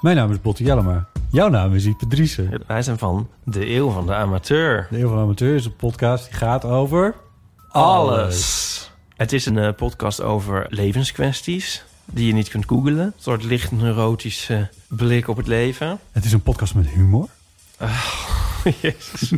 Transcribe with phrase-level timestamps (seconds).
[0.00, 1.08] Mijn naam is Botte Jellema.
[1.30, 2.62] Jouw naam is Ipe Driessen.
[2.66, 4.86] Wij zijn van de Eeuw van de Amateur.
[4.90, 7.14] De Eeuw van de Amateur is een podcast die gaat over...
[7.68, 8.90] Alles.
[9.16, 12.98] Het is een eh, podcast over levenskwesties die je niet kunt googlen.
[12.98, 15.98] Een soort licht neurotische blik op het leven.
[16.12, 17.28] Het is een podcast met humor.
[18.80, 19.32] Jezus.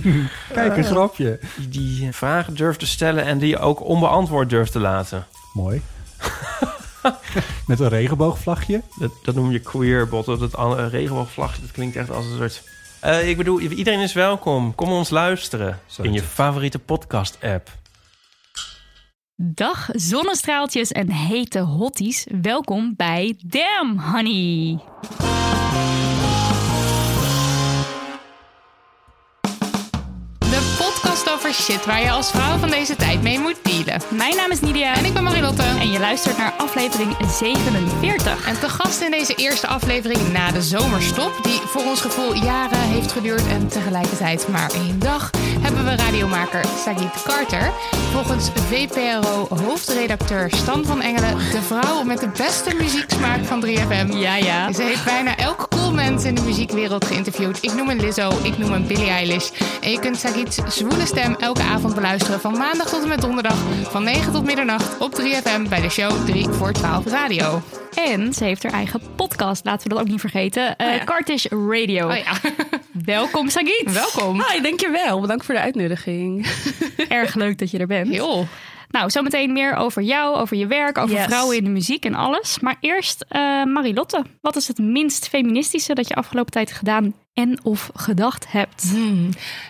[0.52, 1.40] Kijk, een grapje.
[1.56, 5.26] Die, die vragen durft te stellen en die je ook onbeantwoord durft te laten.
[5.52, 5.82] Mooi.
[7.66, 8.82] met een regenboogvlagje.
[8.98, 10.24] Dat, dat noem je queerbot.
[10.24, 10.54] Dat het
[10.90, 12.62] regenboogvlagje, dat klinkt echt als een soort...
[13.00, 14.74] Eh, ik bedoel, iedereen is welkom.
[14.74, 17.70] Kom ons luisteren in je favoriete podcast-app.
[19.36, 22.26] Dag zonnestraaltjes en hete hotties.
[22.42, 24.80] Welkom bij Damn Honey.
[31.32, 34.02] Over shit waar je als vrouw van deze tijd mee moet dealen.
[34.08, 35.62] Mijn naam is Nidia En ik ben Marilotte.
[35.62, 38.46] en je luistert naar aflevering 47.
[38.46, 42.78] En te gast in deze eerste aflevering na de zomerstop, die voor ons gevoel jaren
[42.78, 47.72] heeft geduurd en tegelijkertijd maar één dag, hebben we radiomaker Sagit Carter.
[48.12, 54.16] Volgens VPRO-hoofdredacteur Stan van Engelen de vrouw met de beste muzieksmaak van 3FM.
[54.16, 54.72] Ja, ja.
[54.72, 57.58] Ze heeft bijna elk cool mens in de muziekwereld geïnterviewd.
[57.60, 59.50] Ik noem een Lizzo, ik noem een Billie Eilish.
[59.80, 63.56] En je kunt Sagit's zwoele stem elke avond beluisteren van maandag tot en met donderdag
[63.90, 67.62] van 9 tot middernacht op 3FM bij de show 3 voor 12 Radio.
[67.94, 70.74] En ze heeft haar eigen podcast, laten we dat ook niet vergeten.
[70.78, 71.04] Oh ja.
[71.04, 72.08] Cartish Radio.
[72.08, 72.32] Oh ja,
[73.04, 73.92] Welkom Sagit.
[73.92, 74.42] welkom.
[74.50, 75.20] Hi, dankjewel.
[75.20, 76.46] Bedankt voor de uitnodiging.
[77.08, 78.08] Erg leuk dat je er bent.
[78.08, 78.46] Heel.
[78.90, 81.24] Nou, zometeen meer over jou, over je werk, over Yes.
[81.24, 82.58] vrouwen in de muziek en alles.
[82.60, 84.24] Maar eerst eh, Marilotte.
[84.40, 88.92] Wat is het minst feministische dat je afgelopen tijd gedaan en of gedacht hebt?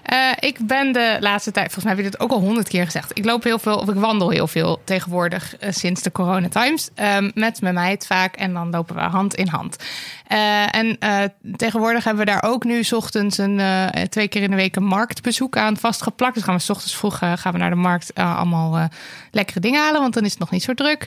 [0.03, 2.85] Eh, ik ben de laatste tijd, volgens mij heb ik dit ook al honderd keer
[2.85, 3.19] gezegd.
[3.19, 6.91] Ik loop heel veel, of ik wandel heel veel tegenwoordig eh, sinds de corona times.
[6.95, 9.77] Ehm, met mijn meid vaak en dan lopen we hand in hand.
[10.27, 10.99] Eh, en
[11.57, 13.61] tegenwoordig hebben we daar ook nu ochtends een,
[14.09, 16.35] twee keer in de week een marktbezoek aan vastgeplakt.
[16.35, 18.89] Dus gaan we 's ochtends vroeg gaan we naar de markt allemaal
[19.31, 21.07] lekkere dingen halen, want dan is het nog niet zo druk.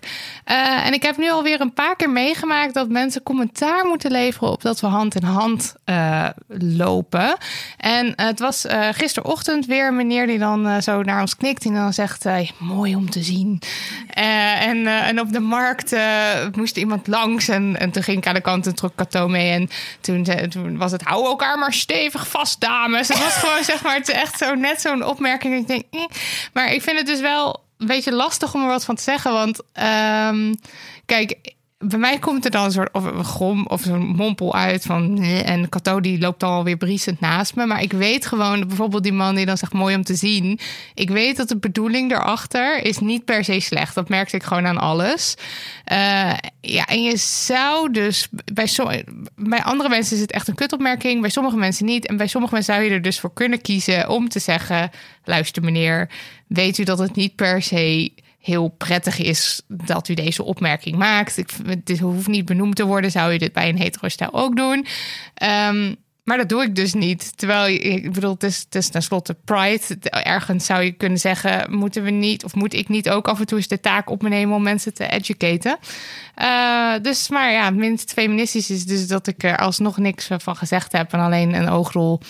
[0.83, 4.61] En ik heb nu alweer een paar keer meegemaakt dat mensen commentaar moeten leveren op
[4.61, 5.75] dat we hand in hand
[6.47, 7.37] lopen.
[7.77, 11.65] En het was eh, gisterochtend weer een meneer die dan eh, zo naar ons knikt
[11.65, 13.61] en dan zegt: eh, mooi om te zien.
[14.09, 18.17] Eh, en, eh, en op de markt eh, moest iemand langs en, en toen ging
[18.17, 19.51] ik aan de kant en trok Cato mee.
[19.51, 19.69] En
[20.01, 23.07] toen, toen was het: hou elkaar maar stevig vast, dames.
[23.07, 25.55] Het was gewoon zeg maar, het echt zo net zo'n opmerking.
[25.55, 26.05] Ik denk, eh.
[26.53, 29.31] maar ik vind het dus wel een beetje lastig om er wat van te zeggen.
[29.31, 30.53] Want ehm,
[31.05, 34.83] kijk, bij mij komt er dan een soort of een grom of zo'n mompel uit
[34.83, 37.65] van en Cato die loopt dan alweer briesend naast me.
[37.65, 40.59] Maar ik weet gewoon bijvoorbeeld die man die dan zegt mooi om te zien.
[40.93, 43.95] Ik weet dat de bedoeling erachter is niet per se slecht.
[43.95, 45.35] Dat merkte ik gewoon aan alles.
[45.83, 49.03] Eh, ja, en je zou dus bij, som-
[49.35, 52.07] bij andere mensen is het echt een kutopmerking, bij sommige mensen niet.
[52.07, 54.89] En bij sommige mensen zou je er dus voor kunnen kiezen om te zeggen:
[55.23, 56.09] luister meneer,
[56.47, 58.11] weet u dat het niet per se
[58.45, 61.37] heel prettig is dat u deze opmerking maakt.
[61.37, 61.49] Ik,
[61.83, 63.11] dit hoeft niet benoemd te worden.
[63.11, 64.85] Zou je dit bij een hetero-stijl ook doen?
[65.33, 67.37] Ehm, maar dat doe ik dus niet.
[67.37, 69.81] Terwijl, ik bedoel, het is, het is tenslotte Pride.
[70.09, 72.43] Ergens zou je kunnen zeggen, moeten we niet...
[72.43, 74.55] of moet ik niet ook af en toe eens de taak op me nemen...
[74.55, 75.77] om mensen te educaten?
[76.35, 80.91] Eh, dus, maar ja, minst feministisch is dus dat ik er alsnog niks van gezegd
[80.91, 81.13] heb...
[81.13, 82.21] en alleen een oogrol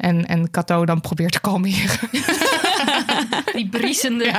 [0.00, 1.98] en, en Cato dan probeert te kalmeren.
[3.54, 4.32] Die briesende,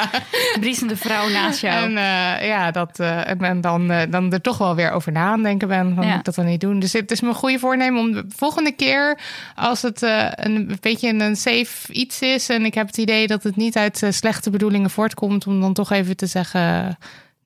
[0.60, 1.84] briesende vrouw naast jou.
[1.84, 5.32] En eh, ja, dat, eh, en, dan, eh, dan er toch wel weer over na
[5.32, 5.96] aan denken ben.
[5.96, 6.10] Van, Ja.
[6.10, 6.80] moet ik dat dan niet doen?
[6.80, 9.20] Dus het is mijn goede voornemen om de volgende keer...
[9.56, 10.02] als het
[10.36, 12.50] een beetje een safe iets is...
[12.50, 15.48] en ik heb het idee dat het niet uit slechte bedoelingen voortkomt...
[15.48, 16.98] om dan toch even te zeggen...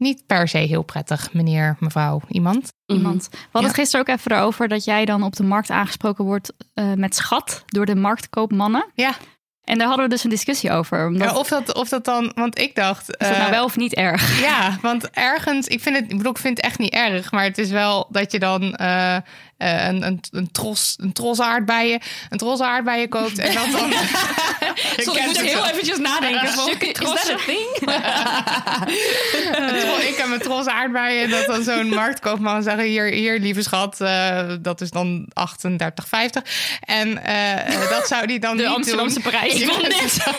[0.05, 2.73] niet per se heel prettig, meneer, mevrouw, iemand.
[2.85, 3.27] Iemand.
[3.31, 3.67] We hadden Ja.
[3.67, 7.15] het gisteren ook even erover dat jij dan op de markt aangesproken wordt eh, met
[7.15, 8.85] schat door de marktkoopmannen.
[8.93, 9.13] Ja,
[9.63, 11.07] En daar hadden we dus een discussie over.
[11.07, 12.31] Omdat, Ja, of, dat, of dat dan...
[12.35, 13.09] Want ik dacht...
[13.09, 14.41] is dat nou eh, wel of niet erg?
[14.41, 17.43] Ja, want ergens, ik vind het, ik bedoel, ik vind het echt niet erg, maar
[17.43, 19.17] het is wel dat je dan, eh,
[19.57, 23.37] eh, een, een, een, tros, een tros aardbeien, een tros aardbeien koopt.
[23.39, 23.93] En dat dan...
[24.97, 26.47] Sorry, ik moet heel eventjes nadenken.
[26.49, 27.37] Van, is dat een
[29.79, 32.83] tro- ik heb een tros aardbeien en dat dan zo'n marktkoopman zeggen...
[32.83, 35.33] hier, hier lieve schat, eh, dat is dan 38,50.
[36.79, 39.31] En eh, dat zou die dan De niet Amsterdamse doen.
[39.31, 39.53] prijs.
[39.53, 40.17] Ik net.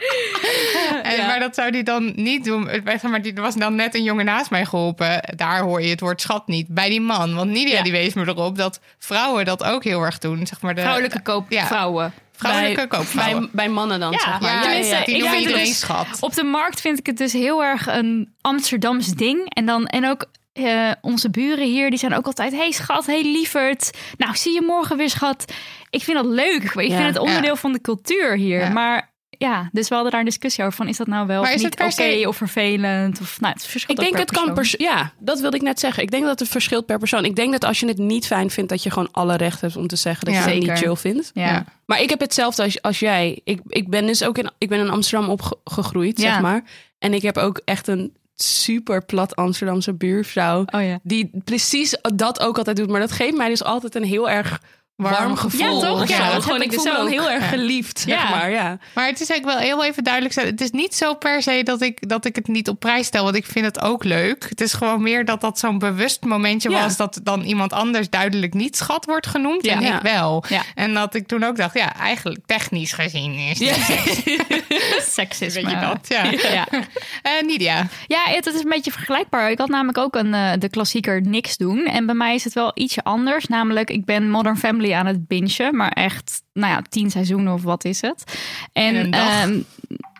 [1.02, 2.68] En, Maar dat zou die dan niet doen.
[3.02, 5.20] Maar, die, er was dan net een jongen naast mij geholpen.
[5.36, 6.68] Daar hoor je het woord schat niet.
[6.68, 7.34] Bij die man.
[7.34, 7.82] Want Nidia Ja.
[7.82, 10.46] die wees me erop dat vrouwen dat ook heel erg doen.
[10.46, 12.12] Zeg maar de, Vrouwelijke koopvrouwen.
[12.32, 13.40] vrouwelijke bij, koopvrouwen.
[13.40, 14.52] bij, bij mannen dan, Ja, zeg maar.
[14.54, 16.06] ja, tenminste, ja, die ik noemen iedereen dus- schat.
[16.20, 19.54] Op de markt vind ik het dus heel erg een Amsterdams ding.
[19.54, 22.52] En, dan, en ook eh, onze buren hier, die zijn ook altijd...
[22.52, 23.90] hey schat, hey lieverd.
[24.16, 25.52] Nou, zie je morgen weer schat.
[25.90, 26.62] Ik vind dat leuk.
[26.62, 26.96] Ik Ja.
[26.96, 27.56] vind het onderdeel Ja.
[27.60, 28.60] van de cultuur hier.
[28.60, 28.68] Ja.
[28.68, 30.76] Maar ja, dus we hadden daar een discussie over.
[30.76, 33.20] Van, is dat nou wel Maar of is niet oké se- of vervelend?
[33.20, 34.78] Of, nou, het verschilt Ik ook denk per het kan persoon.
[34.78, 36.02] pers ja, dat wilde ik net zeggen.
[36.02, 37.24] Ik denk dat het verschilt per persoon.
[37.24, 39.76] Ik denk dat als je het niet fijn vindt, dat je gewoon alle recht hebt
[39.76, 40.40] om te zeggen dat Ja.
[40.48, 41.30] je het niet chill vindt.
[41.34, 41.46] Ja.
[41.46, 41.64] Ja.
[41.86, 43.40] Maar ik heb hetzelfde als, als jij.
[43.44, 46.32] Ik, ik ben dus ook in, ik ben in Amsterdam opgegroeid, Ja.
[46.32, 46.62] zeg maar.
[46.98, 50.64] En ik heb ook echt een super plat Amsterdamse buurvrouw.
[50.66, 50.98] Oh ja.
[51.02, 52.88] Die precies dat ook altijd doet.
[52.90, 54.60] Maar dat geeft mij dus altijd een heel erg
[54.96, 55.74] warm, Warm gevoel.
[55.82, 56.08] Ja, toch?
[56.08, 57.08] Ja, dat Gewoon, ik dus voel me ook.
[57.10, 57.48] heel erg Ja.
[57.48, 58.30] geliefd, zeg Ja.
[58.30, 58.50] maar.
[58.50, 58.78] Ja.
[58.94, 60.34] Maar het is eigenlijk wel heel even duidelijk.
[60.34, 60.46] zijn.
[60.46, 63.24] Het is niet zo per se dat ik, dat ik het niet op prijs stel.
[63.24, 64.46] Want ik vind het ook leuk.
[64.48, 66.82] Het is gewoon meer dat dat zo'n bewust momentje Ja.
[66.82, 66.96] was.
[66.96, 69.64] Dat dan iemand anders duidelijk niet schat wordt genoemd.
[69.64, 69.72] Ja.
[69.74, 69.96] en Ja.
[69.96, 70.44] ik wel.
[70.48, 70.62] Ja.
[70.74, 75.62] En dat ik toen ook dacht, ja, eigenlijk technisch gezien is het Seksisme.
[75.62, 75.98] Weet je dat?
[76.08, 76.24] Ja.
[76.52, 76.66] Ja.
[77.22, 77.86] Eh, Nidia.
[78.06, 79.50] Ja, het, het is een beetje vergelijkbaar.
[79.50, 81.84] Ik had namelijk ook een, eh, de klassieker niks doen.
[81.84, 83.46] En bij mij is het wel ietsje anders.
[83.46, 85.76] Namelijk, ik ben Modern Family aan het bingen.
[85.76, 88.38] Maar echt, nou ja, tien seizoenen of wat is het.
[88.72, 89.60] En, ehm,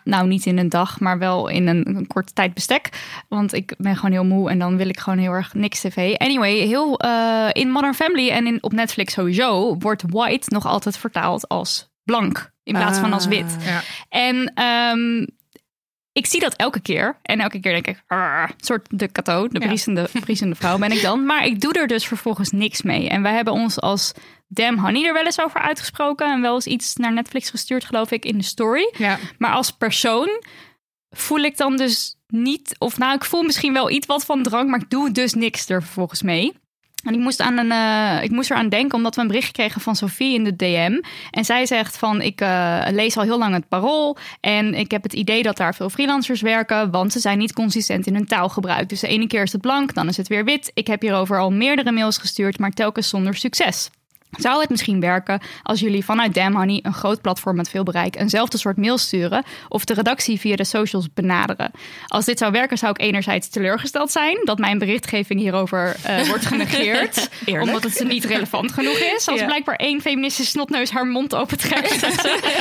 [0.05, 2.89] nou, niet in een dag, maar wel in een, een korte tijd bestek.
[3.29, 6.15] Want ik ben gewoon heel moe en dan wil ik gewoon heel erg niks tv.
[6.17, 9.77] Anyway, heel, eh, in Modern Family en in, op Netflix sowieso...
[9.79, 12.53] wordt white nog altijd vertaald als blank.
[12.63, 13.57] In plaats van als wit.
[13.65, 13.81] Ja.
[14.09, 15.27] En ehm,
[16.13, 17.19] ik zie dat elke keer.
[17.23, 19.67] En elke keer denk ik, "Arr", soort de kato, de Ja.
[19.67, 21.25] briesende, briesende vrouw ben ik dan.
[21.25, 23.09] Maar ik doe er dus vervolgens niks mee.
[23.09, 24.13] En wij hebben ons als
[24.49, 26.33] Damn Honey er wel eens over uitgesproken.
[26.33, 28.93] En wel eens iets naar Netflix gestuurd, geloof ik, in de story.
[28.99, 29.19] Ja.
[29.39, 30.43] Maar als persoon
[31.11, 32.77] voel ik dan dus niet...
[32.79, 35.69] Of nou, ik voel misschien wel iets wat van drang, maar ik doe dus niks
[35.69, 36.55] er vervolgens mee.
[37.07, 39.81] En ik moest, aan een, eh, ik moest eraan denken omdat we een bericht kregen
[39.81, 41.01] van Sophie in de DM.
[41.31, 44.17] En zij zegt van ik eh, lees al heel lang het parool.
[44.41, 46.91] En ik heb het idee dat daar veel freelancers werken.
[46.91, 48.89] Want ze zijn niet consistent in hun taalgebruik.
[48.89, 50.71] Dus de ene keer is het blank, dan is het weer wit.
[50.75, 53.91] Ik heb hierover al meerdere mails gestuurd, maar telkens zonder succes.
[54.31, 58.17] Zou het misschien werken als jullie vanuit Damn Honey, een groot platform met veel bereik,
[58.17, 61.71] eenzelfde soort mail sturen of de redactie via de socials benaderen?
[62.07, 66.47] Als dit zou werken, zou ik enerzijds teleurgesteld zijn dat mijn berichtgeving hierover eh, wordt
[66.53, 67.29] genegeerd,
[67.61, 69.29] omdat het niet relevant genoeg is.
[69.29, 69.47] Als Ja.
[69.47, 72.01] blijkbaar één feministische snotneus haar mond opentrekt.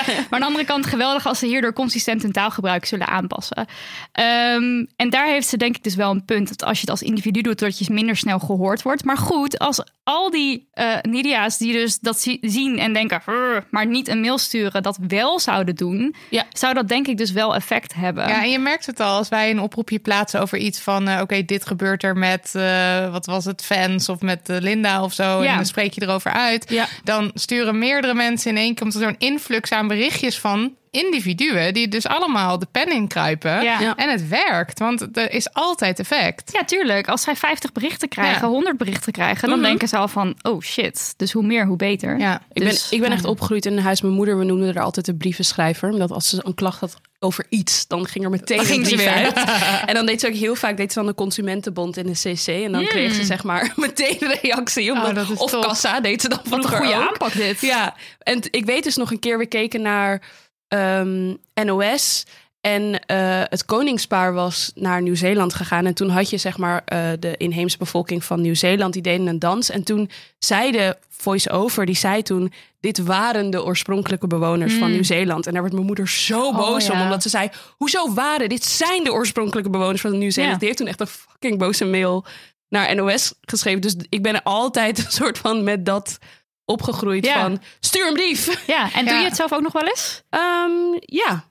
[0.05, 3.65] maar aan de andere kant geweldig als ze hierdoor consistent hun taalgebruik zullen aanpassen.
[4.11, 6.47] Ehm, en daar heeft ze denk ik dus wel een punt.
[6.49, 9.03] Dat als je het als individu doet, dat je minder snel gehoord wordt.
[9.03, 13.21] Maar goed, als al die eh Nidia's die dus dat zi- zien en denken,
[13.69, 16.43] maar niet een mail sturen, dat wel zouden doen, Ja.
[16.51, 18.27] zou dat denk ik dus wel effect hebben.
[18.27, 21.07] Ja, en je merkt het al als wij een oproepje plaatsen over iets van...
[21.07, 25.03] eh, oké, dit gebeurt er met, eh, wat was het, fans of met eh, Linda
[25.03, 25.43] of zo.
[25.43, 25.49] Ja.
[25.49, 26.69] En dan spreek je erover uit.
[26.69, 26.87] Ja.
[27.03, 28.85] Dan sturen meerdere mensen in één keer...
[28.85, 31.73] er zo'n influx aan berichtjes van individuen...
[31.73, 33.63] die dus allemaal de pen inkruipen.
[33.63, 33.79] Ja.
[33.79, 33.95] Ja.
[33.95, 36.49] En het werkt, want er is altijd effect.
[36.53, 37.07] Ja, tuurlijk.
[37.07, 38.47] Als zij 50 berichten krijgen, Ja.
[38.53, 39.67] 100 berichten krijgen, dan Mhm.
[39.67, 41.13] denken ze al van, oh shit.
[41.17, 42.19] Dus hoe meer, hoe beter.
[42.19, 42.41] Ja.
[42.53, 44.01] Ik Dus, ben, ik ben echt opgegroeid in een huis.
[44.01, 45.89] Mijn moeder, we noemden haar altijd de brievenschrijver.
[45.89, 48.87] Omdat als ze een klacht had over iets, dan ging er meteen Dan een ging
[48.87, 49.13] ze brief weer.
[49.13, 49.43] uit.
[49.89, 52.47] En dan deed ze ook heel vaak deed ze dan de Consumentenbond in de CC.
[52.47, 54.91] En dan kreeg ze zeg maar meteen een reactie.
[54.91, 57.09] Omdat, Oh, dat is of kassa deed ze dan Wat een vroeger goede ook.
[57.09, 57.61] aanpak dit.
[57.61, 60.21] Ja, en ik weet dus nog een keer, we keken naar
[60.67, 62.25] ehm, NOS.
[62.61, 65.85] En eh, het koningspaar was naar Nieuw-Zeeland gegaan.
[65.85, 68.93] En toen had je zeg maar eh, de inheemse bevolking van Nieuw-Zeeland.
[68.93, 69.69] Die deden een dans.
[69.69, 72.53] En toen zei de voice-over, die zei toen...
[72.79, 75.47] Dit waren de oorspronkelijke bewoners van Nieuw-Zeeland.
[75.47, 76.97] En daar werd mijn moeder zo boos om.
[76.97, 77.03] ja.
[77.03, 78.49] Omdat ze zei, hoezo waren?
[78.49, 80.53] Dit zijn de oorspronkelijke bewoners van Nieuw-Zeeland.
[80.53, 80.59] Ja.
[80.59, 82.25] Die heeft toen echt een fucking boze mail
[82.69, 83.81] naar NOS geschreven.
[83.81, 86.17] Dus ik ben altijd een soort van met dat
[86.65, 87.41] opgegroeid Ja.
[87.41, 87.61] van...
[87.79, 88.63] Stuur een brief!
[88.67, 90.21] Ja, en doe je het zelf ook nog wel eens?
[90.29, 91.43] Ehm, ja.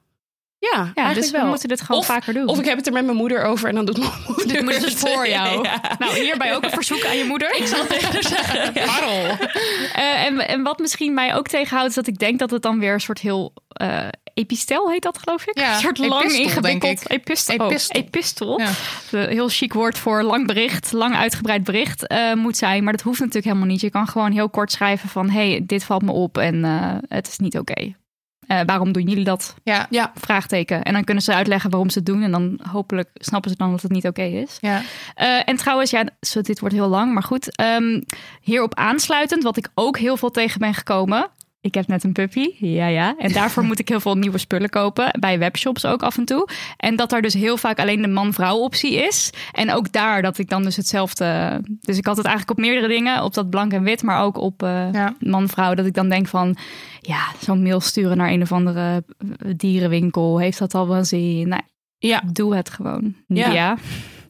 [0.73, 1.43] Ja, Ja, eigenlijk dus wel.
[1.43, 2.49] we moeten dit gewoon Of- vaker doen.
[2.49, 4.73] Of ik heb het er met mijn moeder over en dan doet mijn moeder moet
[4.75, 5.63] het dus voor jou.
[5.63, 5.81] Ja.
[5.99, 7.57] Nou, hierbij ook een verzoek aan je moeder.
[7.57, 7.85] Ik zal
[8.85, 9.37] Parel.
[9.95, 12.79] Eh, en, en wat misschien mij ook tegenhoudt, is dat ik denk dat het dan
[12.79, 15.59] weer een soort heel eh epistel heet dat, geloof ik.
[15.59, 17.55] Ja, een soort lang epistel, ingewikkeld epistel.
[17.55, 18.01] Epistel.
[18.01, 18.61] Oh, epistel.
[18.61, 18.71] Ja.
[19.11, 22.85] Een heel chic woord voor lang bericht, lang uitgebreid bericht eh, moet zijn.
[22.85, 23.81] Maar dat hoeft natuurlijk helemaal niet.
[23.81, 26.65] Je kan gewoon heel kort schrijven van, hey, dit valt me op en
[27.09, 27.95] het is niet oké.
[28.47, 29.55] Eh, waarom doen jullie dat?
[29.63, 29.87] Ja.
[29.91, 30.13] Ja.
[30.15, 30.83] Vraagteken.
[30.83, 32.23] En dan kunnen ze uitleggen waarom ze het doen.
[32.23, 34.59] En dan hopelijk snappen ze dan dat het niet oké is.
[34.61, 34.83] Ja.
[35.15, 37.57] Eh, en trouwens, ja, zo, dit wordt heel lang, maar goed.
[37.57, 38.01] ehm,
[38.41, 41.29] hierop aansluitend, wat ik ook heel veel tegen ben gekomen.
[41.65, 43.15] Ik heb net een puppy, ja ja.
[43.19, 45.17] En daarvoor moet ik heel veel nieuwe spullen kopen.
[45.21, 46.49] Bij webshops ook af en toe.
[46.77, 49.31] En dat daar dus heel vaak alleen de man-vrouw optie is.
[49.53, 51.61] En ook daar dat ik dan dus hetzelfde...
[51.81, 53.23] Dus ik had het eigenlijk op meerdere dingen.
[53.23, 55.15] Op dat blank en wit, maar ook op eh, Ja.
[55.21, 55.75] man-vrouw.
[55.75, 56.57] Dat ik dan denk van...
[57.01, 60.39] Ja, zo'n mail sturen naar een of andere eh, dierenwinkel.
[60.39, 61.49] Heeft dat al wel zin?
[61.49, 61.63] Nou,
[61.99, 62.23] Ja.
[62.33, 63.15] doe het gewoon.
[63.27, 63.51] Ja.
[63.53, 63.77] ja.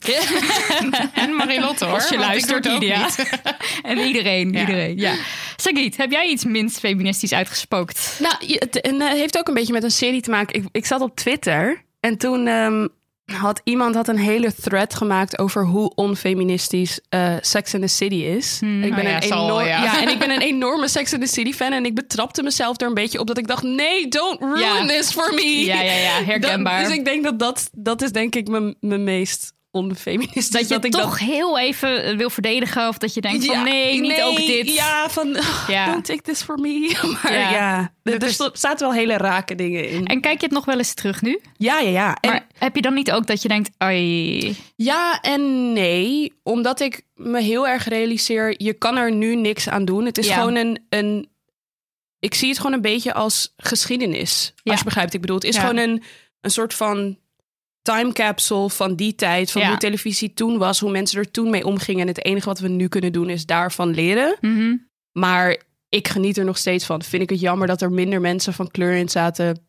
[1.22, 1.94] En Marilotte hoor.
[1.94, 3.04] Als je ik luistert, Lydia.
[3.04, 3.30] niet.
[3.82, 4.60] En iedereen, Ja.
[4.60, 4.98] iedereen.
[4.98, 5.14] Ja.
[5.56, 8.16] Sagit, heb jij iets minst feministisch uitgespookt?
[8.20, 10.54] Nou, het en, eh, heeft ook een beetje met een serie te maken.
[10.54, 12.86] Ik, ik zat op Twitter en toen ehm,
[13.24, 18.14] had iemand had een hele thread gemaakt over hoe onfeministisch eh, Sex in the City
[18.14, 18.60] is.
[18.62, 19.66] ik ben Oh ja, een zal, ja.
[19.82, 20.00] ja.
[20.02, 22.86] en ik ben een enorme Sex in the City fan en ik betrapte mezelf er
[22.86, 24.86] een beetje op dat ik dacht: nee, don't ruin Ja.
[24.86, 25.64] this for me.
[25.64, 26.78] Ja, ja, ja, herkenbaar.
[26.80, 30.50] Dat- dus ik denk dat dat, dat is denk ik mijn, mijn meest onfeministisch.
[30.50, 34.00] Dat je ik toch heel even wil verdedigen of dat je denkt Ja, van nee,
[34.00, 34.74] niet ook dit.
[34.74, 35.86] Ja, van Ja.
[35.86, 36.96] don't take this for me.
[37.22, 37.50] Maar Ja.
[37.50, 40.06] ja, er, er zaten wel hele rake dingen in.
[40.06, 41.40] En kijk je het nog wel eens terug nu?
[41.56, 42.16] Ja, ja, ja.
[42.20, 46.32] En, Maar heb je dan niet ook dat je denkt, ai, ja en nee.
[46.42, 50.04] Omdat ik me heel erg realiseer, je kan er nu niks aan doen.
[50.04, 51.28] Het is gewoon een, een...
[52.18, 54.54] Ik zie het gewoon een beetje als geschiedenis.
[54.62, 55.36] Als je begrijpt, ik bedoel.
[55.36, 56.02] Het is gewoon een,
[56.40, 57.18] een soort van
[57.84, 59.50] time capsule van die tijd.
[59.50, 59.68] Van Ja.
[59.68, 62.00] hoe televisie toen was, hoe mensen er toen mee omgingen.
[62.02, 64.36] En het enige wat we nu kunnen doen is daarvan leren.
[64.40, 64.76] mhm.
[65.12, 67.02] Maar ik geniet er nog steeds van.
[67.02, 69.66] Vind ik het jammer dat er minder mensen van kleur in zaten.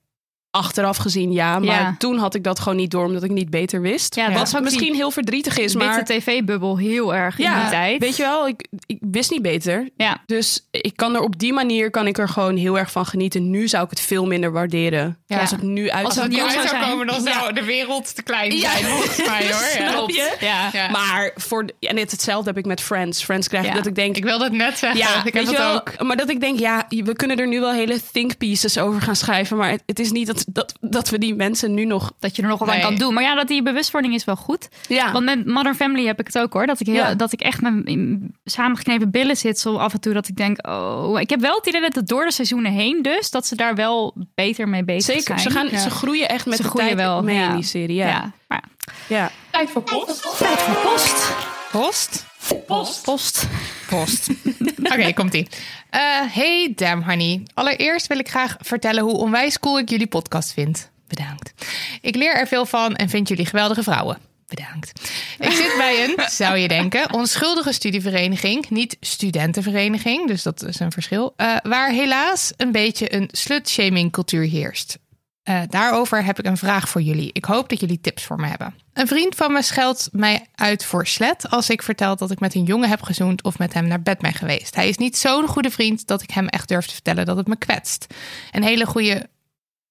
[0.56, 1.60] Achteraf gezien, ja.
[1.60, 1.96] Maar Ja.
[1.98, 4.16] toen had ik dat gewoon niet door, omdat ik niet beter wist.
[4.16, 6.04] Ja, dat Wat misschien heel verdrietig is, witte maar...
[6.06, 8.00] tv-bubbel heel erg in Ja, die tijd.
[8.02, 9.90] weet je wel, ik, ik wist niet beter.
[9.98, 13.06] Ja, Dus ik kan er op die manier kan ik er gewoon heel erg van
[13.06, 13.50] genieten.
[13.50, 15.18] Nu zou ik het veel minder waarderen.
[15.26, 15.40] Ja.
[15.40, 16.90] Als het nu uit Als het nieuw zou zou zijn.
[16.90, 18.72] komen, dan zou de wereld te klein Ja.
[18.72, 19.82] zijn, volgens mij hoor.
[19.84, 19.90] Ja.
[19.92, 20.36] Snap je?
[20.40, 20.70] ja.
[20.74, 20.90] Ja.
[20.90, 23.24] Maar voor de- en het hetzelfde heb ik met Friends.
[23.24, 23.76] Friends krijg ik Ja.
[23.78, 24.18] dat ik denk.
[24.18, 25.00] Ik wilde het net zeggen.
[25.00, 26.04] Ja, ik heb het ook.
[26.04, 29.16] maar dat ik denk, ja, we kunnen er nu wel hele think pieces over gaan
[29.16, 32.12] schrijven, maar het, het is niet dat, dat, dat we die mensen nu nog.
[32.20, 33.14] Dat je er nog wat aan kan doen.
[33.14, 34.68] Maar ja, dat die bewustwording is wel goed.
[34.88, 36.66] Ja, Want met Modern Family heb ik het ook hoor.
[36.66, 37.16] Dat ik, heel, Ja.
[37.16, 39.60] dat ik echt met in samengeknepen billen zit.
[39.60, 41.20] Zo af en toe dat ik denk, oh.
[41.20, 43.30] Ik heb wel het idee dat het door de seizoenen heen dus.
[43.32, 45.24] Dat ze daar wel beter mee bezig zeker.
[45.26, 45.40] zijn.
[45.40, 45.78] Ze, gaan, Ja.
[45.80, 47.50] ze groeien echt met Ze de groeien tijd wel, mee ja.
[47.50, 47.96] in die serie.
[47.96, 48.08] Ja.
[48.08, 48.32] Ja.
[48.48, 48.64] Maar
[49.08, 49.18] ja.
[49.18, 49.32] Ja.
[49.52, 50.38] Tijd voor post.
[50.38, 51.34] Tijd voor post.
[51.72, 52.26] Post?
[52.66, 53.04] Post.
[53.04, 53.48] Post.
[53.90, 54.28] Post.
[54.94, 55.48] Oké, komt-ie.
[55.90, 57.44] Eh, hey, damn honey.
[57.54, 60.90] Allereerst wil ik graag vertellen hoe onwijs cool ik jullie podcast vind.
[61.08, 61.54] Bedankt.
[62.02, 64.18] Ik leer er veel van en vind jullie geweldige vrouwen.
[64.48, 64.92] Bedankt.
[65.40, 68.70] Ik zit bij een, zou je denken, onschuldige studievereniging.
[68.70, 71.34] Niet studentenvereniging, dus dat is een verschil.
[71.36, 74.98] eh, waar helaas een beetje een slut-shaming cultuur heerst.
[75.46, 77.30] Eh, daarover heb ik een vraag voor jullie.
[77.34, 78.74] Ik hoop dat jullie tips voor me hebben.
[78.94, 82.56] Een vriend van me scheldt mij uit voor slet als ik vertel dat ik met
[82.56, 84.76] een jongen heb gezoend of met hem naar bed ben geweest.
[84.76, 87.48] Hij is niet zo'n goede vriend dat ik hem echt durf te vertellen dat het
[87.48, 88.14] me kwetst.
[88.52, 89.30] Een hele goede,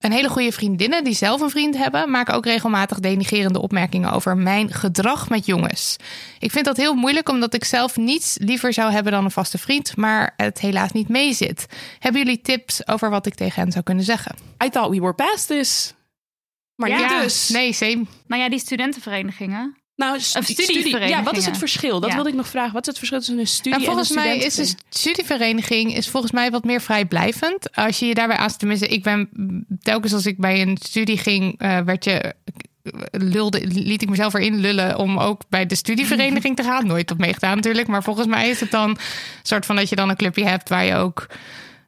[0.04, 4.36] een hele goede vriendinnen die zelf een vriend hebben, maken ook regelmatig denigerende opmerkingen over
[4.36, 5.96] mijn gedrag met jongens.
[6.38, 9.58] Ik vind dat heel moeilijk omdat ik zelf niets liever zou hebben dan een vaste
[9.58, 11.66] vriend, maar het helaas niet meezit.
[11.98, 14.36] Hebben jullie tips over wat ik tegen hen zou kunnen zeggen?
[14.64, 15.94] I thought we were past this.
[16.74, 16.98] Maar Ja.
[16.98, 17.48] niet dus.
[17.48, 18.04] Nee, same.
[18.26, 19.76] Nou ja, die studentenverenigingen.
[19.96, 20.64] Nou, stu- Of studie.
[20.64, 21.18] studieverenigingen.
[21.18, 22.00] Ja, wat is het verschil?
[22.00, 22.14] Dat Ja.
[22.14, 22.72] wilde ik nog vragen.
[22.72, 25.94] Wat is het verschil tussen een studie Nou, volgens en een mij is de studievereniging
[25.96, 27.76] is volgens mij wat meer vrijblijvend.
[27.76, 29.28] Als je je daarbij aan tenminste, ik ben
[29.82, 32.34] telkens als ik bij een studie ging, eh, werd je
[33.10, 36.86] lulde, liet ik mezelf erin lullen om ook bij de studievereniging te gaan.
[36.94, 38.96] Nooit op meegedaan natuurlijk, maar volgens mij is het dan een
[39.42, 41.26] soort van dat je dan een clubje hebt waar je ook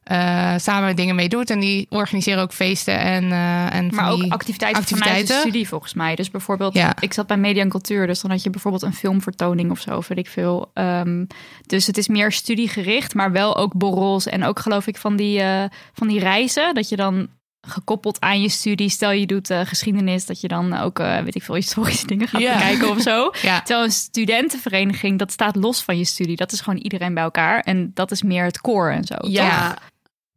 [0.07, 1.49] eh, samen dingen mee doet.
[1.49, 5.35] En die organiseren ook feesten en, eh en van Maar ook activiteiten, vanuit activiteiten.
[5.35, 6.15] de studie volgens mij.
[6.15, 6.93] Dus bijvoorbeeld, Ja.
[6.99, 8.07] ik zat bij Media en Cultuur.
[8.07, 10.71] Dus dan had je bijvoorbeeld een filmvertoning of zo, weet ik veel.
[10.73, 11.25] Ehm,
[11.65, 14.25] dus het is meer studiegericht, maar wel ook borrels.
[14.27, 16.73] En ook geloof ik van die, eh, van die reizen.
[16.73, 17.27] Dat je dan
[17.61, 21.35] gekoppeld aan je studie, stel je doet eh, geschiedenis, dat je dan ook, eh, weet
[21.35, 22.53] ik veel, historische dingen gaat Ja.
[22.53, 23.31] bekijken of zo.
[23.41, 23.57] Ja.
[23.61, 26.35] Terwijl een studentenvereniging, dat staat los van je studie.
[26.35, 27.59] Dat is gewoon iedereen bij elkaar.
[27.59, 29.15] En dat is meer het core en zo.
[29.21, 29.67] Ja.
[29.69, 29.77] toch?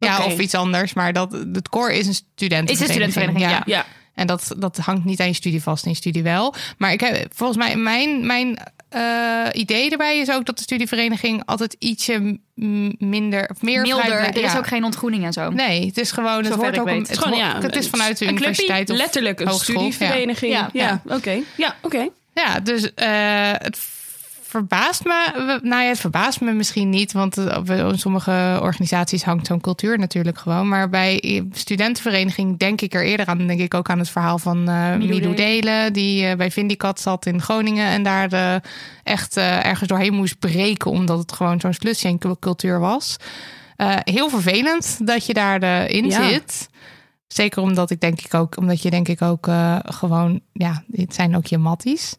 [0.09, 0.93] Ja, of iets anders.
[0.93, 3.11] Maar dat, het core is een Is een studentenvereniging.
[3.11, 3.75] studentenvereniging, ja.
[3.75, 3.85] Ja.
[4.13, 6.55] En dat, dat hangt niet aan je studie vast, in je studie wel.
[6.77, 8.57] Maar ik heb, volgens mij, mijn, mijn
[8.89, 12.39] eh, idee erbij is ook dat de studievereniging altijd ietsje
[12.97, 15.49] minder of meer Milder, vrij- er is ook geen ontgroening en zo.
[15.49, 18.89] Nee, het is gewoon, het ook een, Het gewoon, ja, het is vanuit de universiteit
[18.89, 20.51] of letterlijk een hogeschool, studievereniging.
[20.53, 20.69] Ja.
[20.73, 21.39] Ja, oké.
[21.57, 22.07] Ja, oké.
[22.33, 23.07] Ja, dus eh,
[23.53, 23.79] het
[24.51, 25.59] verbaast me.
[25.63, 29.99] Nou ja, het verbaast me misschien niet, want eh, bij sommige organisaties hangt zo'n cultuur
[29.99, 30.67] natuurlijk gewoon.
[30.67, 33.47] Maar bij studentenvereniging denk ik er eerder aan.
[33.47, 35.93] Denk ik ook aan het verhaal van Milou Milou Delen.
[35.93, 38.61] Die eh, bij Vindicat zat in Groningen en daar de,
[39.03, 43.17] echt ergens doorheen moest breken, omdat het gewoon zo'n slutschain cultuur was.
[44.03, 46.27] Heel vervelend dat je daar de, in Ja.
[46.29, 46.69] zit.
[47.27, 49.47] Zeker omdat ik denk ik ook, omdat je denk ik ook
[49.85, 52.17] gewoon, ja, dit zijn ook je matties.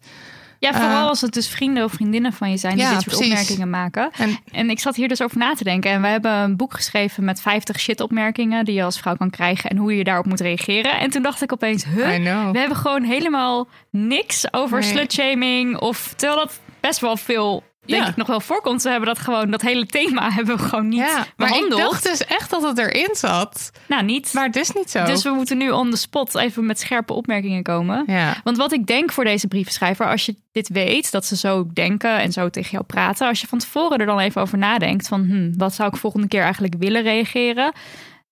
[0.62, 3.02] Ja, vooral Eh, als het dus vrienden of vriendinnen van je zijn die ja, dit
[3.02, 3.32] soort precies.
[3.32, 4.10] opmerkingen maken.
[4.18, 5.90] En En ik zat hier dus over na te denken.
[5.90, 9.70] En we hebben een boek geschreven met 50 shit-opmerkingen die je als vrouw kan krijgen
[9.70, 10.98] en hoe je daarop moet reageren.
[10.98, 12.06] En toen dacht ik opeens, huh?
[12.52, 14.90] We hebben gewoon helemaal niks over Nee.
[14.90, 15.78] slutshaming.
[15.78, 18.08] Of terwijl dat best wel veel, denk Ja.
[18.08, 18.82] ik, nog wel voorkomt.
[18.82, 21.80] We hebben dat gewoon, dat hele thema hebben we gewoon niet Ja, maar ik behandeld.
[21.80, 23.70] dacht dus echt dat het erin zat.
[23.88, 24.32] Nou, niet.
[24.32, 25.04] Maar het is niet zo.
[25.04, 28.04] Dus we moeten nu on the spot even met scherpe opmerkingen komen.
[28.06, 28.34] ja.
[28.44, 32.18] Want wat ik denk voor deze brievenschrijver, als je dit weet, dat ze zo denken
[32.20, 35.24] en zo tegen jou praten, als je van tevoren er dan even over nadenkt van,
[35.24, 37.72] hm, wat zou ik volgende keer eigenlijk willen reageren?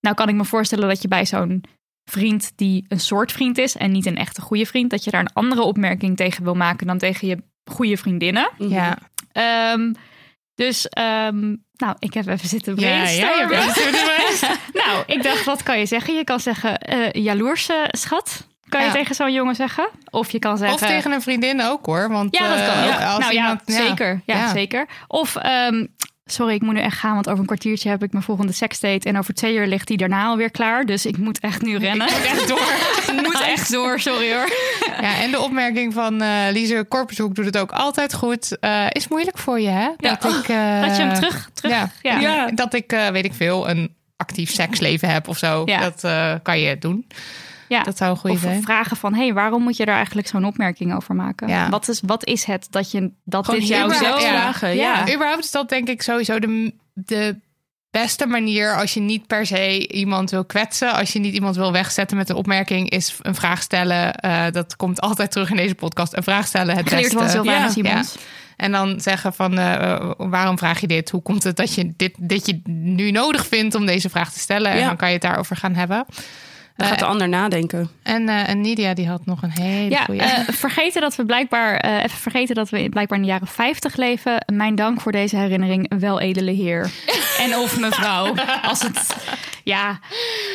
[0.01, 1.65] Nou kan ik me voorstellen dat je bij zo'n
[2.11, 5.21] vriend die een soort vriend is en niet een echte goede vriend, dat je daar
[5.21, 7.39] een andere opmerking tegen wil maken dan tegen je
[7.71, 8.51] goede vriendinnen.
[8.59, 8.99] Ja.
[9.33, 9.93] Ehm,
[10.55, 11.41] dus, ehm,
[11.77, 14.01] nou, ik heb even zitten Ja, ja, je brainstormen.
[14.87, 16.15] nou, ik dacht, wat kan je zeggen?
[16.15, 18.49] Je kan zeggen, eh jaloerse schat.
[18.69, 18.93] Kan je Ja.
[18.93, 19.89] tegen zo'n jongen zeggen?
[20.11, 20.75] Of je kan zeggen...
[20.83, 22.09] Of tegen een vriendin ook hoor.
[22.11, 23.03] Want, Ja, dat kan eh, ook.
[23.03, 24.21] als nou iemand- ja, zeker.
[24.27, 24.49] Ja, Ja.
[24.49, 24.89] zeker.
[25.07, 25.87] Of, ehm,
[26.33, 29.09] sorry, ik moet nu echt gaan, want over een kwartiertje heb ik mijn volgende seksdate.
[29.09, 30.85] En over twee uur ligt die daarna alweer klaar.
[30.85, 32.07] Dus ik moet echt nu rennen.
[32.09, 32.59] Ik moet echt door.
[33.17, 34.53] ik moet echt door, sorry hoor.
[35.01, 38.59] Ja, en de opmerking van eh Lize Korpershoek doet het ook altijd goed.
[38.59, 39.89] Eh, is moeilijk voor je, hè?
[39.97, 40.49] Dat ik.
[40.49, 42.21] eh, Dat je hem terug, terug Ja, ja.
[42.21, 42.51] Ja.
[42.55, 45.63] Dat ik, eh, weet ik veel, een actief seksleven heb of zo.
[45.65, 45.81] Ja.
[45.81, 47.07] Dat eh, kan je doen.
[47.71, 47.83] Ja.
[47.83, 48.63] Dat zou een goede Of zijn.
[48.63, 51.49] vragen van, hey, waarom moet je daar eigenlijk zo'n opmerking over maken?
[51.49, 51.69] Ja.
[51.69, 54.19] Wat, is, wat is het dat, je, dat Gewoon dit jou zo...
[54.19, 54.77] vragen.
[54.77, 55.13] Ja.
[55.15, 57.37] Überhaupt is dat denk ik sowieso de, de
[57.91, 60.93] beste manier als je niet per se iemand wil kwetsen.
[60.93, 64.15] Als je niet iemand wil wegzetten met een opmerking, is een vraag stellen.
[64.15, 66.17] Eh, dat komt altijd terug in deze podcast.
[66.17, 67.37] Een vraag stellen, het Geleerd van beste.
[67.37, 67.71] Sylvana Ja.
[67.71, 68.17] Simons.
[68.57, 71.11] En dan zeggen van, eh, waarom vraag je dit?
[71.11, 74.39] Hoe komt het dat je dit, dit je nu nodig vindt om deze vraag te
[74.39, 74.71] stellen?
[74.73, 76.07] En dan kan je het daarover gaan hebben.
[76.77, 77.91] Dan gaat de ander nadenken.
[78.03, 80.23] En, eh, en Nidia die had nog een hele Ja, goede.
[80.23, 83.97] eh, vergeten dat we blijkbaar, eh, even vergeten dat we blijkbaar in de jaren 50
[83.97, 84.45] leven.
[84.53, 86.91] Mijn dank voor deze herinnering, wel edele heer.
[87.45, 88.35] en of mevrouw.
[88.63, 89.17] Als het,
[89.65, 89.99] ja.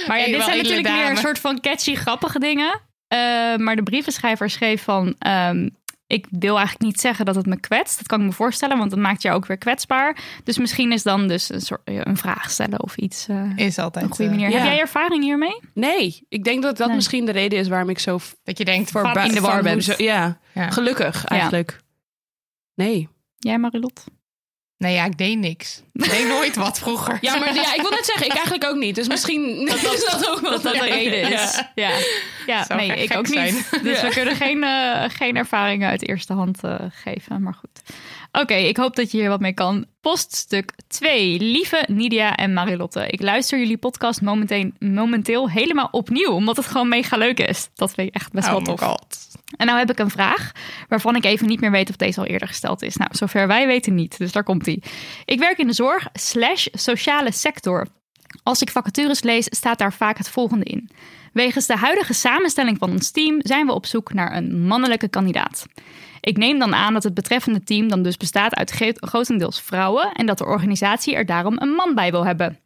[0.08, 0.98] Maar ja, dit zijn natuurlijk dame.
[1.02, 2.82] meer een soort van catchy, grappige dingen.
[3.08, 3.18] Eh,
[3.56, 5.16] maar de brievenschrijver schreef van...
[5.20, 5.70] ehm,
[6.08, 7.98] ik wil eigenlijk niet zeggen dat het me kwetst.
[7.98, 10.18] Dat kan ik me voorstellen, want dat maakt je ook weer kwetsbaar.
[10.44, 13.28] Dus misschien is dan dus een, soort, ja, een vraag stellen of iets.
[13.28, 14.50] eh, is altijd een goede eh, manier.
[14.50, 14.58] ja.
[14.58, 15.60] Heb jij ervaring hiermee?
[15.74, 16.96] Nee, ik denk dat dat Nee.
[16.96, 19.86] misschien de reden is waarom ik zo dat je denkt, verba- in de war bent.
[19.98, 20.70] Ja, Ja.
[20.70, 21.80] gelukkig eigenlijk.
[22.76, 23.08] Nee.
[23.38, 24.04] Jij, Marilot?
[24.78, 25.82] Nee, ja, ik deed niks.
[25.94, 27.18] Ik deed nooit wat vroeger.
[27.22, 28.96] Ja, maar ja, ik wil net zeggen, ik eigenlijk ook niet.
[28.96, 31.62] Dus misschien dat is dat ook wel dat dat de reden is.
[31.76, 31.92] Ja,
[32.46, 32.66] ja.
[32.76, 33.54] Nee, ik ook zijn.
[33.54, 33.70] niet.
[33.84, 37.42] Dus we kunnen geen, eh, geen ervaringen uit eerste hand eh, geven.
[37.42, 37.82] Maar goed.
[38.32, 39.86] Oké, ik hoop dat je hier wat mee kan.
[40.02, 41.40] Poststuk 2.
[41.40, 43.08] Lieve Nidia en Marilotte.
[43.08, 46.32] Ik luister jullie podcast momenteel, momenteel helemaal opnieuw.
[46.32, 47.70] Omdat het gewoon mega leuk is.
[47.76, 48.80] Dat vind ik echt best wel Oh tof.
[48.82, 49.18] god.
[49.58, 50.52] En nou heb ik een vraag
[50.88, 52.96] waarvan ik even niet meer weet of deze al eerder gesteld is.
[52.96, 54.84] Nou, zover wij weten niet, dus daar komt ie.
[55.26, 57.88] Ik werk in de zorg slash sociale sector.
[58.44, 60.90] Als ik vacatures lees, staat daar vaak het volgende in.
[61.34, 65.66] Wegens de huidige samenstelling van ons team zijn we op zoek naar een mannelijke kandidaat.
[66.22, 70.26] Ik neem dan aan dat het betreffende team dan dus bestaat uit grotendeels vrouwen en
[70.26, 72.60] dat de organisatie er daarom een man bij wil hebben.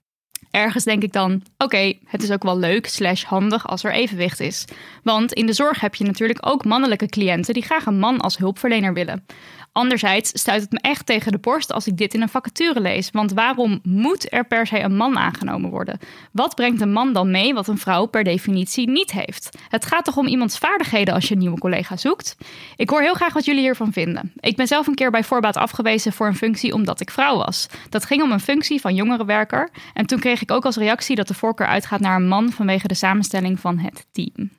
[0.51, 4.39] Ergens denk ik dan, oké, het is ook wel leuk slash handig als er evenwicht
[4.39, 4.65] is.
[5.03, 8.37] Want in de zorg heb je natuurlijk ook mannelijke cliënten die graag een man als
[8.37, 9.25] hulpverlener willen.
[9.71, 13.09] Anderzijds stuit het me echt tegen de borst als ik dit in een vacature lees.
[13.11, 15.99] Want waarom moet er per se een man aangenomen worden?
[16.31, 19.57] Wat brengt een man dan mee wat een vrouw per definitie niet heeft?
[19.67, 22.37] Het gaat toch om iemands vaardigheden als je een nieuwe collega zoekt?
[22.75, 24.33] Ik hoor heel graag wat jullie hiervan vinden.
[24.39, 27.67] Ik ben zelf een keer bij voorbaat afgewezen voor een functie omdat ik vrouw was.
[27.89, 29.69] Dat ging om een functie van jongerenwerker.
[29.93, 32.87] En toen kreeg ik ook als reactie dat de voorkeur uitgaat naar een man vanwege
[32.87, 34.49] de samenstelling van het team.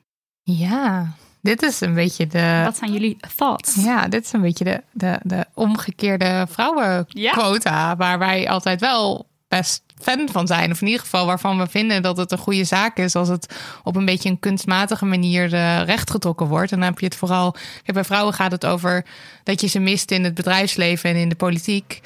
[0.43, 2.61] Ja, dit is een beetje de...
[2.65, 3.75] Wat zijn jullie thoughts?
[3.75, 7.95] Ja, dit is een beetje de, de, de omgekeerde vrouwenquota.
[7.95, 10.71] Waar wij altijd wel best fan van zijn.
[10.71, 13.55] Of in ieder geval waarvan we vinden dat het een goede zaak is als het
[13.83, 16.71] op een beetje een kunstmatige manier uh, rechtgetrokken wordt.
[16.71, 17.55] En dan heb je het vooral.
[17.85, 19.05] Bij vrouwen gaat het over
[19.43, 22.01] dat je ze mist in het bedrijfsleven en in de politiek.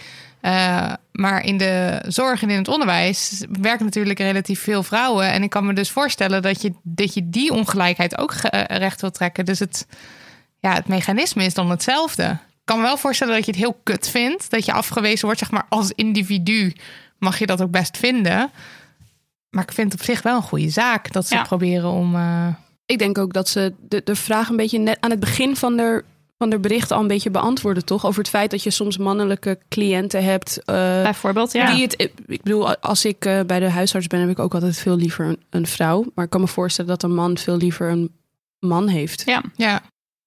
[0.46, 5.32] Uh, maar in de zorg en in het onderwijs werken natuurlijk relatief veel vrouwen.
[5.32, 8.34] En ik kan me dus voorstellen dat je, dat je die ongelijkheid ook
[8.68, 9.46] recht wil trekken.
[9.46, 9.88] Dus het,
[10.60, 12.24] ja, het mechanisme is dan hetzelfde.
[12.24, 14.50] Ik kan me wel voorstellen dat je het heel kut vindt.
[14.50, 16.76] Dat je afgewezen wordt, zeg maar, als individu.
[17.20, 18.52] Mag je dat ook best vinden.
[19.50, 22.16] Maar ik vind het op zich wel een goede zaak dat ze proberen om.
[22.16, 22.48] Uh...
[22.86, 25.78] Ik denk ook dat ze de, de vraag een beetje net aan het begin van
[25.78, 26.04] de
[26.50, 28.06] van de berichten al een beetje beantwoorden, toch?
[28.06, 30.60] Over het feit dat je soms mannelijke cliënten hebt.
[30.60, 30.66] Uh,
[31.04, 31.74] Bijvoorbeeld, ja.
[31.74, 34.78] Die het, ik bedoel, als ik uh, bij de huisarts ben, heb ik ook altijd
[34.78, 36.06] veel liever een, een, vrouw.
[36.16, 38.12] Maar ik kan me voorstellen dat een man veel liever een
[38.60, 39.24] man heeft.
[39.26, 39.82] Ja, ja.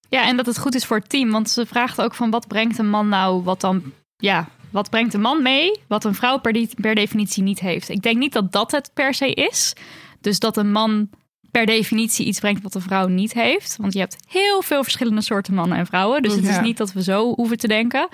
[0.08, 1.30] Ja, en dat het goed is voor het team.
[1.30, 3.82] Want ze vraagt ook van wat brengt een man nou wat dan...
[4.16, 7.88] Ja, wat brengt een man mee wat een vrouw per, per definitie niet heeft?
[7.88, 9.72] Ik denk niet dat dat het per se is.
[10.20, 11.08] Dus dat een man
[11.50, 13.76] per definitie iets brengt wat een vrouw niet heeft.
[13.76, 16.22] Want je hebt heel veel verschillende soorten mannen en vrouwen.
[16.22, 18.08] Dus het is niet dat we zo hoeven te denken.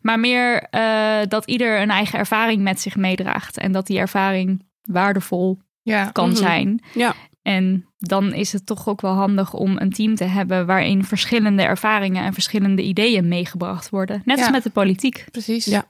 [0.00, 3.58] Maar meer uh, dat ieder een eigen ervaring met zich meedraagt.
[3.58, 6.04] En dat die ervaring waardevol ja.
[6.04, 6.42] kan mm -hmm.
[6.42, 6.82] zijn.
[6.94, 7.14] Ja.
[7.42, 11.62] En dan is het toch ook wel handig om een team te hebben waarin verschillende
[11.62, 14.22] ervaringen en verschillende ideeën meegebracht worden.
[14.24, 15.26] Net als met de politiek.
[15.30, 15.64] Precies.
[15.64, 15.86] Ja.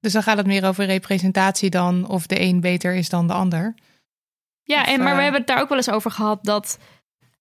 [0.00, 3.32] Dus dan gaat het meer over representatie dan of de een beter is dan de
[3.32, 3.74] ander.
[4.64, 6.78] Ja, en, maar we hebben het daar ook wel eens over gehad dat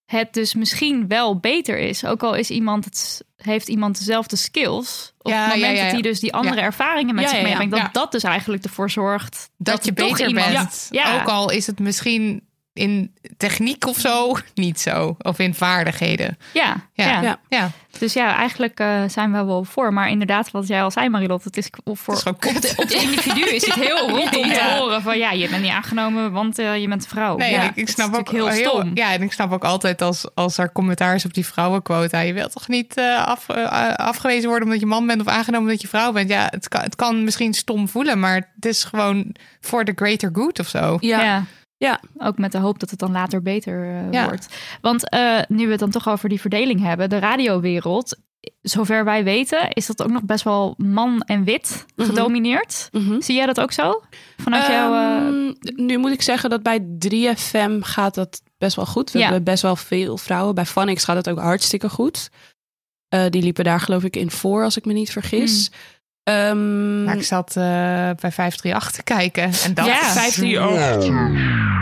[0.06, 2.06] het dus misschien wel beter is.
[2.06, 5.14] Ook al is iemand het, heeft iemand dezelfde skills.
[5.18, 7.76] Op ja, het moment dat hij dus die andere ervaringen met zich meebrengt.
[7.76, 10.92] Dat dat dus eigenlijk ervoor zorgt dat, dat je beter iemand, bent.
[11.20, 15.16] Ook al is het misschien in techniek of zo niet zo.
[15.20, 16.38] Of in vaardigheden.
[16.54, 17.22] Ja, ja.
[17.22, 17.40] ja.
[17.50, 17.72] ja.
[18.00, 19.94] Dus ja, eigenlijk uh, zijn we wel voor.
[19.94, 22.96] Maar inderdaad, wat jij al zei, Marilot, het is voor is op, de, op de
[22.96, 26.60] individu is het heel rot om te horen van ja, je bent niet aangenomen, want
[26.60, 27.38] uh, je bent vrouw.
[27.38, 28.92] Nee, ja, ik, ik snap ook heel, stom.
[28.94, 32.34] Ja, en ik snap ook altijd als, als er commentaar is op die vrouwenquota, je
[32.34, 33.50] wilt toch niet uh, af,
[33.96, 36.30] afgewezen worden omdat je man bent of aangenomen omdat je vrouw bent.
[36.30, 40.30] Ja, het kan, het kan misschien stom voelen, maar het is gewoon voor the greater
[40.34, 40.98] good of zo.
[41.00, 41.24] ja.
[41.24, 41.46] Ja,
[42.18, 44.48] ook met de hoop dat het dan later beter uh, wordt.
[44.82, 48.18] Want uh, nu we het dan toch over die verdeling hebben, de radiowereld,
[48.62, 52.08] zover wij weten, is dat ook nog best wel man en wit mhm.
[52.08, 52.90] gedomineerd.
[52.92, 53.22] Mm -hmm.
[53.22, 54.02] Zie jij dat ook zo?
[54.38, 54.94] Vanuit um, jouw.
[54.94, 55.54] Uh...
[55.76, 59.12] Nu moet ik zeggen dat bij 3FM gaat dat best wel goed.
[59.12, 59.24] We ja.
[59.24, 60.56] hebben best wel veel vrouwen.
[60.56, 62.30] Bij Phonics gaat het ook hartstikke goed.
[63.30, 65.70] die liepen daar geloof ik in voor, als ik me niet vergis.
[65.70, 65.76] Mm.
[66.24, 69.44] Um, ik zat uh, bij 538 te kijken.
[69.44, 70.04] En dat ja.
[70.04, 71.80] 538.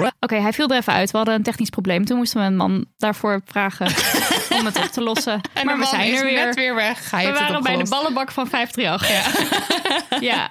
[0.00, 1.10] Oké, okay, hij viel er even uit.
[1.10, 2.04] We hadden een technisch probleem.
[2.04, 3.86] Toen moesten we een man daarvoor vragen
[4.58, 5.40] om het op te lossen.
[5.52, 6.44] En maar we zijn er weer.
[6.44, 7.10] net weer weg.
[7.10, 9.08] Hij we waren bij de ballenbak van 538.
[10.20, 10.50] Ja, ja.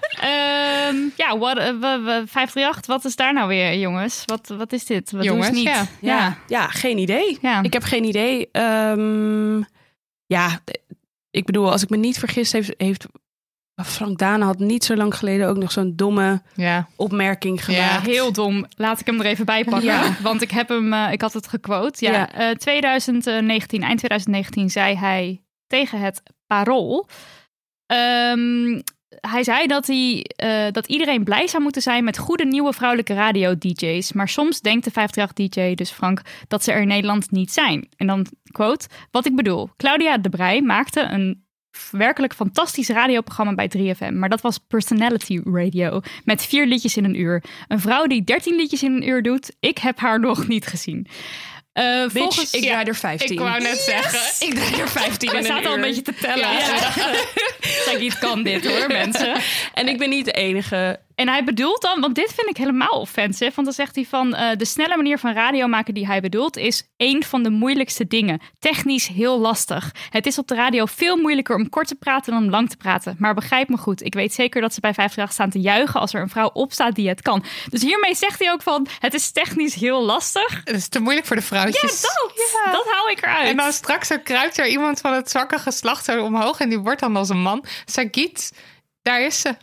[0.89, 1.65] Um, ja what, uh,
[2.25, 4.23] 538, wat is daar nou weer, jongens?
[4.25, 5.11] Wat, wat is dit?
[5.11, 5.63] Wat jongens, niet?
[5.63, 5.85] Ja.
[5.99, 6.37] Ja.
[6.47, 7.37] ja, geen idee.
[7.41, 7.63] Ja.
[7.63, 8.49] Ik heb geen idee.
[8.51, 9.65] Um,
[10.25, 10.59] ja,
[11.31, 13.05] ik bedoel, als ik me niet vergis, heeft, heeft
[13.85, 16.87] Frank Daan had niet zo lang geleden ook nog zo'n domme ja.
[16.95, 18.05] opmerking gemaakt.
[18.05, 18.65] Ja, heel dom.
[18.75, 19.83] Laat ik hem er even bij pakken.
[19.83, 20.15] Ja.
[20.21, 22.05] Want ik heb hem, uh, ik had het gequote.
[22.05, 22.49] Ja, ja.
[22.49, 27.09] Uh, 2019, eind 2019 zei hij tegen het Parool.
[28.33, 28.83] Um,
[29.19, 33.13] hij zei dat, hij, uh, dat iedereen blij zou moeten zijn met goede nieuwe vrouwelijke
[33.13, 34.13] radio-dj's.
[34.13, 37.89] Maar soms denkt de 538-dj, dus Frank, dat ze er in Nederland niet zijn.
[37.95, 39.69] En dan quote, wat ik bedoel.
[39.77, 41.43] Claudia de Brij maakte een
[41.91, 44.13] werkelijk fantastisch radioprogramma bij 3FM.
[44.13, 46.01] Maar dat was Personality Radio.
[46.23, 47.43] Met vier liedjes in een uur.
[47.67, 49.55] Een vrouw die 13 liedjes in een uur doet.
[49.59, 51.07] Ik heb haar nog niet gezien.
[51.73, 53.31] Uh, Bitch, volgens, ik draai er 15.
[53.31, 56.51] Ik wou net zeggen, ik draai er 15 We zaten al een beetje te tellen.
[56.51, 56.59] Ja.
[57.99, 58.15] Ja.
[58.19, 59.35] kan dit hoor, mensen.
[59.73, 62.99] En ik ben niet de enige en hij bedoelt dan, want dit vind ik helemaal
[62.99, 63.51] offensive.
[63.55, 66.57] Want dan zegt hij van uh, de snelle manier van radio maken die hij bedoelt,
[66.57, 68.41] is een van de moeilijkste dingen.
[68.59, 69.91] Technisch heel lastig.
[70.09, 72.77] Het is op de radio veel moeilijker om kort te praten dan om lang te
[72.77, 73.15] praten.
[73.19, 76.13] Maar begrijp me goed, ik weet zeker dat ze bij 50 staan te juichen als
[76.13, 77.43] er een vrouw opstaat die het kan.
[77.69, 80.61] Dus hiermee zegt hij ook van het is technisch heel lastig.
[80.63, 82.01] Het is te moeilijk voor de vrouwtjes.
[82.01, 82.71] Ja, dat, ja.
[82.71, 83.47] dat haal ik eruit.
[83.47, 86.79] En dan straks zo kruipt er iemand van het zwakke geslacht zo omhoog en die
[86.79, 87.65] wordt dan als een man.
[87.85, 88.51] Sagit
[89.01, 89.55] daar is ze.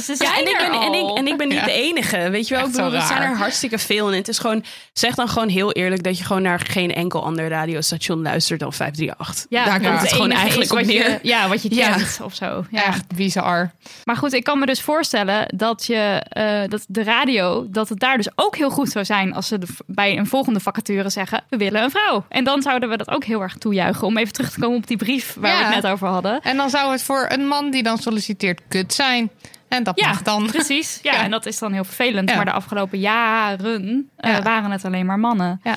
[0.00, 2.30] ze ja, en ik, ben, en, ik, en ik ben niet de enige.
[2.30, 4.08] Weet je wel, ik bedoel, er zijn er hartstikke veel.
[4.08, 7.24] En het is gewoon, zeg dan gewoon heel eerlijk dat je gewoon naar geen enkel
[7.24, 9.46] ander radiostation luistert dan 538.
[9.48, 11.18] Ja, Daar komt het gewoon eigenlijk op neer.
[11.22, 12.64] ja, wat je kent of zo.
[12.70, 12.84] Ja.
[12.84, 13.70] Echt bizar.
[14.04, 18.00] Maar goed, ik kan me dus voorstellen dat je uh, dat de radio, dat het
[18.00, 21.44] daar dus ook heel goed zou zijn als ze de, bij een volgende vacature zeggen:
[21.48, 22.24] we willen een vrouw.
[22.28, 24.06] En dan zouden we dat ook heel erg toejuichen.
[24.06, 26.40] Om even terug te komen op die brief waar we het net over hadden.
[26.40, 28.60] En dan zou het voor een man die dan solliciteert
[28.92, 29.30] zijn.
[29.68, 30.46] En dat Ja, mag dan.
[30.46, 30.98] Precies.
[31.02, 31.22] Ja, Ja.
[31.22, 32.28] en dat is dan heel vervelend.
[32.30, 32.36] Ja.
[32.36, 34.42] Maar de afgelopen jaren Ja.
[34.42, 35.60] waren het alleen maar mannen.
[35.62, 35.74] Ja.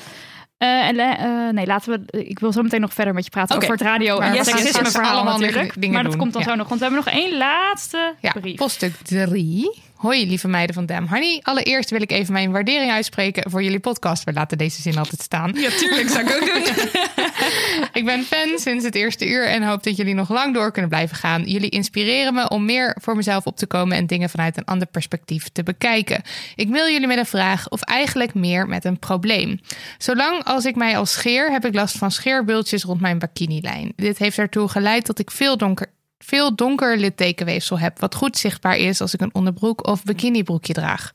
[0.58, 2.22] Eh, en, eh, nee, laten we.
[2.28, 4.44] Ik wil zo meteen nog verder met je praten over het radio Maar en gaan
[4.44, 5.72] seksisme verhaal natuurlijk.
[5.74, 6.20] dingen maar dat doen.
[6.20, 6.68] komt dan zo nog.
[6.68, 8.56] Want we hebben nog één laatste Ja, brief.
[8.56, 9.82] poststuk 3.
[10.00, 11.40] Hoi, lieve meiden van Damn Honey.
[11.42, 14.24] Allereerst wil ik even mijn waardering uitspreken voor jullie podcast.
[14.24, 15.52] We laten deze zin altijd staan.
[15.54, 16.88] Ja, tuurlijk zou ik ook doen.
[18.00, 20.90] Ik ben fan sinds het eerste uur en hoop dat jullie nog lang door kunnen
[20.90, 21.42] blijven gaan.
[21.42, 24.86] Jullie inspireren me om meer voor mezelf op te komen en dingen vanuit een ander
[24.86, 26.22] perspectief te bekijken.
[26.54, 29.60] Ik mail jullie met een vraag of eigenlijk meer met een probleem.
[29.98, 33.92] Zolang als ik mij al scheer, heb ik last van scheerbultjes rond mijn bikinilijn.
[33.96, 35.86] Dit heeft ertoe geleid dat ik veel donker
[36.24, 41.12] veel donker littekenweefsel heb, wat goed zichtbaar is als ik een onderbroek of bikinibroekje draag.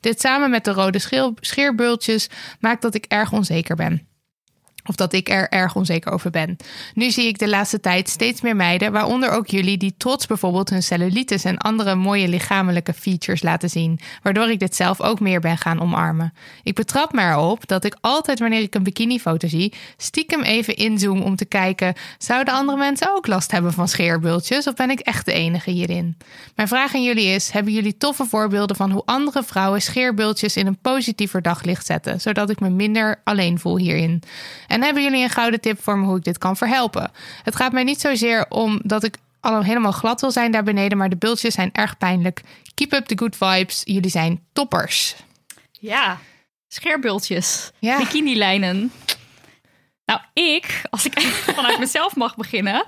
[0.00, 2.28] Dit samen met de rode scheerbultjes
[2.60, 4.06] maakt dat ik erg onzeker ben.
[4.86, 6.56] Of dat ik er erg onzeker over ben.
[6.94, 10.70] Nu zie ik de laatste tijd steeds meer meiden, waaronder ook jullie, die trots bijvoorbeeld
[10.70, 15.40] hun cellulitis en andere mooie lichamelijke features laten zien, waardoor ik dit zelf ook meer
[15.40, 16.32] ben gaan omarmen.
[16.62, 21.22] Ik betrap me erop dat ik altijd wanneer ik een bikinifoto zie, stiekem even inzoom
[21.22, 25.24] om te kijken, zouden andere mensen ook last hebben van scheerbultjes of ben ik echt
[25.24, 26.16] de enige hierin?
[26.54, 30.66] Mijn vraag aan jullie is, hebben jullie toffe voorbeelden van hoe andere vrouwen scheerbultjes in
[30.66, 34.22] een positiever daglicht zetten, zodat ik me minder alleen voel hierin?
[34.82, 37.10] Hebben jullie een gouden tip voor me hoe ik dit kan verhelpen?
[37.42, 40.98] Het gaat mij niet zozeer om dat ik al helemaal glad wil zijn daar beneden,
[40.98, 42.42] maar de bultjes zijn erg pijnlijk.
[42.74, 43.80] Keep up the good vibes.
[43.84, 45.14] Jullie zijn toppers.
[45.70, 46.18] Ja,
[46.68, 47.98] scheerbultjes, Ja.
[47.98, 48.92] bikinilijnen.
[50.04, 51.20] Nou, ik, als ik
[51.56, 52.84] vanuit mezelf mag beginnen,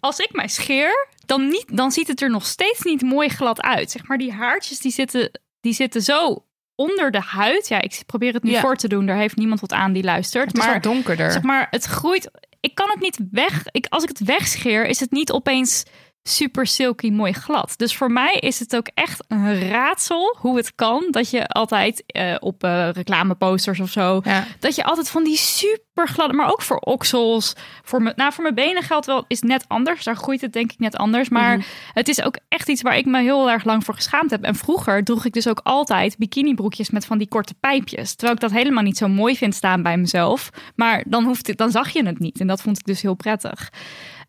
[0.00, 3.62] als ik mij scheer, dan, niet, dan ziet het er nog steeds niet mooi glad
[3.62, 3.90] uit.
[3.90, 7.68] Zeg maar, die haartjes die zitten, die zitten zo onder de huid.
[7.68, 8.60] Ja, ik probeer het nu Ja.
[8.60, 9.06] voor te doen.
[9.06, 10.46] Daar heeft niemand wat aan die luistert.
[10.46, 11.32] Het is maar wat donkerder.
[11.32, 12.30] zeg maar, het groeit.
[12.60, 13.62] Ik kan het niet weg.
[13.70, 15.84] Ik, als ik het wegscheer, is het niet opeens
[16.28, 17.74] super silky mooi glad.
[17.76, 22.02] Dus voor mij is het ook echt een raadsel hoe het kan dat je altijd
[22.06, 24.44] eh, op eh, reclameposters of zo Ja.
[24.58, 28.42] dat je altijd van die super gladde, maar ook voor oksels, voor me, nou voor
[28.42, 30.04] mijn benen geldt wel is net anders.
[30.04, 33.06] Daar groeit het denk ik net anders, maar het is ook echt iets waar ik
[33.06, 34.42] me heel erg lang voor geschaamd heb.
[34.42, 38.40] En vroeger droeg ik dus ook altijd bikinibroekjes met van die korte pijpjes, terwijl ik
[38.40, 40.50] dat helemaal niet zo mooi vind staan bij mezelf.
[40.76, 43.14] Maar dan hoeft het, dan zag je het niet en dat vond ik dus heel
[43.14, 43.70] prettig.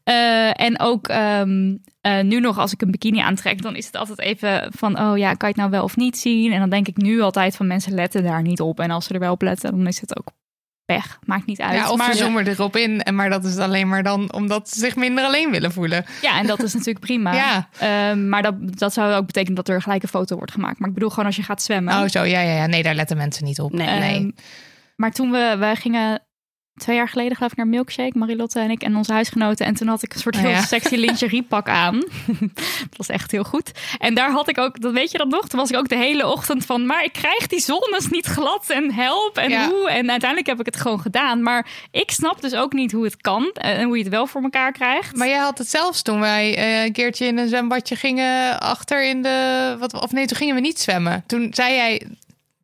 [0.06, 3.96] Eh, en ook ehm, eh, nu nog als ik een bikini aantrek, dan is het
[3.96, 6.52] altijd even van, oh ja, kan je het nou wel of niet zien?
[6.52, 8.80] En dan denk ik nu altijd van mensen letten daar niet op.
[8.80, 10.32] En als ze er wel op letten, dan is het ook
[10.86, 11.20] pech.
[11.24, 11.74] Maakt niet uit.
[11.74, 13.02] Ja, of maar, we zoomen erop in.
[13.02, 16.06] En maar dat is alleen maar dan omdat ze zich minder alleen willen voelen.
[16.22, 17.34] ja, en dat is natuurlijk prima.
[17.46, 17.70] Ja.
[17.80, 20.80] Ehm, maar dat, dat zou ook betekenen dat er gelijk een foto wordt gemaakt.
[20.80, 21.94] Maar ik bedoel gewoon als je gaat zwemmen.
[21.94, 22.24] Oh, zo.
[22.24, 22.65] Ja, ja, ja.
[22.65, 23.74] Nee, daar letten mensen niet op.
[23.74, 23.88] Nee.
[23.88, 24.32] Ehm,
[24.96, 26.24] maar toen we, wij gingen
[26.75, 29.65] twee jaar geleden geloof ik naar Milkshake, Marilotte en ik en onze huisgenoten.
[29.65, 30.61] En toen had ik een soort Oh heel ja.
[30.61, 31.99] sexy lingeriepak aan.
[32.89, 33.71] dat was echt heel goed.
[33.97, 35.47] En daar had ik ook, dat weet je dat nog?
[35.47, 38.69] Toen was ik ook de hele ochtend van, maar ik krijg die zonnes niet glad
[38.69, 39.69] en help en Ja.
[39.69, 39.89] hoe.
[39.89, 41.41] En uiteindelijk heb ik het gewoon gedaan.
[41.43, 44.41] Maar ik snap dus ook niet hoe het kan en hoe je het wel voor
[44.41, 45.15] elkaar krijgt.
[45.15, 49.03] Maar jij had het zelfs toen wij eh, een keertje in een zwembadje gingen achter
[49.05, 49.75] in de...
[49.79, 51.23] Wat, of nee, toen gingen we niet zwemmen.
[51.27, 52.01] Toen zei jij...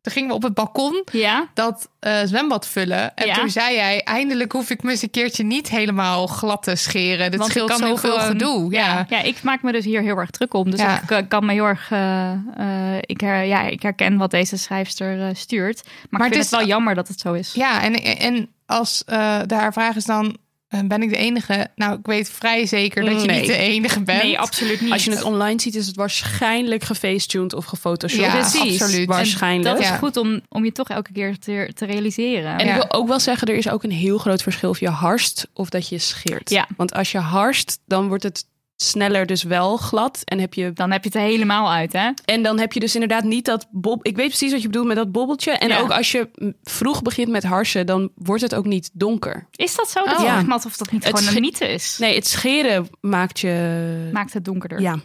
[0.02, 3.14] Toen gingen we op het balkon ja, dat eh, zwembad vullen.
[3.16, 3.34] En Ja.
[3.34, 7.30] toen zei jij, eindelijk hoef ik me eens een keertje niet helemaal glad te scheren.
[7.30, 8.70] Dit Want scheelt kan zoveel gedoe.
[8.72, 9.06] Ja.
[9.08, 10.70] Ja, ik maak me dus hier heel erg druk om.
[10.70, 11.02] Dus Ja.
[11.02, 11.90] ik eh, kan me heel erg.
[11.90, 15.80] eh, ik, her, ja, ik herken wat deze schrijfster stuurt.
[15.84, 17.52] Maar, Maar ik het vind is- het wel jammer dat het zo is.
[17.54, 19.02] Ja, en, en als
[19.46, 20.36] de haar vraag is dan,
[20.84, 21.66] ben ik de enige?
[21.76, 23.38] Nou, ik weet vrij zeker dat je Nee.
[23.40, 24.22] niet de enige bent.
[24.22, 24.92] nee, absoluut niet.
[24.92, 28.24] Als je het online ziet, is het waarschijnlijk gefacetuned of gefotoshopt.
[28.24, 28.80] Ja, Precies.
[28.82, 29.00] absoluut.
[29.08, 29.64] En Waarschijnlijk.
[29.74, 29.96] Dat is Ja.
[29.96, 32.58] goed om, om je toch elke keer te, te realiseren.
[32.58, 32.74] En ja.
[32.74, 35.48] ik wil ook wel zeggen, er is ook een heel groot verschil of je harst
[35.54, 36.50] of dat je scheert.
[36.50, 36.66] Ja.
[36.76, 38.44] Want als je harst, dan wordt het
[38.88, 40.20] sneller dus wel glad.
[40.24, 42.10] En, heb je, Dan heb je het er helemaal uit, hè?
[42.24, 44.06] en dan heb je dus inderdaad niet dat bob.
[44.06, 45.50] Ik weet precies wat je bedoelt met dat bobbeltje.
[45.50, 45.78] En Ja.
[45.78, 46.30] ook als je
[46.62, 49.46] vroeg begint met harsen, dan wordt het ook niet donker.
[49.56, 50.04] Is dat zo?
[50.04, 50.22] Dat Oh.
[50.24, 50.44] Ja.
[50.64, 51.98] of dat niet Het gewoon een mythe is.
[51.98, 54.08] Nee, het scheren maakt je.
[54.12, 54.80] Maakt het donkerder.
[54.80, 54.98] Ja.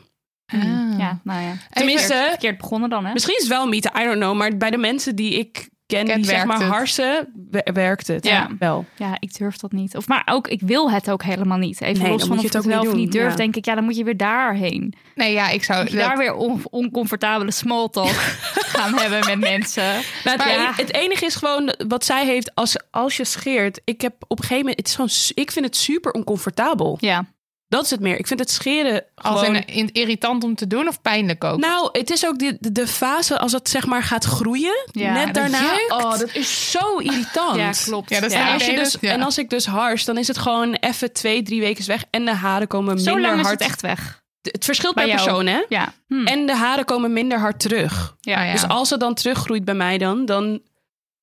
[0.45, 0.63] Ah.
[0.97, 1.53] Ja, nou ja.
[1.69, 3.13] Tenminste, Verkeerd begonnen dan, hè?
[3.13, 4.35] misschien is het wel een mythe, I don't know.
[4.35, 6.67] Maar bij de mensen die ik ken, die zeg maar het.
[6.69, 8.25] harsen, we- werkt het.
[8.25, 8.49] Ja.
[8.59, 8.85] wel.
[8.95, 9.95] Ja, ik durf dat niet.
[9.95, 11.81] Of maar ook, ik wil het ook helemaal niet.
[11.81, 13.37] Even Nee, los van of je het ook wel niet of niet doen, durf, ja.
[13.37, 14.93] denk ik, ja, dan moet je weer daarheen.
[15.15, 15.89] Nee, ja, ik zou...
[15.95, 18.07] Daar weer on- oncomfortabele small talk
[18.75, 19.83] gaan hebben met mensen.
[19.83, 20.73] Het, Maar enige, ja.
[20.75, 23.81] het enige is gewoon wat zij heeft als, als je scheert.
[23.83, 26.97] Ik heb op een gegeven moment, het is gewoon, ik vind het super oncomfortabel.
[26.99, 27.25] Ja,
[27.69, 28.19] Dat is het meer.
[28.19, 29.55] Ik vind het scheren Als gewoon...
[29.55, 31.59] in, irritant om te doen of pijnlijk ook?
[31.59, 34.87] Nou, het is ook de, de, fase als het zeg maar gaat groeien.
[34.91, 35.61] Ja, net daarna.
[35.61, 35.91] jeukt.
[35.91, 37.55] Oh, dat is zo irritant.
[37.55, 38.09] ja klopt.
[38.09, 39.11] Ja, dat En Ja, als, je nee, dus, dat- ja.
[39.11, 42.03] en als ik dus hars, dan is het gewoon even twee, drie weken weg.
[42.09, 43.59] En de haren komen Zo minder lang is hard.
[43.59, 44.23] het echt weg.
[44.41, 45.25] het verschilt Bij per jou.
[45.25, 45.63] persoon, hè?
[45.69, 45.93] Ja.
[46.07, 46.25] Hm.
[46.27, 48.15] En de haren komen minder hard terug.
[48.21, 48.39] ja.
[48.39, 48.51] Ah, ja.
[48.51, 50.61] Dus als het dan teruggroeit bij mij dan, dan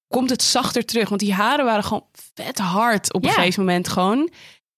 [0.08, 1.08] komt het zachter terug.
[1.08, 3.34] Want die haren waren gewoon vet hard op een Ja.
[3.34, 4.30] gegeven moment gewoon.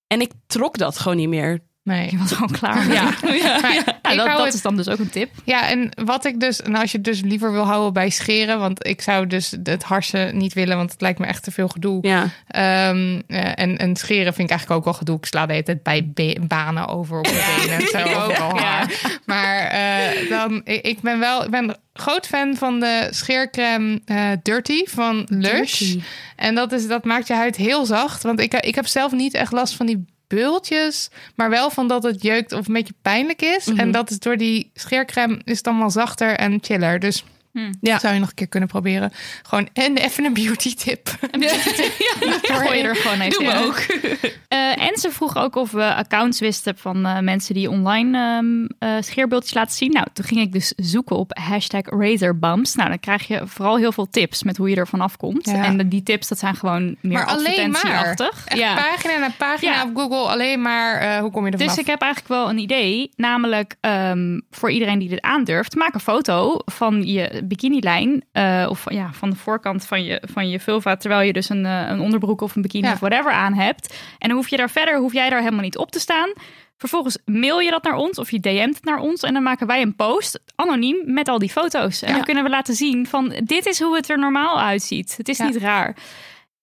[0.06, 1.60] En ik trok dat gewoon niet meer.
[1.86, 2.10] Nee.
[2.10, 2.92] Je was gewoon klaar.
[2.92, 3.02] Ja.
[3.22, 5.30] Maar Ja, dat, dat het- is dan dus ook een tip.
[5.44, 8.58] Ja, en wat ik dus, en als je het dus liever wil houden bij scheren,
[8.58, 11.68] want ik zou dus het harsen niet willen, want het lijkt me echt te veel
[11.68, 11.98] gedoe.
[12.06, 12.22] Ja.
[12.48, 15.16] Ehm, eh, en, en scheren vind ik eigenlijk ook wel gedoe.
[15.16, 17.88] Ik sla de hele tijd bij be- banen over op mijn benen.
[17.88, 18.22] Zo ik ook.
[18.30, 18.62] overal Ja.
[18.62, 19.18] haar.
[19.24, 24.84] Maar eh, dan, ik ben wel, ik ben groot fan van de scheercreme eh, Dirty
[24.84, 25.78] van Lush.
[25.78, 26.00] Dirty.
[26.36, 28.22] En dat, is, dat maakt je huid heel zacht.
[28.22, 32.02] Want ik, ik heb zelf niet echt last van die bultjes, maar wel van dat
[32.02, 33.66] het jeukt of een beetje pijnlijk is.
[33.66, 33.78] Mhm.
[33.78, 36.98] En dat is door die scheercreme is het allemaal zachter en chiller.
[36.98, 37.24] Dus
[37.56, 37.72] Hm.
[37.80, 37.98] Ja.
[37.98, 39.12] zou je nog een keer kunnen proberen.
[39.42, 41.08] Gewoon en even een beauty tip.
[42.42, 43.84] Gooi je er gewoon even Doe ook.
[44.48, 48.66] Eh, en ze vroeg ook of we accounts wisten van eh, mensen die online ehm
[48.78, 49.90] eh, scheerbeeldjes laten zien.
[49.90, 52.74] Nou, toen ging ik dus zoeken op hashtag razorbumps.
[52.74, 55.46] Nou, dan krijg je vooral heel veel tips met hoe je ervan afkomt.
[55.50, 55.64] Ja.
[55.64, 57.80] En die tips, dat zijn gewoon meer Maar alleen maar.
[57.82, 58.44] advertentieachtig.
[58.46, 58.74] Echt Ja.
[58.74, 59.82] pagina na pagina Ja.
[59.84, 60.16] op Google.
[60.32, 61.74] Alleen maar eh, hoe kom je er vanaf?
[61.74, 63.10] Dus ik heb eigenlijk wel een idee.
[63.16, 65.74] Namelijk ehm, voor iedereen die dit aandurft.
[65.74, 68.24] Maak een foto van je bikinilijn.
[68.32, 70.96] eh of ja, van de voorkant van je, van je vulva.
[70.96, 72.92] Terwijl je dus een, eh, een onderbroek of een bikini Ja.
[72.92, 73.94] of whatever aan hebt.
[74.18, 76.32] En dan hoef je daar verder, hoef jij daar helemaal niet op te staan.
[76.78, 79.22] Vervolgens mail je dat naar ons of je DM't het naar ons.
[79.22, 82.02] En dan maken wij een post, anoniem, met al die foto's.
[82.02, 82.14] En Ja.
[82.14, 85.14] dan kunnen we laten zien van dit is hoe het er normaal uitziet.
[85.16, 85.46] Het is Ja.
[85.46, 85.96] niet raar.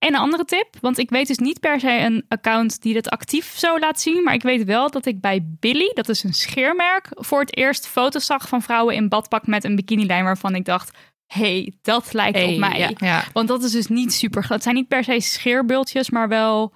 [0.04, 3.08] En een andere tip, want ik weet dus niet per se een account die het
[3.08, 4.22] actief zo laat zien.
[4.22, 7.86] Maar ik weet wel dat ik bij Billy, dat is een scheermerk, voor het eerst
[7.86, 12.36] foto's zag van vrouwen in badpak met een bikinilijn waarvan ik dacht, hey, dat lijkt
[12.38, 12.78] Hey, op mij.
[12.78, 12.90] ja.
[12.96, 13.24] Ja.
[13.32, 14.46] Want dat is dus niet super.
[14.48, 16.72] Het zijn niet per se scheerbultjes, maar wel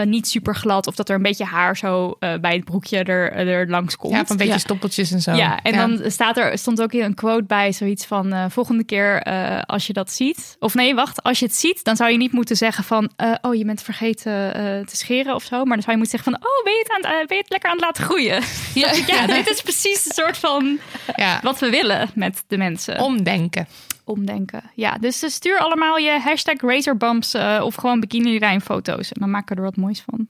[0.00, 0.86] eh, niet super glad.
[0.86, 4.12] Of dat er een beetje haar zo eh, bij het broekje er, er langs komt.
[4.12, 4.58] ja, van een beetje Ja.
[4.58, 5.32] stoppeltjes en zo.
[5.32, 8.84] Ja, en dan staat er, stond ook hier een quote bij, zoiets van eh, volgende
[8.84, 10.56] keer eh, als je dat ziet.
[10.58, 13.32] Of nee, wacht, als je het ziet, dan zou je niet moeten zeggen van, eh,
[13.40, 15.56] oh, je bent vergeten eh, te scheren of zo.
[15.64, 17.42] Maar dan zou je moeten zeggen van, oh, ben je het, aan, het- ben je
[17.42, 18.42] het lekker aan het laten groeien?
[18.74, 20.78] Ja, ja dit is precies het soort van
[21.16, 21.40] ja.
[21.42, 23.00] wat we willen met de mensen.
[23.00, 23.66] Omdenken.
[24.04, 24.62] Omdenken.
[24.74, 29.12] Ja, dus eh, stuur allemaal je hashtag razorbumps eh, of gewoon bikini foto's.
[29.12, 30.28] En dan maken we er wat moois van.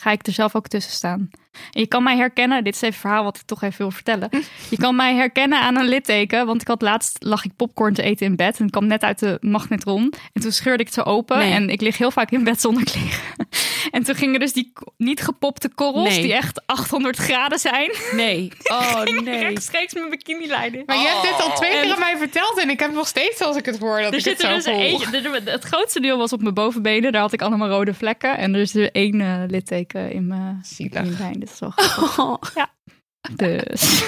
[0.00, 1.28] Ga ik er zelf ook tussen staan.
[1.72, 3.90] En je kan mij herkennen, dit is even een verhaal wat ik toch even wil
[3.90, 4.28] vertellen.
[4.70, 8.02] Je kan mij herkennen aan een litteken, want ik had laatst lag ik popcorn te
[8.02, 10.12] eten in bed en kwam net uit de magnetron.
[10.32, 11.52] En toen scheurde ik het zo open Nee.
[11.52, 13.48] en ik lig heel vaak in bed zonder kleren.
[13.90, 16.22] En toen gingen dus die niet gepopte korrels, Nee.
[16.22, 18.52] die echt 800 graden zijn, Nee.
[18.64, 19.38] Oh nee.
[19.38, 20.82] rechtstreeks mijn bikini leiden.
[20.86, 23.08] Maar je hebt dit al twee en- keer aan mij verteld en ik heb nog
[23.08, 24.70] steeds als ik het hoor dat Er ik het zit er zo
[25.10, 27.12] dus er- Het grootste deel was op mijn bovenbenen.
[27.12, 28.36] Daar had ik allemaal rode vlekken.
[28.38, 30.94] En er is er één eh, litteken in mijn, Zielig.
[30.94, 31.40] in mijn lijn.
[31.40, 32.56] Dat is wel grappig.
[32.56, 32.64] Oh.
[33.36, 34.02] Dus.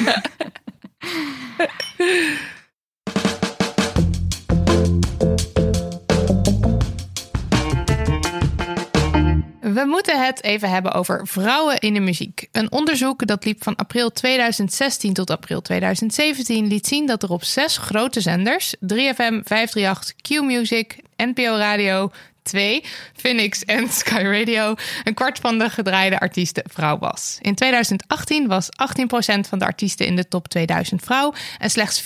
[9.75, 12.49] We moeten het even hebben over vrouwen in de muziek.
[12.53, 17.45] Een onderzoek dat liep van april 2016 tot april 2017 liet zien dat er op
[17.45, 22.11] zes grote zenders 3FM, 538, Q-Music, NPO Radio
[22.43, 27.39] 2, Phoenix en Sky Radio een kwart van de gedraaide artiesten vrouw was.
[27.41, 32.05] In 2018 was 18% van de artiesten in de top 2000 vrouw en slechts 4%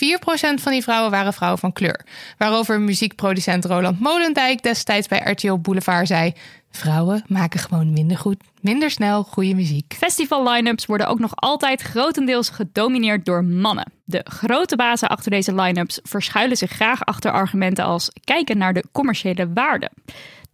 [0.55, 2.05] van die vrouwen waren vrouwen van kleur.
[2.37, 6.33] Waarover muziekproducent Roland Molendijk destijds bij RTL Boulevard zei:
[6.75, 9.93] Vrouwen maken gewoon minder goed, minder snel goede muziek.
[9.97, 13.91] Festival line-ups worden ook nog altijd grotendeels gedomineerd door mannen.
[14.03, 18.83] De grote bazen achter deze line-ups verschuilen zich graag achter argumenten als kijken naar de
[18.91, 19.91] commerciële waarde.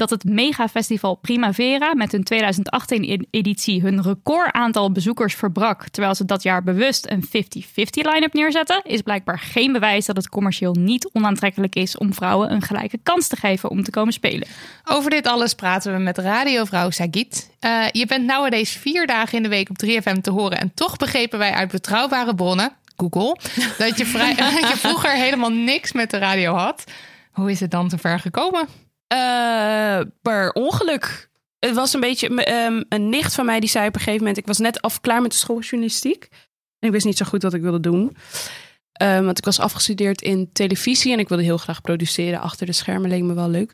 [0.01, 6.43] Dat het megafestival Primavera met hun 2018-editie hun record aantal bezoekers verbrak, terwijl ze dat
[6.43, 7.29] jaar bewust een 50-50
[7.93, 12.61] line-up neerzetten, is blijkbaar geen bewijs dat het commercieel niet onaantrekkelijk is om vrouwen een
[12.61, 14.47] gelijke kans te geven om te komen spelen.
[14.83, 17.49] Over dit alles praten we met radiovrouw Sagit.
[17.59, 20.59] Eh, je bent nowadays vier dagen in de week op 3FM te horen.
[20.59, 23.37] En toch begrepen wij uit betrouwbare bronnen, Google,
[23.85, 26.83] dat je, vrij, dat je vroeger helemaal niks met de radio had.
[27.31, 28.89] Hoe is het dan zover gekomen?
[29.11, 31.29] Eh, per ongeluk.
[31.59, 34.37] Het was een beetje ehm, een nicht van mij die zei op een gegeven moment:
[34.37, 36.27] ik was net af klaar met de school journalistiek
[36.79, 38.15] en ik wist niet zo goed wat ik wilde doen.
[38.91, 42.71] Ehm, want ik was afgestudeerd in televisie en ik wilde heel graag produceren achter de
[42.71, 43.09] schermen.
[43.09, 43.73] Leek me wel leuk.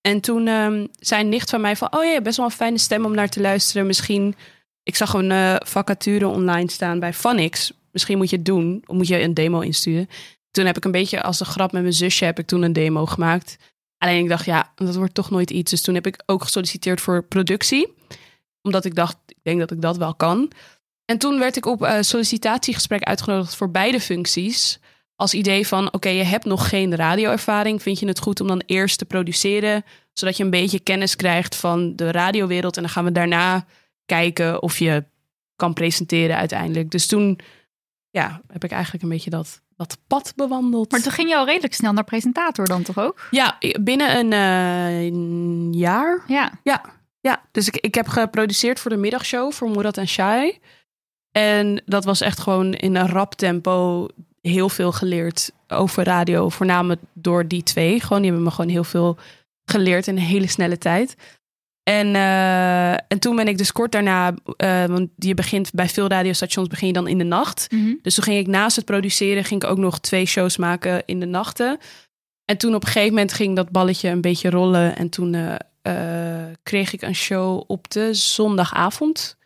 [0.00, 2.78] En toen ehm, zei een nicht van mij van: oh ja, best wel een fijne
[2.78, 3.86] stem om naar te luisteren.
[3.86, 4.34] Misschien,
[4.82, 7.72] ik zag een eh, vacature online staan bij Phonix.
[7.92, 8.82] Misschien moet je het doen.
[8.86, 10.08] Of moet je een demo insturen.
[10.50, 12.72] Toen heb ik een beetje als een grap met mijn zusje heb ik toen een
[12.72, 13.56] demo gemaakt.
[13.98, 15.70] Alleen ik dacht, ja, dat wordt toch nooit iets.
[15.70, 17.94] Dus toen heb ik ook gesolliciteerd voor productie.
[18.62, 20.52] Omdat ik dacht, ik denk dat ik dat wel kan.
[21.04, 24.78] En toen werd ik op eh, sollicitatiegesprek uitgenodigd voor beide functies.
[25.16, 27.82] Als idee van, oké, je hebt nog geen radioervaring.
[27.82, 29.84] Vind je het goed om dan eerst te produceren?
[30.12, 32.76] Zodat je een beetje kennis krijgt van de radiowereld.
[32.76, 33.66] En dan gaan we daarna
[34.06, 35.04] kijken of je
[35.56, 36.90] kan presenteren uiteindelijk.
[36.90, 37.38] Dus toen
[38.10, 40.90] ja, heb ik eigenlijk een beetje dat, dat pad bewandeld.
[40.90, 43.20] Maar toen ging je al redelijk snel naar presentator dan toch ook?
[43.30, 46.24] Ja, binnen een, eh, een jaar.
[46.26, 46.52] Ja.
[46.62, 46.82] Ja,
[47.20, 47.42] ja.
[47.52, 50.58] dus ik, ik heb geproduceerd voor de middagshow voor Murat en Shai.
[51.32, 54.06] En dat was echt gewoon in een rap tempo
[54.40, 56.48] heel veel geleerd over radio.
[56.48, 58.00] Voornamelijk door die twee.
[58.00, 59.16] Gewoon, die hebben me gewoon heel veel
[59.64, 61.16] geleerd in een hele snelle tijd.
[61.88, 66.08] En, eh, en toen ben ik dus kort daarna, eh, want je begint bij veel
[66.08, 67.66] radiostations begin je dan in de nacht.
[67.70, 67.94] Mhm.
[68.02, 71.20] Dus toen ging ik naast het produceren, ging ik ook nog twee shows maken in
[71.20, 71.78] de nachten.
[72.44, 74.96] En toen op een gegeven moment ging dat balletje een beetje rollen.
[74.96, 79.38] En toen eh, kreeg ik een show op de zondagavond.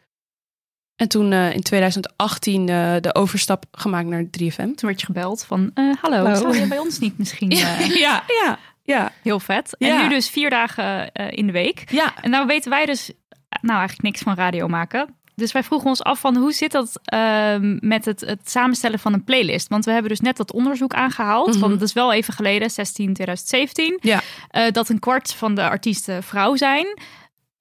[1.03, 4.57] En toen eh, in 2018 eh, de overstap gemaakt naar 3FM.
[4.57, 6.34] Toen werd je gebeld van, eh, hallo, Hallo.
[6.34, 7.51] zou je bij ons niet misschien?
[7.51, 9.76] eh, ja, ja, ja, Heel vet.
[9.78, 10.03] En Ja.
[10.03, 11.85] nu dus vier dagen eh, in de week.
[11.91, 12.14] ja.
[12.20, 13.12] En nou weten wij dus
[13.61, 15.16] nou eigenlijk niks van radio maken.
[15.35, 19.12] Dus wij vroegen ons af van hoe zit dat ehm, met het, het samenstellen van
[19.12, 19.68] een playlist?
[19.68, 21.49] Want we hebben dus net dat onderzoek aangehaald.
[21.51, 21.59] Mhm.
[21.59, 23.99] Want dat is wel even geleden, 16 2017.
[24.01, 24.20] Ja.
[24.51, 26.87] eh, dat een kwart van de artiesten vrouw zijn.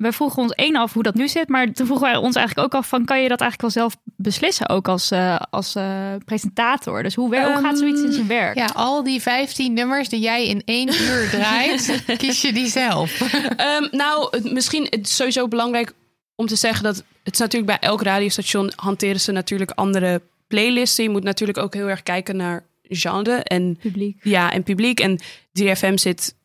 [0.02, 1.48] We vroegen ons één af hoe dat nu zit.
[1.48, 3.06] Maar toen vroegen wij ons eigenlijk ook af van...
[3.06, 7.04] kan je dat eigenlijk wel zelf beslissen ook als, eh, als eh, presentator?
[7.04, 8.56] Dus hoe, wer- hoe gaat zoiets in zijn werk?
[8.58, 13.22] Ja, al die 15 nummers die jij in één uur draait, kies je die zelf.
[13.58, 15.94] Ehm, nou, het, misschien het is sowieso belangrijk
[16.36, 21.04] om te zeggen dat het is natuurlijk bij elk radiostation hanteren ze natuurlijk andere playlisten.
[21.04, 24.18] Je moet natuurlijk ook heel erg kijken naar genre en Publiek.
[24.24, 25.00] ja, en publiek.
[25.00, 25.20] En
[25.60, 26.36] 3FM zit,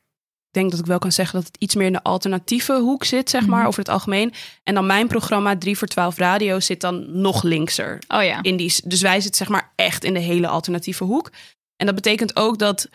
[0.56, 3.30] denk dat ik wel kan zeggen dat het iets meer in de alternatieve hoek zit,
[3.30, 3.66] zeg maar, Mhm.
[3.66, 4.32] over het algemeen.
[4.62, 7.98] En dan mijn programma 3 voor 12 Radio zit dan nog linkser.
[8.08, 8.38] Oh ja.
[8.42, 11.30] In die, dus wij zitten zeg maar echt in de hele alternatieve hoek.
[11.76, 12.88] En dat betekent ook dat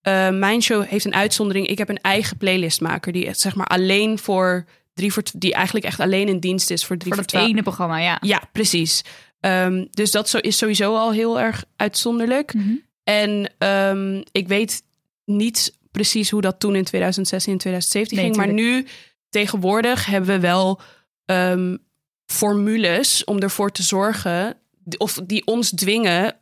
[0.00, 1.66] eh, mijn show heeft een uitzondering.
[1.66, 5.86] Ik heb een eigen playlistmaker die echt, zeg maar alleen voor drie voor die eigenlijk
[5.86, 7.48] echt alleen in dienst is voor drie Voor voor, dat 12.
[7.52, 8.18] ene programma, ja.
[8.20, 9.02] Ja, precies.
[9.40, 12.54] Ehm, dus dat zo, is sowieso al heel erg uitzonderlijk.
[12.54, 12.74] Mhm.
[13.04, 14.82] En ehm, ik weet
[15.24, 18.36] niet precies hoe dat toen in 2016 en 2017 Nee, ging.
[18.36, 18.86] Maar nu,
[19.28, 20.80] tegenwoordig, hebben we wel
[21.24, 21.76] ehm,
[22.26, 24.56] formules om ervoor te zorgen,
[24.96, 26.36] of die ons dwingen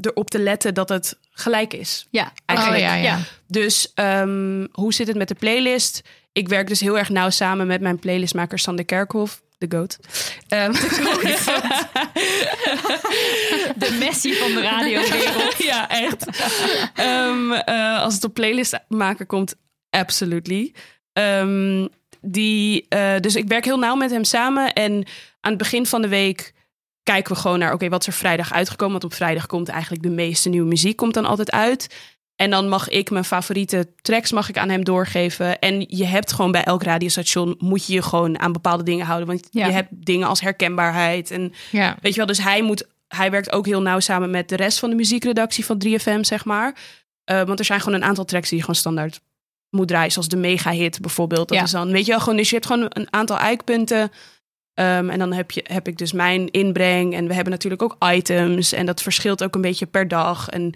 [0.00, 2.06] erop te letten dat het gelijk is.
[2.10, 2.80] Ja, Eigenlijk.
[2.80, 3.18] Oh, ja, ja.
[3.46, 6.02] Dus ehm, hoe zit het met de playlist?
[6.32, 9.98] Ik werk dus heel erg nauw samen met mijn playlistmaker Sander Kerkhoff, de GOAT.
[10.48, 10.72] Ehm,
[13.82, 15.62] de Messi van de radiowereld.
[15.72, 16.26] ja, echt.
[16.94, 19.54] Ehm, eh, als het op playlist maken komt,
[19.90, 20.72] absolutely.
[21.12, 21.86] Ehm,
[22.20, 24.72] die, eh, dus ik werk heel nauw met hem samen.
[24.72, 24.92] En
[25.40, 26.52] aan het begin van de week
[27.02, 27.72] kijken we gewoon naar...
[27.72, 28.92] oké, wat is er vrijdag uitgekomen?
[28.92, 31.94] Want op vrijdag komt eigenlijk de meeste nieuwe muziek komt dan altijd uit.
[32.38, 35.58] En dan mag ik mijn favoriete tracks mag ik aan hem doorgeven.
[35.58, 37.54] En je hebt gewoon bij elk radiostation...
[37.58, 39.26] moet je je gewoon aan bepaalde dingen houden.
[39.28, 39.66] Want Ja.
[39.66, 41.96] je hebt dingen als herkenbaarheid en Ja.
[42.00, 42.86] Weet je wel, dus hij moet.
[43.08, 46.44] Hij werkt ook heel nauw samen met de rest van de muziekredactie van 3FM, zeg
[46.44, 46.74] maar.
[47.24, 49.20] Eh, want er zijn gewoon een aantal tracks die je gewoon standaard
[49.70, 50.12] moet draaien.
[50.12, 51.48] Zoals de mega hit bijvoorbeeld.
[51.48, 51.64] Dat Ja.
[51.64, 52.36] is dan, weet je wel, gewoon.
[52.36, 54.10] Dus je hebt gewoon een aantal eikpunten.
[54.74, 57.14] Ehm, en dan heb, je, heb ik dus mijn inbreng.
[57.14, 58.72] En we hebben natuurlijk ook items.
[58.72, 60.48] En dat verschilt ook een beetje per dag.
[60.48, 60.74] En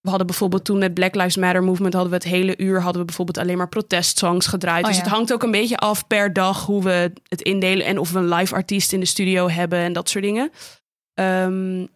[0.00, 1.92] we hadden bijvoorbeeld toen met Black Lives Matter movement...
[1.94, 4.82] hadden we het hele uur hadden we bijvoorbeeld alleen maar protestsongs gedraaid.
[4.82, 5.02] Oh, dus ja.
[5.02, 7.86] het hangt ook een beetje af per dag hoe we het indelen...
[7.86, 10.50] en of we een live artiest in de studio hebben en dat soort dingen.
[11.14, 11.86] Ehm,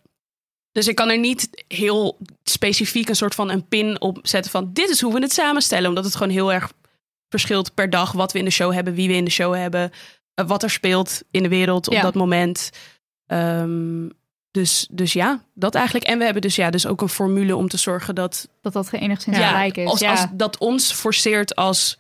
[0.72, 4.70] dus ik kan er niet heel specifiek een soort van een pin op zetten van...
[4.72, 5.88] dit is hoe we het samenstellen.
[5.88, 6.72] Omdat het gewoon heel erg
[7.28, 8.12] verschilt per dag...
[8.12, 9.90] wat we in de show hebben, wie we in de show hebben...
[10.34, 12.02] eh, wat er speelt in de wereld op Ja.
[12.02, 12.70] dat moment.
[13.26, 14.07] Ehm,
[14.55, 16.05] dus, dus ja, dat eigenlijk.
[16.05, 18.92] En we hebben dus, ja, dus ook een formule om te zorgen dat, Dat dat
[18.92, 19.86] enigszins Ja, gelijk is.
[19.86, 20.11] als, ja.
[20.11, 21.98] als, dat ons forceert als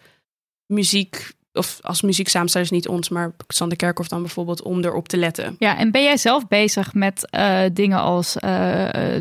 [0.66, 1.32] muziek...
[1.52, 3.08] of als muzieksamenstellers, niet ons...
[3.08, 5.56] maar Sander Kerkhoff dan bijvoorbeeld, om erop te letten.
[5.58, 8.50] Ja, en ben jij zelf bezig met eh, dingen als eh,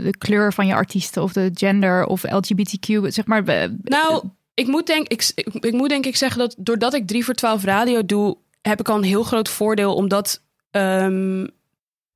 [0.03, 3.43] de kleur van je artiesten of de gender of LGBTQ, zeg maar?
[3.84, 4.23] Nou,
[4.53, 7.34] ik moet, denk, ik, ik, ik moet denk ik zeggen dat doordat ik 3 voor
[7.34, 9.95] 12 radio doe, heb ik al een heel groot voordeel.
[9.95, 11.45] Omdat ehm,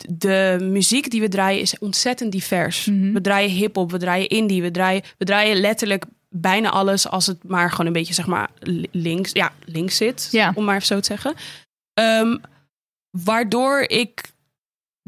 [0.10, 2.86] de muziek die we draaien is ontzettend divers.
[2.86, 3.14] Mhm.
[3.14, 7.44] We draaien hip-hop, we draaien indie, we draaien, we draaien letterlijk bijna alles als het
[7.44, 10.28] maar gewoon een beetje zeg maar li- links, ja, links zit.
[10.32, 10.52] Ja.
[10.56, 11.34] Om maar even zo te zeggen.
[11.94, 12.38] Ehm,
[13.24, 14.22] waardoor ik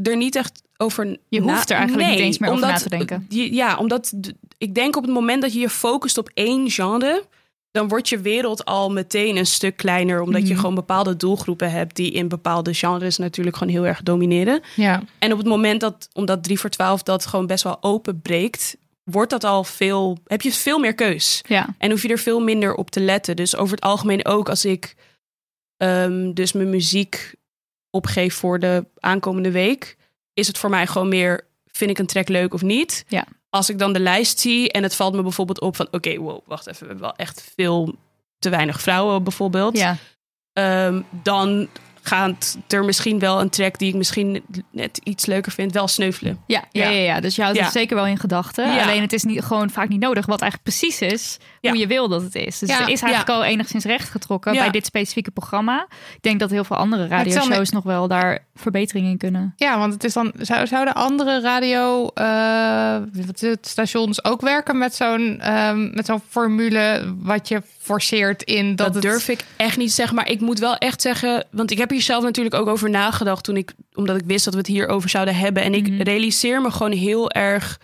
[0.03, 1.17] er niet echt over.
[1.29, 3.25] Je hoeft er eigenlijk niet eens meer over na te denken.
[3.29, 4.13] ja, omdat
[4.57, 7.23] ik denk op het moment dat je je focust op één genre,
[7.71, 10.21] dan wordt je wereld al meteen een stuk kleiner.
[10.21, 10.59] Omdat je Mhm.
[10.59, 14.61] gewoon bepaalde doelgroepen hebt die in bepaalde genres natuurlijk gewoon heel erg domineren.
[14.75, 15.01] Ja.
[15.19, 18.77] En op het moment dat, omdat 3 voor 12 dat gewoon best wel open breekt,
[19.03, 21.41] wordt dat al veel, heb je veel meer keus.
[21.47, 21.67] Ja.
[21.77, 23.35] En hoef je er veel minder op te letten.
[23.35, 24.95] Dus over het algemeen ook als ik
[25.77, 27.33] ehm, dus mijn muziek
[27.89, 29.97] opgeef voor de aankomende week,
[30.33, 33.05] is het voor mij gewoon meer, vind ik een track leuk of niet?
[33.07, 33.25] Ja.
[33.49, 36.39] Als ik dan de lijst zie en het valt me bijvoorbeeld op van, oké, wow,
[36.45, 37.95] wacht even, we hebben wel echt veel
[38.39, 39.77] te weinig vrouwen bijvoorbeeld.
[39.77, 39.97] ja.
[40.53, 41.67] Ehm, dan
[42.09, 46.39] gaat er misschien wel een track die ik misschien net iets leuker vind, wel sneuvelen.
[46.47, 46.89] Ja, ja, Ja.
[46.89, 47.19] ja, ja.
[47.19, 47.63] dus je houdt Ja.
[47.63, 48.73] het zeker wel in gedachten.
[48.73, 48.81] Ja.
[48.83, 51.69] Alleen het is niet, gewoon vaak niet nodig wat eigenlijk precies is Ja.
[51.69, 52.59] hoe je wil dat het is.
[52.59, 52.75] Dus Ja.
[52.81, 54.59] er is eigenlijk al enigszins recht getrokken Ja.
[54.61, 55.87] bij dit specifieke programma.
[56.15, 59.53] Ik denk dat heel veel andere radioshows nog wel daar verbeteringen in kunnen.
[59.55, 62.97] Ja, want het is dan zou, zouden andere radio eh,
[63.39, 68.85] het, stations ook werken met zo'n ehm, met zo'n formule wat je forceert in dat,
[68.85, 70.15] Dat, het durf ik echt niet te zeggen.
[70.15, 71.45] Maar ik moet wel echt zeggen.
[71.51, 73.43] Want ik heb hier zelf natuurlijk ook over nagedacht.
[73.43, 75.63] Toen ik, omdat ik wist dat we het hierover zouden hebben.
[75.63, 76.01] En ik Mhm.
[76.01, 77.79] realiseer me gewoon heel erg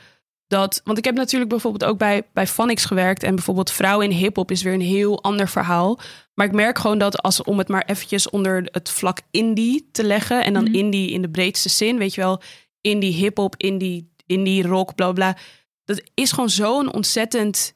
[0.48, 0.82] dat.
[0.84, 3.24] Want ik heb natuurlijk bijvoorbeeld ook bij, bij Phonics gewerkt.
[3.24, 6.00] En bijvoorbeeld vrouwen in hip-hop is weer een heel ander verhaal.
[6.34, 10.04] Maar ik merk gewoon dat als om het maar eventjes onder het vlak indie te
[10.04, 10.44] leggen.
[10.44, 10.74] En dan Mhm.
[10.76, 11.98] indie in de breedste zin.
[11.98, 12.42] Weet je wel,
[12.82, 15.38] indie hip-hop, indie, indie rock, bla bla.
[15.86, 17.74] Dat is gewoon zo'n ontzettend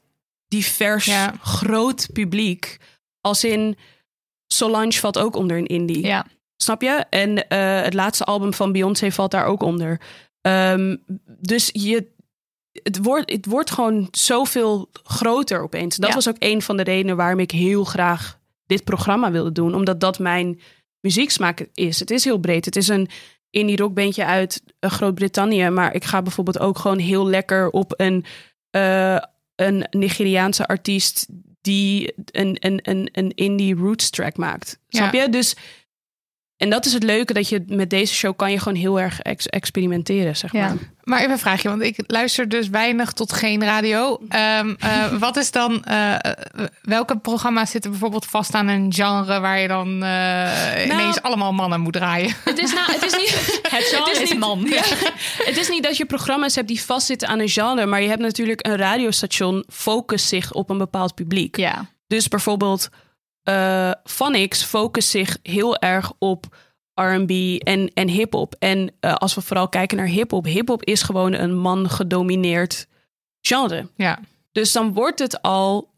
[0.49, 1.33] divers, Ja.
[1.41, 2.77] groot publiek.
[3.21, 3.77] Als in
[4.47, 6.05] Solange valt ook onder een indie.
[6.05, 6.25] Ja,
[6.61, 7.05] Snap je?
[7.09, 10.01] En eh, het laatste album van Beyoncé valt daar ook onder.
[10.41, 10.95] Ehm,
[11.25, 12.11] dus je,
[12.83, 15.95] het, wordt, het wordt gewoon zoveel groter opeens.
[15.95, 16.15] Dat Ja.
[16.15, 19.75] was ook een van de redenen waarom ik heel graag dit programma wilde doen.
[19.75, 20.59] Omdat dat mijn
[21.01, 21.99] muzieksmaak is.
[21.99, 22.65] Het is heel breed.
[22.65, 23.09] Het is een
[23.49, 25.69] indie rockbandje uit eh, Groot-Brittannië.
[25.69, 28.25] Maar ik ga bijvoorbeeld ook gewoon heel lekker op een,
[28.69, 29.17] eh,
[29.59, 31.27] een Nigeriaanse artiest...
[31.61, 34.79] die een, een, een, een indie roots track maakt.
[34.89, 35.29] Snap je?
[35.29, 35.55] Dus...
[36.59, 39.19] En dat is het leuke, dat je met deze show kan je gewoon heel erg
[39.19, 40.67] ex- experimenteren, zeg Ja.
[40.67, 40.77] maar.
[41.03, 44.19] Maar even een vraagje, want ik luister dus weinig tot geen radio.
[44.29, 46.15] Ehm, eh, wat is dan, eh,
[46.81, 51.81] welke programma's zitten bijvoorbeeld vast aan een genre waar je dan eh, ineens allemaal mannen
[51.81, 52.35] moet draaien?
[52.43, 53.59] Het is, nou, het is niet...
[53.75, 54.65] het genre is is, niet- man.
[54.69, 54.81] Ja,
[55.43, 58.21] het is niet dat je programma's hebt die vastzitten aan een genre, maar je hebt
[58.21, 61.57] natuurlijk een radiostation focust zich op een bepaald publiek.
[61.57, 61.85] Ja.
[62.07, 62.89] Dus bijvoorbeeld
[64.03, 66.45] Phonics focust zich heel erg op
[66.93, 67.31] R&B
[67.63, 68.55] en, en hip-hop.
[68.59, 72.87] En eh, als we vooral kijken naar hip-hop, hip-hop is gewoon een man gedomineerd
[73.41, 73.89] genre.
[73.95, 74.19] Ja,
[74.51, 75.93] Dus dan wordt het al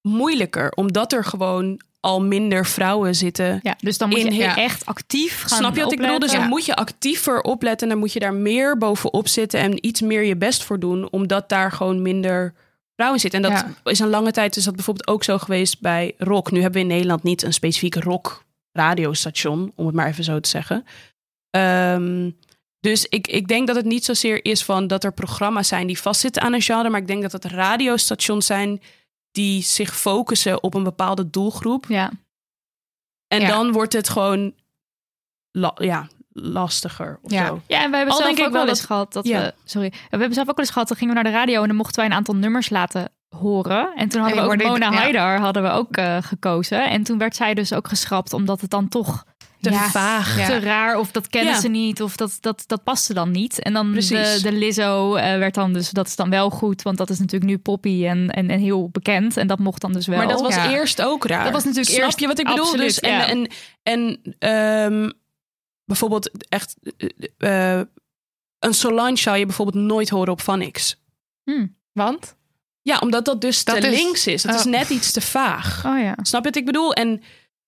[0.00, 3.60] moeilijker, omdat er gewoon al minder vrouwen zitten.
[3.62, 6.18] ja, dus dan moet je echt actief gaan Snap je wat ik bedoel?
[6.18, 6.46] Dus dan Ja.
[6.46, 7.86] moet je actiever opletten.
[7.86, 11.10] En dan moet je daar meer bovenop zitten en iets meer je best voor doen,
[11.10, 12.54] omdat daar gewoon minder
[13.02, 13.44] vrouwen zitten.
[13.44, 13.90] En dat Ja.
[13.90, 16.50] is een lange tijd is dat bijvoorbeeld ook zo geweest bij rock.
[16.50, 20.40] Nu hebben we in Nederland niet een specifiek rock radiostation, om het maar even zo
[20.40, 20.84] te zeggen.
[21.50, 22.30] Ehm,
[22.80, 25.98] dus ik, ik denk dat het niet zozeer is van dat er programma's zijn die
[26.00, 28.80] vastzitten aan een genre, maar ik denk dat het radiostations zijn
[29.30, 31.84] die zich focussen op een bepaalde doelgroep.
[31.88, 32.10] Ja.
[33.26, 33.46] En Ja.
[33.48, 34.54] dan wordt het gewoon
[35.50, 37.46] la- ja, lastiger of Ja.
[37.46, 37.60] zo.
[37.66, 39.26] Ja, en we hebben Al zelf denk ik ook wel wel eens dat- gehad dat
[39.26, 39.40] Ja.
[39.40, 39.54] we...
[39.64, 39.88] Sorry.
[39.90, 41.60] We hebben zelf ook wel eens gehad, dan gingen we naar de radio...
[41.62, 43.92] en dan mochten wij een aantal nummers laten horen.
[43.94, 44.96] En toen hadden En we ook Mona ja.
[44.96, 46.90] Haidar hadden we ook eh, gekozen.
[46.90, 48.32] En toen werd zij dus ook geschrapt...
[48.32, 49.24] omdat het dan toch
[49.60, 49.88] Te Ja.
[49.90, 50.38] vaag.
[50.38, 50.46] Ja.
[50.46, 50.98] te raar...
[50.98, 51.60] of dat kennen Ja.
[51.60, 52.02] ze niet...
[52.02, 53.58] of dat, dat, dat paste dan niet.
[53.62, 54.42] En dan de, Precies.
[54.42, 55.90] de Lizzo eh, werd dan dus...
[55.90, 58.88] dat is dan wel goed, want dat is natuurlijk nu poppy en, en, en heel
[58.92, 59.36] bekend.
[59.36, 60.18] En dat mocht dan dus wel.
[60.18, 60.70] Maar dat was Ja.
[60.70, 61.44] eerst ook raar.
[61.44, 62.64] Dat was natuurlijk Snap eerst- je wat ik bedoel?
[62.64, 63.26] absoluut, dus en, ja.
[63.26, 63.48] en,
[63.82, 65.10] en ehm,
[65.92, 66.74] bijvoorbeeld echt
[67.38, 67.80] eh,
[68.58, 71.00] een Solange zou je bijvoorbeeld nooit horen op Phonics.
[71.92, 72.36] want?
[72.82, 74.42] Ja, omdat dat dus Dat te is- links is.
[74.42, 74.72] Het is oh.
[74.72, 75.84] net iets te vaag.
[75.86, 76.14] Oh ja.
[76.22, 76.92] Snap je wat ik bedoel?
[76.94, 77.12] En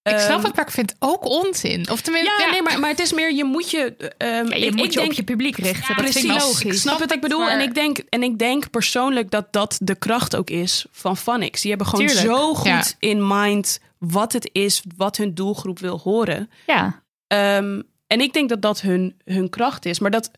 [0.03, 1.91] Ik snap ehm, het, maar ik vind het ook onzin.
[1.91, 3.95] Of tenminste, Ja, ja, nee, maar, maar het is meer, je moet je...
[4.19, 5.87] Ja, je ik, moet ik je denk, op je publiek richten.
[5.87, 6.63] dat Precies, vind ik logisch.
[6.65, 7.39] ik snap wat ik bedoel.
[7.39, 11.17] maar- En, ik denk, en ik denk persoonlijk dat dat de kracht ook is van
[11.17, 11.61] Phonics.
[11.61, 12.27] Die hebben gewoon Tuurlijk.
[12.29, 16.51] zo goed in mind wat het is, wat hun doelgroep wil horen.
[16.67, 17.03] Ja.
[17.27, 19.99] Ehm, en ik denk dat dat hun, hun kracht is.
[19.99, 20.31] Maar dat,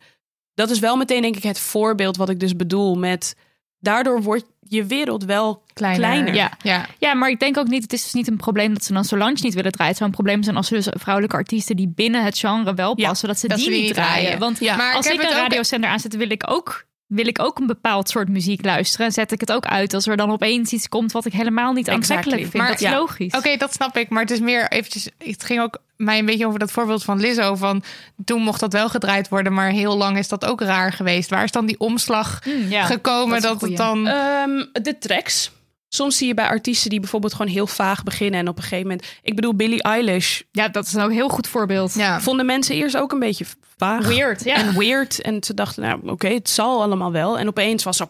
[0.55, 3.37] dat is wel meteen, denk ik, het voorbeeld wat ik dus bedoel met...
[3.79, 6.01] Daardoor wordt je wereld wel kleiner.
[6.01, 6.35] kleiner.
[6.35, 6.53] Ja.
[6.63, 6.87] ja.
[6.99, 9.05] Ja, maar ik denk ook niet, het is dus niet een probleem dat ze dan
[9.05, 9.89] Solange niet willen draaien.
[9.91, 12.93] Het zou een probleem zijn als ze dus vrouwelijke artiesten die binnen het genre wel
[12.97, 14.21] Ja, passen, dat ze dat die niet draaien.
[14.23, 14.39] draaien.
[14.39, 14.77] Want Ja.
[14.77, 18.09] Maar als ik ik, een radiozender aanzet, wil ik ook wil ik ook een bepaald
[18.09, 19.07] soort muziek luisteren.
[19.07, 21.73] En zet ik het ook uit als er dan opeens iets komt wat ik helemaal
[21.73, 22.51] niet aantrekkelijk Exactly.
[22.51, 22.63] vind.
[22.63, 22.99] Maar dat is ja.
[22.99, 23.35] logisch.
[23.35, 24.09] Oké, dat snap ik.
[24.09, 25.09] Maar het is meer eventjes...
[25.19, 27.55] Het ging ook mij een beetje over dat voorbeeld van Lizzo.
[27.55, 27.83] Van
[28.25, 31.31] toen mocht dat wel gedraaid worden, maar heel lang is dat ook raar geweest.
[31.31, 34.07] Waar is dan die omslag Mm, ja, gekomen dat het dan...
[34.07, 35.51] Ehm, de tracks.
[35.89, 38.87] Soms zie je bij artiesten die bijvoorbeeld gewoon heel vaag beginnen en op een gegeven
[38.89, 41.95] moment, ik bedoel Billie Eilish, Ja, dat is een heel goed voorbeeld.
[41.95, 42.21] Ja.
[42.21, 43.45] vonden mensen eerst ook een beetje
[43.77, 44.55] vaag Weird, ja.
[44.55, 47.39] en weird en ze dachten, nou oké, het zal allemaal wel.
[47.39, 48.09] En opeens was er,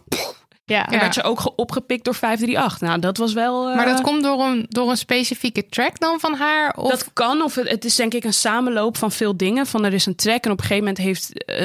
[0.67, 0.87] ja.
[0.87, 2.89] en werd ze ook ge- opgepikt door 538.
[2.89, 3.69] Nou, dat was wel.
[3.69, 6.75] eh, Maar dat komt door een, door een specifieke track dan van haar?
[6.77, 6.91] Of...
[6.91, 9.67] Dat kan, of het, het is denk ik een samenloop van veel dingen.
[9.67, 11.57] Van er is een track en op een gegeven moment heeft eh,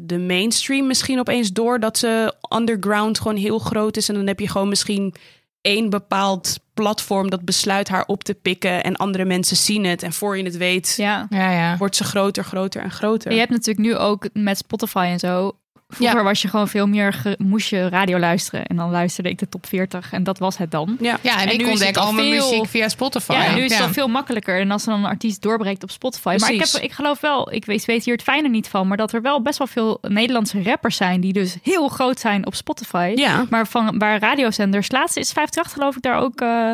[0.00, 4.08] de mainstream misschien opeens door dat ze underground gewoon heel groot is.
[4.08, 5.14] En dan heb je gewoon misschien
[5.60, 10.02] één bepaald platform dat besluit haar op te pikken en andere mensen zien het.
[10.02, 11.26] En voor je het weet, ja.
[11.30, 11.76] Ja, ja.
[11.76, 13.28] wordt ze groter, groter en groter.
[13.28, 15.52] En je hebt natuurlijk nu ook met Spotify en zo.
[15.90, 18.66] Vroeger was je gewoon veel meer, ge- moest je radio luisteren.
[18.66, 20.96] En dan luisterde ik de top 40 en dat was het dan.
[21.00, 21.18] Ja.
[21.22, 23.32] Ja, en, En ik nu is ontdek het al mijn veel- muziek via Spotify.
[23.32, 23.86] Ja, nu is het Ja.
[23.86, 24.60] al veel makkelijker.
[24.60, 26.36] En als dan een artiest doorbreekt op Spotify.
[26.40, 26.72] Maar ik, Precies.
[26.72, 29.22] heb, ik geloof wel, ik weet, weet hier het fijne niet van, maar dat er
[29.22, 33.12] wel best wel veel Nederlandse rappers zijn die dus heel groot zijn op Spotify.
[33.14, 33.46] Ja.
[33.50, 36.72] Maar van waar radiozenders, laatst is 58 geloof ik daar ook, eh,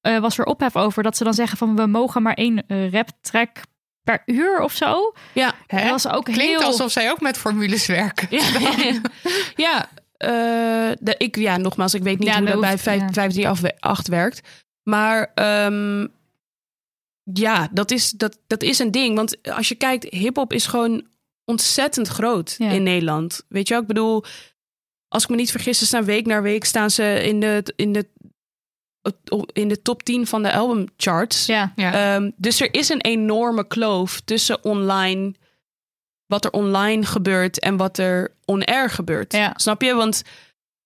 [0.00, 2.90] eh, was er ophef over dat ze dan zeggen van we mogen maar één eh,
[2.92, 3.50] rap track
[4.04, 5.14] per uur of zo.
[5.32, 5.54] Ja.
[5.66, 5.80] Hè?
[5.80, 6.62] Dat was ook Klinkt heel...
[6.62, 8.28] alsof zij ook met formules werken.
[8.30, 9.00] Ja,
[9.66, 13.00] ja, eh, de, ik, ja, nogmaals, ik weet niet Ja, hoe dat dat bij 5,
[13.00, 13.12] ja.
[13.12, 14.40] 538 werkt.
[14.82, 16.06] Maar ehm,
[17.22, 19.16] ja, dat is, dat, dat is een ding.
[19.16, 21.06] Want als je kijkt, hip-hop is gewoon
[21.44, 23.44] ontzettend groot in Nederland.
[23.48, 24.24] Weet je wel, ik bedoel,
[25.08, 27.92] als ik me niet vergis, ze staan week na week staan ze in de, in
[27.92, 28.06] de,
[29.52, 31.46] in de top 10 van de albumcharts.
[31.46, 32.14] Ja, Ja.
[32.14, 35.34] Ehm, dus er is een enorme kloof tussen online,
[36.26, 39.32] wat er online gebeurt en wat er on-air gebeurt.
[39.32, 39.52] Ja.
[39.56, 39.94] Snap je?
[39.94, 40.22] Want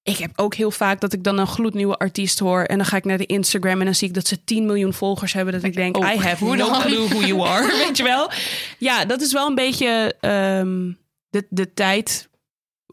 [0.03, 2.97] ik heb ook heel vaak dat ik dan een gloednieuwe artiest hoor en dan ga
[2.97, 5.55] ik naar de Instagram en dan zie ik dat ze 10 miljoen volgers hebben.
[5.55, 6.05] Dat ik denk, ook.
[6.05, 6.81] I have no dan?
[6.81, 7.77] clue who you are.
[7.87, 8.31] Weet je wel?
[8.79, 10.93] Ja, dat is wel een beetje ehm,
[11.31, 12.28] de, de tijd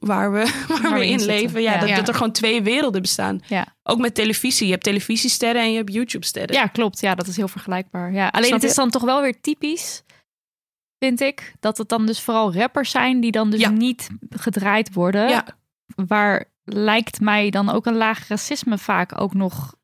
[0.05, 1.37] waar we, waar we we in zitten.
[1.37, 1.61] leven.
[1.61, 1.79] Ja, Ja.
[1.79, 3.39] Dat, dat er gewoon twee werelden bestaan.
[3.47, 3.67] ja.
[3.83, 4.65] Ook met televisie.
[4.65, 6.55] Je hebt televisiesterren en je hebt YouTube-sterren.
[6.55, 6.99] ja, klopt.
[6.99, 8.11] Ja, dat is heel vergelijkbaar.
[8.13, 8.27] Ja.
[8.27, 8.81] Alleen Snap het is je?
[8.81, 10.03] dan toch wel weer typisch,
[10.99, 13.69] vind ik, dat het dan dus vooral rappers zijn die dan dus Ja.
[13.69, 15.29] niet gedraaid worden.
[15.29, 15.45] Ja.
[15.95, 19.75] Waar lijkt mij dan ook een laag racisme vaak ook nog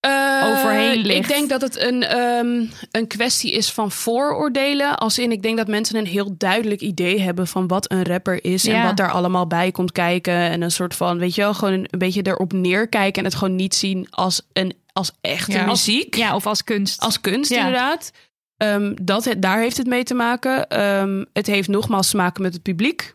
[0.00, 1.18] Eh, overheen ligt.
[1.18, 4.98] Ik denk dat het een, ehm, een kwestie is van vooroordelen.
[4.98, 8.44] Als in, ik denk dat mensen een heel duidelijk idee hebben van wat een rapper
[8.44, 10.34] is en wat daar allemaal bij komt kijken.
[10.34, 13.56] En een soort van, weet je wel, gewoon een, beetje erop neerkijken en het gewoon
[13.56, 15.64] niet zien als, een, als echte Ja.
[15.64, 16.16] Als- muziek.
[16.16, 17.00] Ja, of als kunst.
[17.00, 17.56] Als kunst, Ja.
[17.58, 18.12] inderdaad.
[18.56, 20.68] Ehm, dat, daar heeft het mee te maken.
[20.68, 23.14] Ehm, het heeft nogmaals te maken met het publiek.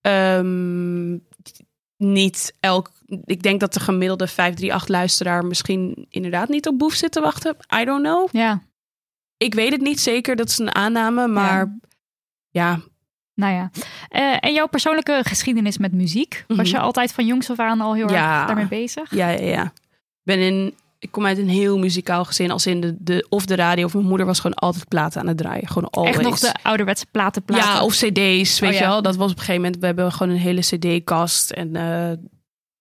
[0.00, 1.16] Ehm,
[1.96, 2.90] niet elk.
[3.24, 7.56] Ik denk dat de gemiddelde 538-luisteraar misschien inderdaad niet op Boef zit te wachten.
[7.80, 8.28] I don't know.
[8.32, 8.62] Ja,
[9.36, 10.36] Ik weet het niet zeker.
[10.36, 11.26] Dat is een aanname.
[11.26, 11.78] Maar
[12.50, 12.80] ja,
[13.34, 13.70] nou ja.
[14.08, 16.44] Eh, en jouw persoonlijke geschiedenis met muziek?
[16.46, 16.66] Was Mhm.
[16.66, 18.38] je altijd van jongs af aan al heel Ja.
[18.38, 19.14] erg daarmee bezig?
[19.14, 19.64] ja, ja, ja.
[19.64, 20.74] Ik ben in.
[20.98, 22.50] Ik kom uit een heel muzikaal gezin.
[22.50, 25.26] Als in de, de, of de radio of mijn moeder was gewoon altijd platen aan
[25.26, 25.68] het draaien.
[25.68, 26.14] Gewoon always.
[26.14, 27.72] Echt nog de ouderwetse platen platen?
[27.72, 28.88] Ja, of cd's, weet Oh, je ja.
[28.88, 29.02] wel.
[29.02, 31.50] Dat was op een gegeven moment, we hebben gewoon een hele cd-kast.
[31.50, 32.12] En eh,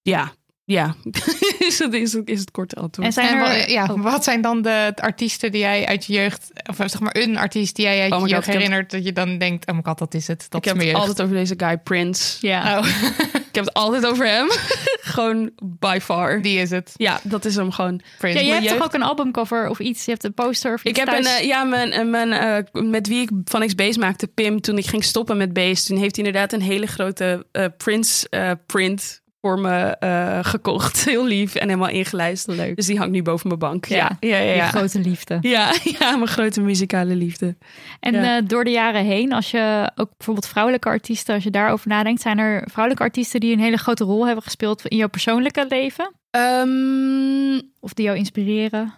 [0.02, 0.32] ja,
[0.64, 0.96] ja.
[1.68, 3.08] is, het, is, het, is het korte antwoord.
[3.08, 3.58] En zijn En er...
[3.60, 4.02] wat, ja, oh.
[4.02, 7.76] wat zijn dan de artiesten die jij uit je jeugd, of zeg maar een artiest
[7.76, 9.72] die jij uit Oh je jeugd God, ik heb- herinnert, dat je dan denkt, oh
[9.74, 10.46] mijn god, dat is het.
[10.50, 12.48] Dat ik is heb het altijd over deze guy Prince.
[12.48, 12.78] Ja.
[12.80, 12.86] Oh,
[13.56, 14.48] Ik heb het altijd over hem.
[15.16, 16.42] gewoon by far.
[16.42, 16.92] die is het.
[16.96, 18.02] Ja, dat is hem gewoon.
[18.18, 18.40] Prince.
[18.40, 20.06] Ja, je hebt toch ook een albumcover of iets?
[20.06, 22.82] Je hebt een poster of Ik iets heb een, eh, ja, mijn, eh, mijn, eh,
[22.84, 26.16] met wie ik van X-Base maakte, Pim, toen ik ging stoppen met Base, toen heeft
[26.16, 31.06] hij inderdaad een hele grote eh, Prince eh, print voor me eh, gekocht.
[31.10, 32.48] Heel lief en helemaal ingelijst.
[32.48, 32.76] Leuk.
[32.76, 33.86] Dus die hangt nu boven mijn bank.
[33.86, 34.18] Ja.
[34.20, 34.68] Ja, ja, ja.
[34.68, 35.38] Grote liefde.
[35.42, 37.56] Ja, ja, mijn grote muzikale liefde.
[38.00, 38.38] En Ja.
[38.38, 42.22] eh, door de jaren heen, als je ook bijvoorbeeld vrouwelijke artiesten, als je daarover nadenkt,
[42.22, 46.12] zijn er vrouwelijke artiesten die een hele grote rol hebben gespeeld in jouw persoonlijke leven?
[46.30, 48.94] Ehm, Of die jou inspireren?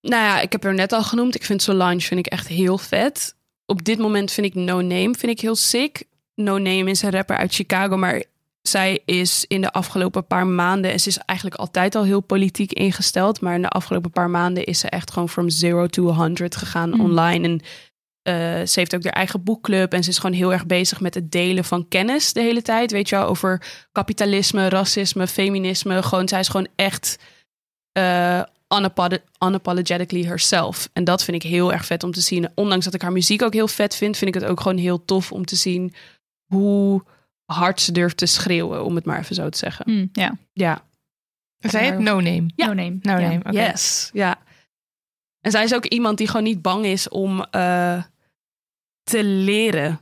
[0.00, 1.34] nou ja, ik heb er net al genoemd.
[1.34, 3.34] Ik vind Solange vind ik echt heel vet.
[3.66, 6.04] Op dit moment vind ik No Name vind ik heel sick.
[6.34, 8.22] No Name is een rapper uit Chicago, maar
[8.62, 10.92] zij is in de afgelopen paar maanden...
[10.92, 13.40] en ze is eigenlijk altijd al heel politiek ingesteld...
[13.40, 16.90] maar in de afgelopen paar maanden is ze echt gewoon from zero to 100 gegaan
[16.90, 17.00] Mm.
[17.00, 17.48] online.
[17.48, 17.60] En
[18.22, 21.14] eh, ze heeft ook haar eigen boekclub en ze is gewoon heel erg bezig met
[21.14, 22.90] het delen van kennis de hele tijd.
[22.90, 26.02] Weet je wel, over kapitalisme, racisme, feminisme.
[26.02, 27.18] Gewoon, zij is gewoon echt
[27.92, 28.42] eh,
[28.76, 30.88] unapolo- unapologetically herself.
[30.92, 32.50] En dat vind ik heel erg vet om te zien.
[32.54, 35.04] Ondanks dat ik haar muziek ook heel vet vind, vind ik het ook gewoon heel
[35.04, 35.94] tof om te zien
[36.54, 37.02] hoe
[37.52, 39.84] hard ze durft te schreeuwen, om het maar even zo te zeggen.
[39.90, 40.84] Hm, ja, Ja,
[41.58, 42.46] Zei het No Name?
[42.56, 42.66] Ja.
[42.66, 42.98] no name.
[43.02, 43.12] No.
[43.18, 43.50] Name, oké.
[43.50, 44.38] yes, ja.
[45.40, 48.02] En zij is ook iemand die gewoon niet bang is om eh,
[49.02, 50.00] te leren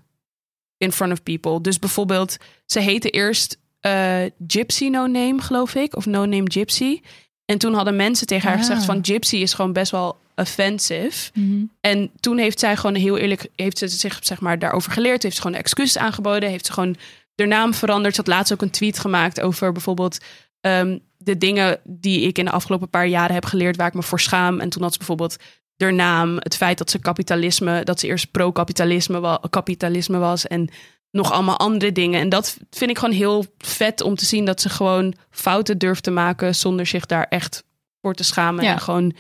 [0.76, 1.60] in front of people.
[1.60, 2.36] Dus bijvoorbeeld,
[2.66, 5.96] ze heette eerst eh, Gypsy No Name, geloof ik.
[5.96, 7.00] Of No Name Gypsy.
[7.44, 8.64] En toen hadden mensen tegen haar Ah.
[8.64, 11.30] gezegd van Gypsy is gewoon best wel offensive.
[11.34, 11.64] Mhm.
[11.80, 15.22] En toen heeft zij gewoon heel eerlijk, heeft ze zich zeg maar daarover geleerd.
[15.22, 16.48] Heeft ze gewoon excuses aangeboden.
[16.48, 16.96] Heeft ze gewoon
[17.34, 18.14] de naam veranderd.
[18.14, 20.18] Ze had laatst ook een tweet gemaakt over bijvoorbeeld
[20.60, 24.02] ehm, de dingen die ik in de afgelopen paar jaren heb geleerd waar ik me
[24.02, 24.60] voor schaam.
[24.60, 25.36] En toen had ze bijvoorbeeld
[25.76, 30.68] de naam, het feit dat ze kapitalisme, dat ze eerst pro-kapitalisme wa- kapitalisme was en
[31.10, 32.20] nog allemaal andere dingen.
[32.20, 36.02] En dat vind ik gewoon heel vet om te zien dat ze gewoon fouten durft
[36.02, 37.64] te maken zonder zich daar echt
[38.00, 38.72] voor te schamen Ja.
[38.72, 39.14] en gewoon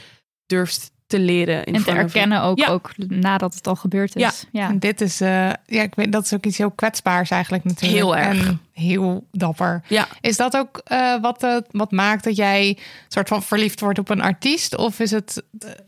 [0.46, 1.64] durft te leren.
[1.64, 2.66] In En te erkennen ook, Ja.
[2.68, 4.46] ook nadat het al gebeurd is.
[4.52, 4.68] Ja.
[4.68, 5.28] En dit is, eh,
[5.66, 7.98] ja, ik weet dat is ook iets heel kwetsbaars eigenlijk natuurlijk.
[8.00, 8.46] Heel erg.
[8.48, 9.82] En heel dapper.
[9.88, 10.08] Ja.
[10.20, 14.08] Is dat ook eh, wat, eh, wat maakt dat jij soort van verliefd wordt op
[14.08, 14.76] een artiest?
[14.76, 15.42] Of is het...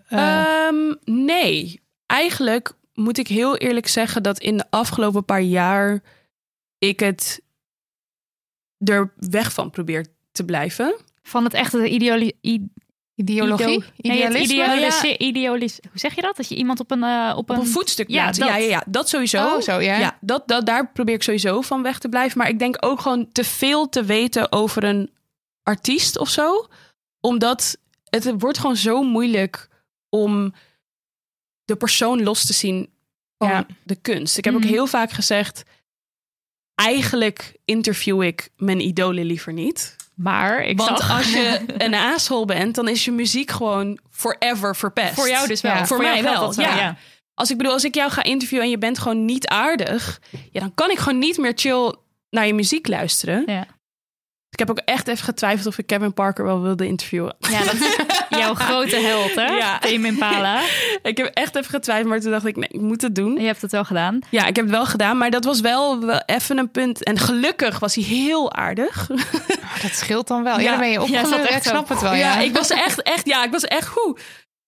[0.09, 6.03] eh, Ehm, nee, eigenlijk moet ik heel eerlijk zeggen dat in de afgelopen paar jaar
[6.79, 7.41] ik het
[8.85, 10.95] er weg van probeer te blijven.
[11.23, 12.33] Van het echte ideali
[13.23, 13.67] ideologie?
[13.79, 14.55] nee, Idealisme?
[14.55, 16.37] idealise- idealis- Hoe zeg je dat?
[16.37, 17.03] Dat je iemand op een...
[17.03, 18.47] eh, op Op een, voetstuk ja, plaatsen.
[18.47, 18.63] Ja, dat.
[18.63, 19.55] ja, ja, dat sowieso.
[19.55, 19.99] Oh, zo, ja.
[19.99, 22.39] Ja, dat, dat, daar probeer ik sowieso van weg te blijven.
[22.39, 25.11] Maar ik denk ook gewoon te veel te weten over een
[25.63, 26.67] artiest of zo.
[27.21, 27.79] Omdat
[28.11, 29.69] het wordt gewoon zo moeilijk
[30.09, 30.55] om
[31.65, 32.91] de persoon los te zien
[33.39, 33.67] van Ja.
[33.83, 34.39] de kunst.
[34.39, 34.63] Ik heb Mhm.
[34.63, 35.63] ook heel vaak gezegd...
[36.75, 39.97] Eigenlijk interview ik mijn idolen liever niet.
[40.15, 41.17] Maar ik Want zag...
[41.17, 45.15] als je een asshole bent, dan is je muziek gewoon forever verpest.
[45.15, 45.73] Voor jou dus wel.
[45.73, 46.77] Ja, voor mij wel, ja.
[46.77, 46.97] ja.
[47.35, 50.61] Als ik bedoel, als ik jou ga interviewen en je bent gewoon niet aardig, ja,
[50.61, 51.95] dan kan ik gewoon niet meer chill
[52.31, 53.43] naar je muziek luisteren.
[53.47, 53.67] Ja.
[54.53, 57.35] Ik heb ook echt even getwijfeld of ik Kevin Parker wel wilde interviewen.
[57.39, 57.97] Ja, dat is
[58.41, 59.45] jouw grote held, hè?
[59.47, 59.79] Ja.
[59.79, 60.61] Tame Impala.
[61.03, 63.35] ik heb echt even getwijfeld, maar toen dacht ik, nee, ik moet het doen.
[63.41, 64.19] Je hebt het wel gedaan.
[64.31, 67.05] Ja, ik heb het wel gedaan, maar dat was wel, wel even een punt.
[67.05, 69.11] En gelukkig was hij heel aardig.
[69.11, 70.55] Oh, dat scheelt dan wel.
[70.59, 70.71] Ja, Ja.
[70.71, 71.49] dan ben je Ja, opgelucht.
[71.49, 72.39] echt ik snap het wel, ja, ja.
[72.41, 74.21] ik was echt, echt, ja, ik was echt goed.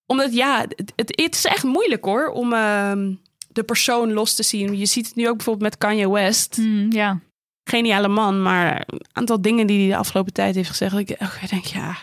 [0.07, 3.13] Omdat ja, het, het, het is echt moeilijk hoor, om ehm,
[3.49, 4.79] de persoon los te zien.
[4.79, 6.57] Je ziet het nu ook bijvoorbeeld met Kanye West.
[6.57, 7.19] Hmm, ja.
[7.65, 10.97] Geniale man, maar een aantal dingen die hij de afgelopen tijd heeft gezegd.
[10.97, 11.19] Ik,
[11.51, 11.97] denk, ja,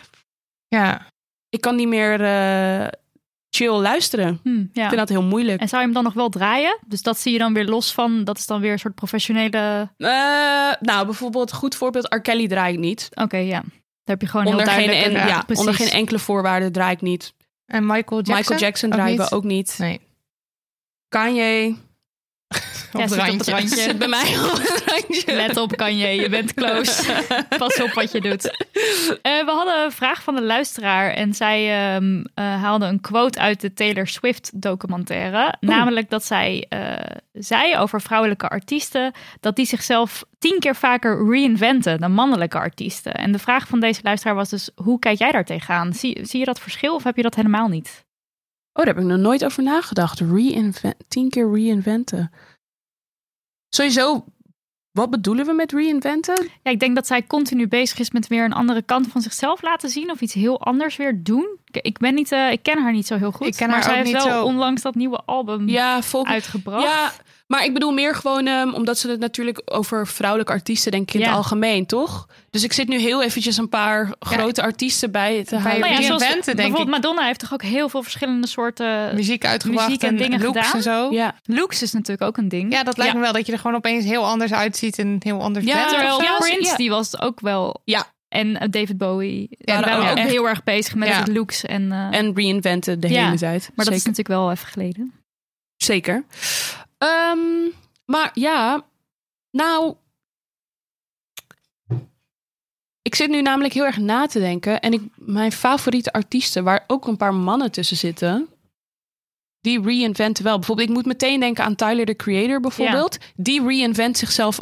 [0.68, 1.06] Ja.
[1.48, 2.88] ik kan niet meer eh,
[3.50, 4.40] chill luisteren.
[4.42, 4.82] Hmm, ja.
[4.82, 5.60] Ik vind dat heel moeilijk.
[5.60, 6.78] En zou je hem dan nog wel draaien?
[6.86, 8.24] Dus dat zie je dan weer los van...
[8.24, 9.90] Dat is dan weer een soort professionele...
[9.96, 10.08] Eh,
[10.80, 12.18] nou, bijvoorbeeld, een goed voorbeeld, R.
[12.20, 13.08] Kelly draai ik niet.
[13.14, 13.60] Oké, ja.
[13.60, 15.16] Daar heb je gewoon Onder heel geen, duidelijk...
[15.16, 17.34] en, een- ja, onder geen enkele voorwaarde draai ik niet.
[17.66, 18.34] En Michael Jackson?
[18.36, 19.74] Michael Jackson draaien we ook niet.
[19.78, 20.00] Nee.
[21.08, 21.76] Kanye
[22.92, 23.76] Op Ja, het zit op het randje.
[23.76, 25.32] zit bij mij op het randje.
[25.34, 26.06] Let op, kan je.
[26.06, 27.24] Je bent close.
[27.58, 28.44] Pas op wat je doet.
[29.22, 31.10] Eh, we hadden een vraag van de luisteraar.
[31.10, 32.00] En zij eh,
[32.34, 35.54] haalde een quote uit de Taylor Swift documentaire.
[35.60, 36.94] Namelijk dat zij eh,
[37.32, 39.12] zei over vrouwelijke artiesten...
[39.40, 43.14] dat die zichzelf tien keer vaker reinventen dan mannelijke artiesten.
[43.14, 44.70] En de vraag van deze luisteraar was dus...
[44.74, 45.92] hoe kijk jij daar tegenaan?
[45.92, 48.04] Zie, zie je dat verschil of heb je dat helemaal niet?
[48.74, 50.20] Oh, daar heb ik nog nooit over nagedacht.
[50.20, 52.32] Reinvent, tien keer reinventen.
[53.68, 54.24] Sowieso,
[54.90, 56.48] wat bedoelen we met reinventen?
[56.62, 59.62] Ja, ik denk dat zij continu bezig is met weer een andere kant van zichzelf
[59.62, 61.58] laten zien of iets heel anders weer doen.
[61.70, 63.46] Ik, ben niet, eh, ik ken haar niet zo heel goed.
[63.46, 64.44] Ik ken maar haar zij ook heeft wel zo.
[64.44, 66.82] onlangs dat nieuwe album Ja, uitgebracht.
[66.84, 67.12] Ja,
[67.52, 71.14] maar ik bedoel meer gewoon ehm, omdat ze het natuurlijk over vrouwelijke artiesten denk ik
[71.14, 71.26] in Ja.
[71.26, 72.26] het algemeen, toch?
[72.50, 75.80] Dus ik zit nu heel eventjes een paar grote artiesten bij te Bij houden.
[75.80, 79.44] Nou ja, zoals reinventen, denk bijvoorbeeld Madonna heeft toch ook heel veel verschillende soorten Muziek
[79.44, 80.74] uitgebracht Muziek en en, dingen looks gedaan.
[80.74, 81.10] en zo.
[81.10, 82.72] Ja, looks is natuurlijk ook een ding.
[82.72, 83.18] Ja, dat lijkt Ja.
[83.18, 85.88] me wel dat je er gewoon opeens heel anders uitziet en heel anders Ja, bent.
[85.88, 86.76] Terwijl Ja, Prince, ja.
[86.76, 87.80] die was ook wel...
[87.84, 88.04] Ja.
[88.28, 89.46] En eh, David Bowie.
[89.50, 91.18] Ja, waren waren ook echt- heel erg bezig met Ja.
[91.18, 91.64] het looks.
[91.64, 93.70] En, eh, en reinventen de Ja, hele tijd.
[93.74, 95.12] maar dat is natuurlijk wel even geleden.
[95.76, 96.24] Zeker.
[97.02, 97.70] Ehm,
[98.04, 98.84] maar ja,
[99.50, 99.94] nou.
[103.02, 104.80] Ik zit nu namelijk heel erg na te denken.
[104.80, 108.48] En ik, mijn favoriete artiesten, waar ook een paar mannen tussen zitten.
[109.60, 110.56] Die reinventen wel.
[110.56, 113.18] Bijvoorbeeld, ik moet meteen denken aan Tyler the Creator bijvoorbeeld.
[113.36, 114.58] Die reinvent zichzelf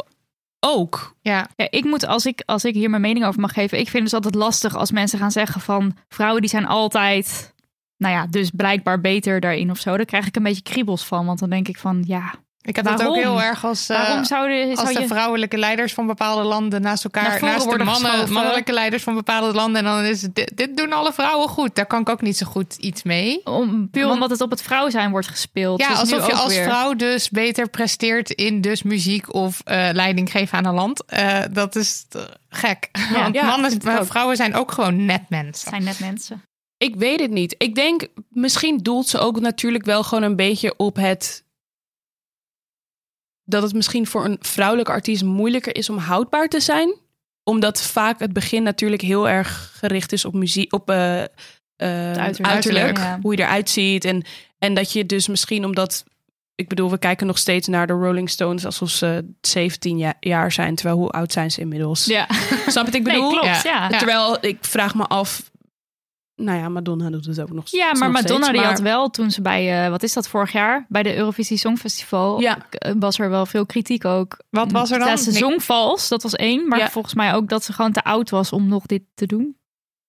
[0.59, 1.15] ook.
[1.21, 3.89] Ja, Ja, ik moet, als ik, als ik hier mijn mening over mag geven, ik
[3.89, 7.50] vind het dus altijd lastig als mensen gaan zeggen van vrouwen die zijn altijd,
[8.01, 9.97] nou ja, dus blijkbaar beter daarin of zo.
[9.97, 12.85] Daar krijg ik een beetje kriebels van, want dan denk ik van, ja, ik heb
[12.85, 15.07] dat ook heel erg als, eh, waarom zouden als zou de je...
[15.07, 18.33] vrouwelijke leiders van bepaalde landen naast elkaar, naast de mannen, geschoven.
[18.33, 19.85] mannelijke leiders van bepaalde landen.
[19.85, 21.75] En dan is het, dit, dit doen alle vrouwen goed.
[21.75, 23.45] Daar kan ik ook niet zo goed iets mee.
[23.45, 25.79] Om, puur omdat het op het vrouw zijn wordt gespeeld.
[25.79, 26.63] Ja, Dus alsof je als weer.
[26.63, 31.05] vrouw dus beter presteert in dus muziek of eh, leiding geven aan een land.
[31.05, 32.05] Eh, dat is
[32.49, 32.89] gek.
[33.13, 35.69] Want ja, mannen, vrouwen zijn ook gewoon net mensen.
[35.69, 36.43] zijn net mensen.
[36.81, 37.55] Ik weet het niet.
[37.57, 41.43] Ik denk, misschien doelt ze ook natuurlijk wel gewoon een beetje op het.
[43.43, 46.95] Dat het misschien voor een vrouwelijke artiest moeilijker is om houdbaar te zijn.
[47.43, 51.27] Omdat vaak het begin natuurlijk heel erg gericht is op muziek, op eh, eh,
[52.17, 52.53] uiterlijk.
[52.53, 53.19] uiterlijk, Ja.
[53.21, 54.05] hoe je eruit ziet.
[54.05, 54.23] En,
[54.57, 56.03] en dat je dus misschien omdat,
[56.55, 60.51] ik bedoel, we kijken nog steeds naar de Rolling Stones alsof ze 17 ja- jaar
[60.51, 60.75] zijn.
[60.75, 62.05] Terwijl hoe oud zijn ze inmiddels?
[62.05, 62.27] Ja,
[62.67, 63.29] Snap je wat ik nee, bedoel?
[63.29, 63.45] klopt.
[63.45, 63.61] Ja.
[63.63, 63.97] Ja, ja.
[63.97, 65.50] Terwijl ik vraag me af,
[66.43, 69.09] nou ja, Madonna doet het ook nog maar nog Madonna steeds, die maar- had wel
[69.09, 70.85] toen ze bij, eh, wat is dat vorig jaar?
[70.89, 72.57] Bij de Eurovisie Songfestival Ja.
[72.69, 74.39] eh, was er wel veel kritiek ook.
[74.49, 75.07] Wat was er dan?
[75.07, 76.67] Ja, ze zong vals, dat was één.
[76.67, 76.89] Maar Ja.
[76.89, 79.55] volgens mij ook dat ze gewoon te oud was om nog dit te doen.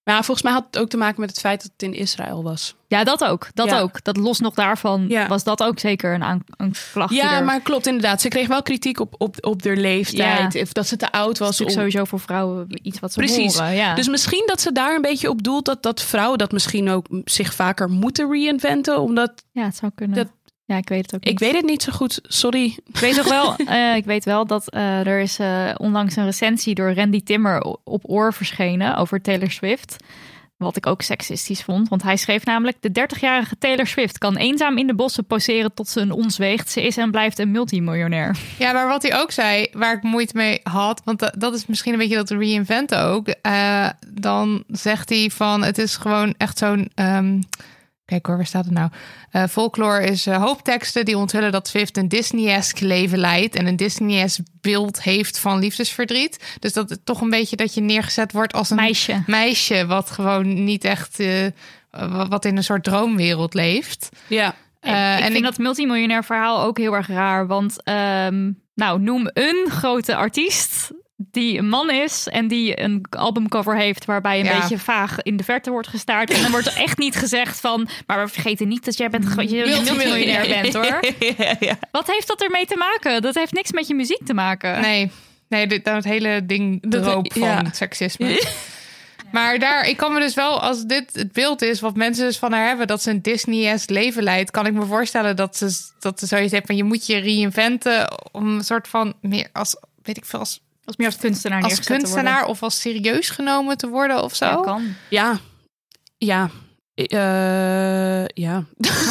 [0.05, 1.95] Maar ja, volgens mij had het ook te maken met het feit dat het in
[1.95, 2.75] Israël was.
[2.87, 3.49] Ja, dat ook.
[3.55, 3.81] Dat Ja.
[3.81, 4.05] ook.
[4.05, 5.29] Dat los nog daarvan Ja.
[5.29, 7.09] was dat ook zeker een, aan, een klacht.
[7.11, 8.21] die Ja, er- maar klopt inderdaad.
[8.21, 10.63] Ze kreeg wel kritiek op, op, op haar leeftijd.
[10.63, 11.61] Of dat ze te oud dat is was.
[11.69, 13.59] om- sowieso voor vrouwen iets wat ze Precies.
[13.59, 13.75] horen.
[13.75, 13.95] Ja.
[13.95, 17.07] Dus misschien dat ze daar een beetje op doelt dat, dat vrouwen dat misschien ook
[17.25, 19.01] zich vaker moeten reinventen.
[19.01, 20.17] Omdat ja, het zou kunnen.
[20.17, 20.33] Dat-
[20.73, 21.33] ja, ik weet het ook niet.
[21.33, 22.21] ik weet het niet zo goed.
[22.23, 22.79] Sorry.
[22.89, 26.25] Ik weet nog wel, eh, ik weet wel dat eh, er is eh, onlangs een
[26.25, 29.97] recensie door Randy Timmer op oor verschenen over Taylor Swift.
[30.57, 31.89] Wat ik ook seksistisch vond.
[31.89, 35.89] Want hij schreef namelijk: De 30-jarige Taylor Swift kan eenzaam in de bossen poseren tot
[35.89, 36.71] ze een ons weegt.
[36.71, 38.39] Ze is en blijft een multimiljonair.
[38.59, 41.67] Ja, maar wat hij ook zei, waar ik moeite mee had, want dat, dat is
[41.67, 43.35] misschien een beetje dat reinventen ook.
[44.21, 46.91] dan zegt hij van, het is gewoon echt zo'n.
[46.95, 47.39] ehm,
[48.05, 48.91] kijk hoor, waar staat het nou?
[49.31, 53.77] Eh, folklore is eh, hoopteksten die onthullen dat Swift een Disney-esque leven leidt en een
[53.77, 56.57] Disney-esque beeld heeft van liefdesverdriet.
[56.59, 59.23] Dus dat het toch een beetje dat je neergezet wordt als een Meisje.
[59.27, 61.47] meisje wat gewoon niet echt, eh,
[62.29, 64.09] wat in een soort droomwereld leeft.
[64.27, 64.55] Ja.
[64.81, 67.47] Eh, ik en vind ik- dat multimiljonair verhaal ook heel erg raar.
[67.47, 70.91] Want, ehm, nou, noem een grote artiest
[71.31, 74.61] die een man is en die een albumcover heeft waarbij een Ja.
[74.61, 76.31] beetje vaag in de verte wordt gestaard.
[76.31, 79.37] En dan wordt er echt niet gezegd van, maar we vergeten niet dat jij bent
[79.37, 81.01] multimiljonair bent hoor.
[81.39, 81.79] ja, ja.
[81.91, 83.23] Wat heeft dat ermee te maken?
[83.23, 84.81] Dat heeft niks met je muziek te maken.
[84.81, 85.11] Nee,
[85.49, 88.43] nee dit, dat hele ding droop van seksisme.
[89.33, 92.39] Maar daar, ik kan me dus wel, als dit het beeld is wat mensen dus
[92.39, 95.79] van haar hebben, dat ze een Disney-esque leven leidt, kan ik me voorstellen dat ze,
[96.01, 99.77] dat ze zoiets heeft van je moet je reinventen om een soort van meer als,
[100.03, 103.89] weet ik veel, als, Als meer als kunstenaar als kunstenaar of als serieus genomen te
[103.89, 104.45] worden of zo.
[104.45, 104.95] Ja, kan.
[105.09, 105.39] Ja.
[106.19, 106.51] Ja.
[106.95, 108.65] Eh, ja.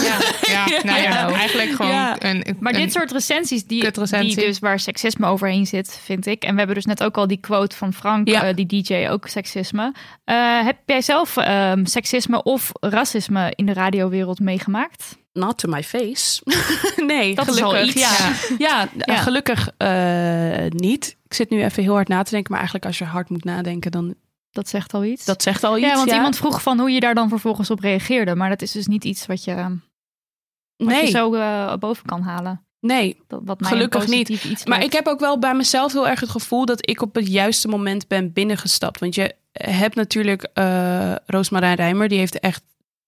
[0.03, 0.17] Ja,
[0.55, 2.15] ja, nou ja, eigenlijk gewoon Ja.
[2.23, 6.43] een, Maar een- dit soort recensies, die, die dus waar seksisme overheen zit, vind ik.
[6.43, 8.43] En we hebben dus net ook al die quote van Frank, Ja.
[8.43, 9.93] eh, die DJ, ook seksisme.
[10.23, 15.17] Eh, heb jij zelf ehm, seksisme of racisme in de radiowereld meegemaakt?
[15.33, 16.41] Not to my face.
[17.07, 17.83] nee, Dat gelukkig.
[17.83, 18.01] iets.
[18.01, 18.89] Ja, ja.
[19.05, 19.15] Ja.
[19.15, 21.17] gelukkig eh, niet.
[21.25, 22.49] Ik zit nu even heel hard na te denken.
[22.49, 24.15] Maar eigenlijk als je hard moet nadenken, dan
[24.51, 25.25] Dat zegt al iets.
[25.25, 25.87] dat zegt al iets.
[25.87, 28.35] ja, want iemand vroeg van hoe je daar dan vervolgens op reageerde.
[28.35, 32.21] Maar dat is dus niet iets wat je, wat Nee, je zo eh, boven kan
[32.21, 32.65] halen.
[32.79, 33.19] nee.
[33.27, 36.29] Dat, wat mij Gelukkig Iets Maar ik heb ook wel bij mezelf heel erg het
[36.29, 38.99] gevoel dat ik op het juiste moment ben binnengestapt.
[38.99, 42.63] Want je hebt natuurlijk eh Roosmarijn Rijmer, die heeft echt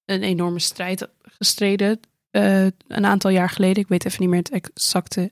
[0.06, 2.00] een enorme strijd gestreden.
[2.34, 3.84] Eh, een aantal jaar geleden.
[3.84, 5.32] Ik weet even niet meer het exacte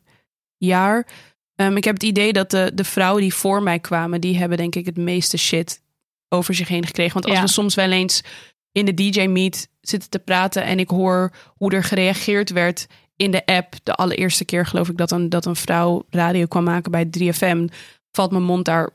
[0.58, 1.08] jaar.
[1.56, 4.58] Ehm, ik heb het idee dat de, de vrouwen die voor mij kwamen, die hebben
[4.58, 5.82] denk ik het meeste shit
[6.30, 7.14] over zich heen gekregen.
[7.14, 7.41] Want als Ja.
[7.41, 8.24] we soms wel eens
[8.72, 13.45] in de DJ-meet zitten te praten en ik hoor hoe er gereageerd werd in de
[13.45, 13.74] app.
[13.84, 17.74] De allereerste keer geloof ik dat een, dat een vrouw radio kwam maken bij 3FM.
[18.12, 18.89] Valt mijn mond daar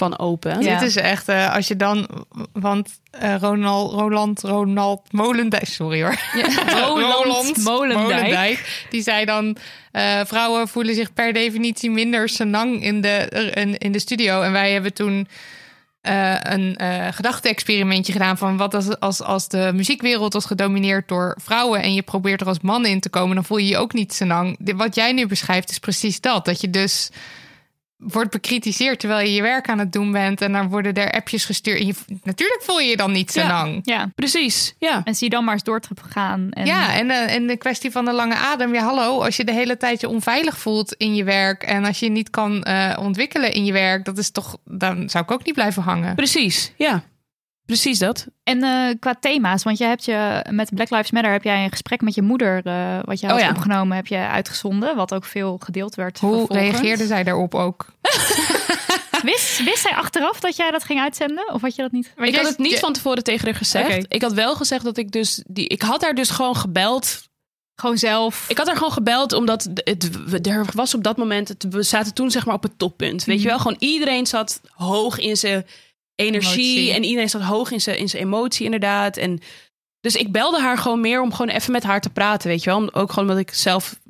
[0.00, 0.62] van open.
[0.62, 0.78] Ja.
[0.78, 2.08] Dit is echt, eh, als je dan,
[2.52, 6.16] want eh, Ronald, Roland, Ronald Molendijk, sorry hoor.
[6.78, 8.86] Roland Molendijk.
[8.90, 9.56] Die zei dan,
[9.92, 14.42] eh, vrouwen voelen zich per definitie minder senang in de, in, in de studio.
[14.42, 15.28] En wij hebben toen
[16.00, 21.38] eh, een eh gedachte-experimentje gedaan van wat als, als, als de muziekwereld was gedomineerd door
[21.42, 23.92] vrouwen en je probeert er als man in te komen, dan voel je je ook
[23.92, 24.56] niet senang.
[24.58, 26.44] Dit- Wat jij nu beschrijft is precies dat.
[26.44, 27.10] Dat je dus
[28.00, 31.44] wordt bekritiseerd terwijl je je werk aan het doen bent en dan worden er appjes
[31.44, 31.78] gestuurd.
[31.80, 33.42] En je, natuurlijk voel je je dan niet Ja.
[33.42, 33.80] senang.
[33.84, 35.00] Ja, Precies, ja.
[35.04, 36.50] en zie dan maar eens door te gaan.
[36.50, 38.74] En, Ja, en, eh, en de kwestie van de lange adem.
[38.74, 41.98] Ja, hallo, als je de hele tijd je onveilig voelt in je werk en als
[42.00, 45.44] je niet kan eh, ontwikkelen in je werk, dat is toch, dan zou ik ook
[45.44, 46.14] niet blijven hangen.
[46.14, 47.02] Precies, ja.
[47.70, 48.26] Precies dat.
[48.42, 51.70] En eh, qua thema's, want je hebt je met Black Lives Matter heb jij een
[51.70, 53.50] gesprek met je moeder, eh, wat je had Oh ja.
[53.50, 56.18] opgenomen, heb je uitgezonden, wat ook veel gedeeld werd.
[56.18, 57.86] Hoe reageerde zij daarop ook?
[59.22, 61.52] Wist, wist zij achteraf dat jij dat ging uitzenden?
[61.52, 62.12] Of had je dat niet?
[62.16, 64.06] Ik had het niet je- van tevoren tegen haar gezegd.
[64.08, 65.66] Ik had wel gezegd dat ik dus die.
[65.68, 67.28] Ik had haar dus gewoon gebeld.
[67.74, 68.44] Gewoon zelf.
[68.48, 69.82] Ik had haar gewoon gebeld omdat het,
[70.30, 71.48] het er was op dat moment.
[71.48, 73.24] Het, we zaten toen zeg maar op het toppunt.
[73.24, 73.58] Weet je wel?
[73.58, 75.66] Gewoon iedereen zat hoog in zijn
[76.20, 76.92] energie Emotie.
[76.92, 79.16] en iedereen zat hoog in zijn, in zijn emotie inderdaad.
[79.16, 79.40] En
[80.00, 82.48] dus ik belde haar gewoon meer om gewoon even met haar te praten.
[82.48, 82.78] Weet je wel?
[82.78, 84.00] Om- Ook gewoon omdat ik zelf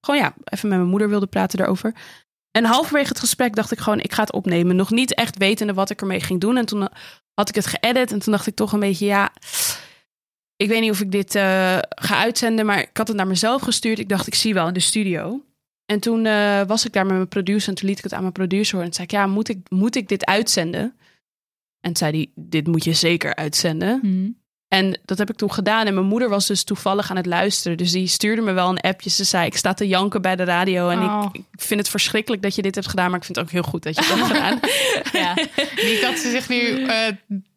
[0.00, 1.94] gewoon ja even met mijn moeder wilde praten daarover.
[2.50, 4.76] En halverwege het gesprek dacht ik gewoon, ik ga het opnemen.
[4.76, 6.56] Nog niet echt wetende wat ik ermee ging doen.
[6.56, 6.88] En toen
[7.34, 8.12] had ik het geëdit.
[8.12, 9.32] En toen dacht ik toch een beetje, ja,
[10.56, 12.66] ik weet niet of ik dit eh, ga uitzenden.
[12.66, 13.98] Maar ik had het naar mezelf gestuurd.
[13.98, 15.44] Ik dacht, ik zie wel in de studio.
[15.86, 17.68] En toen eh, was ik daar met mijn producer.
[17.68, 18.90] En toen liet ik het aan mijn producer horen.
[18.90, 20.98] En toen zei ik, ja, moet ik, moet ik dit uitzenden?
[21.80, 23.98] En zei hij, dit moet je zeker uitzenden.
[24.02, 24.38] Hmm.
[24.68, 25.86] En dat heb ik toen gedaan.
[25.86, 27.76] En mijn moeder was dus toevallig aan het luisteren.
[27.76, 29.10] Dus die stuurde me wel een appje.
[29.10, 30.88] Ze zei, ik sta te janken bij de radio.
[30.88, 31.24] En Oh.
[31.32, 33.10] ik, ik vind het verschrikkelijk dat je dit hebt gedaan.
[33.10, 34.60] Maar ik vind het ook heel goed dat je het hebt gedaan.
[35.12, 35.34] Ja.
[35.84, 36.96] Niet dat ze zich nu eh,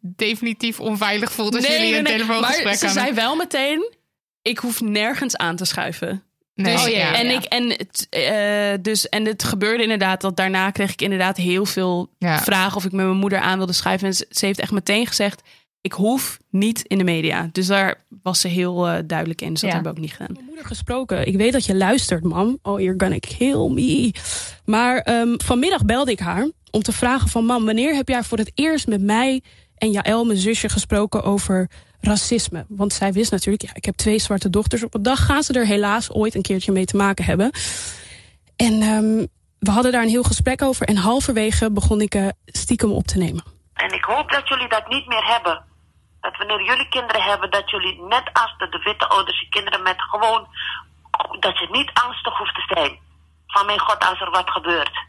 [0.00, 3.92] definitief onveilig voelt als jullie een telefoongesprek Maar ze zei wel meteen,
[4.42, 6.22] ik hoef nergens aan te schuiven.
[6.54, 7.32] Nee, Dus, Oh, ja, en, ja.
[7.32, 11.66] Ik, en, het, eh, dus, en het gebeurde inderdaad dat daarna kreeg ik inderdaad heel
[11.66, 12.38] veel Ja.
[12.42, 14.06] vragen of ik met mijn moeder aan wilde schuiven.
[14.06, 15.42] En ze, ze heeft echt meteen gezegd,
[15.80, 17.48] ik hoef niet in de media.
[17.52, 19.50] Dus daar was ze heel eh, duidelijk in.
[19.52, 19.74] Dus dat Ja.
[19.74, 20.32] hebben we ook niet gedaan.
[20.32, 21.26] Mijn moeder gesproken.
[21.26, 22.58] Ik weet dat je luistert, mam.
[22.62, 24.12] Oh, you're gonna kill me.
[24.64, 27.44] Maar ehm, vanmiddag belde ik haar om te vragen van...
[27.44, 29.42] mam, wanneer heb jij voor het eerst met mij
[29.76, 31.70] en Jaël, mijn zusje, gesproken over
[32.04, 32.66] racisme?
[32.68, 34.84] Want zij wist natuurlijk, ja, ik heb twee zwarte dochters.
[34.84, 37.50] Op een dag gaan ze er helaas ooit een keertje mee te maken hebben.
[38.56, 39.26] En ehm,
[39.58, 40.86] we hadden daar een heel gesprek over.
[40.86, 43.44] En halverwege begon ik eh, stiekem op te nemen.
[43.74, 45.64] En ik hoop dat jullie dat niet meer hebben.
[46.20, 49.82] Dat wanneer jullie kinderen hebben, dat jullie net als de, de witte ouders je kinderen
[49.82, 50.46] met gewoon.
[51.40, 52.98] dat je niet angstig hoeft te zijn.
[53.46, 55.06] Van mijn god, als er wat gebeurt.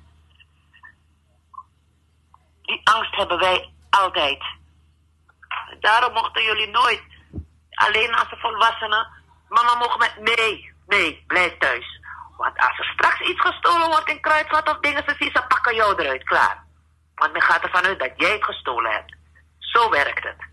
[2.62, 4.44] Die angst hebben wij altijd.
[5.86, 7.02] Daarom mochten jullie nooit,
[7.70, 9.08] alleen als de volwassenen.
[9.50, 10.14] Mama mogen met.
[10.20, 12.00] Nee, nee, blijf thuis.
[12.38, 16.02] Want als er straks iets gestolen wordt in Kruidvat of dingen, ze ze pakken jou
[16.02, 16.64] eruit, klaar.
[17.16, 19.16] Want men gaat ervan uit dat jij het gestolen hebt.
[19.60, 20.46] Zo werkt het.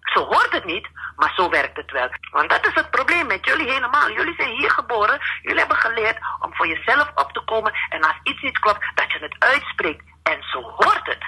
[0.00, 2.08] Zo hoort het niet, maar zo werkt het wel.
[2.30, 4.10] Want dat is het probleem met jullie helemaal.
[4.10, 5.20] Jullie zijn hier geboren.
[5.42, 7.72] Jullie hebben geleerd om voor jezelf op te komen.
[7.88, 10.04] En als iets niet klopt, dat je het uitspreekt.
[10.22, 11.24] En zo hoort het.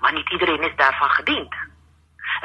[0.00, 1.54] Maar niet iedereen is daarvan gediend.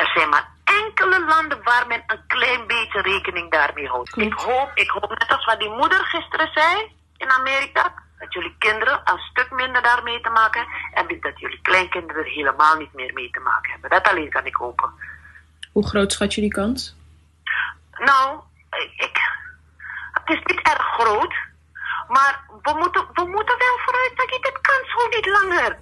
[0.03, 4.17] Er zijn maar enkele landen waar men een klein beetje rekening daarmee houdt.
[4.17, 8.55] Ik hoop, ik hoop net als wat die moeder gisteren zei in Amerika, dat jullie
[8.59, 12.93] kinderen een stuk minder daarmee te maken hebben en dat jullie kleinkinderen er helemaal niet
[12.93, 13.89] meer mee te maken hebben.
[13.89, 14.89] Dat alleen kan ik hopen.
[15.71, 16.95] Hoe groot schat je die kans?
[17.91, 18.39] Nou,
[18.69, 19.27] ik, ik-
[20.13, 21.33] het is niet erg groot,
[22.07, 25.77] maar we moeten, we moeten wel vooruit zeggen, dit kan zo niet langer.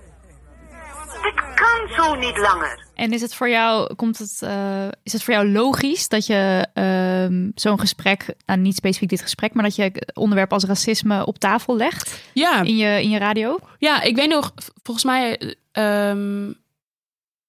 [1.22, 2.86] Dit kan zo niet langer.
[2.96, 6.68] En is het voor jou, komt het, eh, is het voor jou logisch dat je
[6.74, 11.38] ehm, zo'n gesprek, nou niet specifiek dit gesprek, maar dat je onderwerp als racisme op
[11.40, 13.60] tafel legt Ja, in je, in je radio?
[13.78, 14.54] ja ik weet nog,
[14.84, 15.56] volgens mij.
[15.72, 16.50] ehm,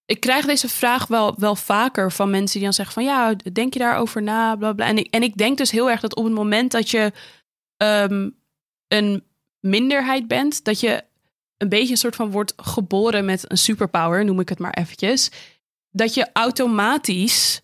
[0.06, 3.72] ik krijg deze vraag wel, wel vaker van mensen die dan zeggen van ja, denk
[3.72, 4.56] je daarover na?
[4.56, 4.86] Bla, bla.
[4.86, 7.12] En, ik, en ik denk dus heel erg dat op het moment dat je
[7.76, 8.28] ehm,
[8.88, 9.24] een
[9.60, 11.04] minderheid bent, dat je
[11.58, 15.30] een beetje een soort van wordt geboren met een superpower, noem ik het maar eventjes.
[15.90, 17.60] Dat je automatisch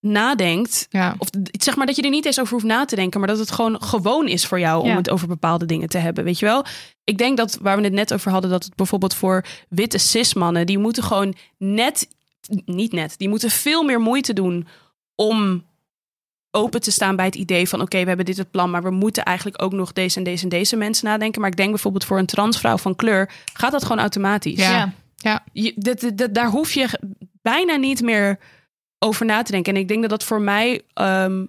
[0.00, 1.14] nadenkt Ja.
[1.18, 3.38] of zeg maar dat je er niet eens over hoeft na te denken, maar dat
[3.38, 4.96] het gewoon gewoon is voor jou om Ja.
[4.96, 6.24] het over bepaalde dingen te hebben.
[6.24, 6.64] Weet je wel?
[7.04, 10.66] Ik denk dat waar we het net over hadden, dat het bijvoorbeeld voor witte cis-mannen,
[10.66, 12.08] die moeten gewoon net,
[12.64, 14.66] niet net, die moeten veel meer moeite doen
[15.14, 15.64] om
[16.54, 18.90] open te staan bij het idee van oké, we hebben dit het plan, maar we
[18.90, 21.40] moeten eigenlijk ook nog deze en deze en deze mensen nadenken.
[21.40, 24.58] Maar ik denk bijvoorbeeld voor een transvrouw van kleur gaat dat gewoon automatisch.
[24.58, 24.92] Ja.
[25.16, 25.44] Ja.
[25.52, 27.00] Je, dit- daar hoef je
[27.42, 28.38] bijna niet meer
[28.98, 29.74] over na te denken.
[29.74, 31.44] En ik denk dat dat voor mij ehm,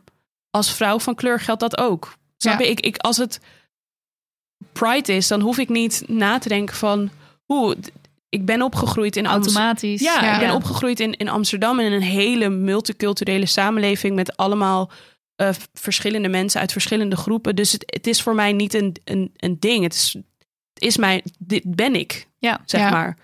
[0.50, 2.18] als vrouw van kleur geldt dat ook.
[2.38, 2.66] Snap Ja.
[2.66, 2.72] je?
[2.72, 3.40] Ik, ik, als het
[4.74, 7.10] pride is, dan hoef ik niet na te denken van...
[7.48, 7.92] Oeh, d-
[8.36, 9.62] ik ben opgegroeid in Amsterdam.
[9.64, 10.02] Automatisch.
[10.02, 10.34] Ja, Ja.
[10.34, 14.92] ik ben opgegroeid in, in Amsterdam in een hele multiculturele samenleving met allemaal
[15.36, 17.56] eh, verschillende mensen uit verschillende groepen.
[17.56, 19.84] Dus het, het is voor mij niet een, een, een ding.
[19.84, 20.14] Het is,
[20.74, 22.62] het is mij, dit ben ik, Ja.
[22.66, 22.90] zeg Ja.
[22.90, 23.18] maar.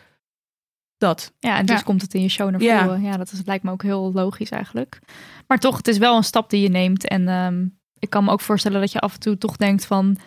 [0.98, 1.34] Dat.
[1.40, 1.82] Ja, en dus Ja.
[1.82, 3.02] komt het in je show naar voren.
[3.02, 5.00] Ja, dat is, lijkt me ook heel logisch eigenlijk.
[5.48, 7.08] Maar toch, het is wel een stap die je neemt.
[7.08, 7.66] En ehm,
[8.00, 10.18] ik kan me ook voorstellen dat je af en toe toch denkt van...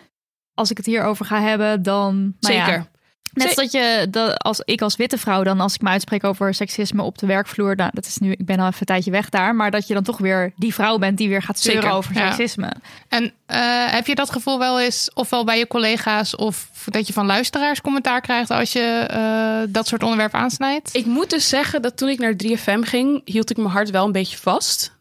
[0.53, 2.35] als ik het hierover ga hebben, dan...
[2.39, 2.89] nou ja, Zeker.
[3.35, 6.53] Net dat je, dat als ik als witte vrouw dan, als ik me uitspreek over
[6.53, 7.75] seksisme op de werkvloer...
[7.75, 9.55] Nou, dat is nu, ik ben al even een tijdje weg daar...
[9.55, 12.15] maar dat je dan toch weer die vrouw bent die weer gaat zeuren Zeker, over
[12.15, 12.25] ja.
[12.31, 12.73] seksisme.
[13.09, 13.59] En eh,
[13.91, 17.81] heb je dat gevoel wel eens, ofwel bij je collega's of dat je van luisteraars
[17.81, 20.95] commentaar krijgt als je eh, dat soort onderwerpen aansnijdt?
[20.95, 24.05] Ik moet dus zeggen dat toen ik naar 3FM ging, hield ik mijn hart wel
[24.05, 24.93] een beetje vast.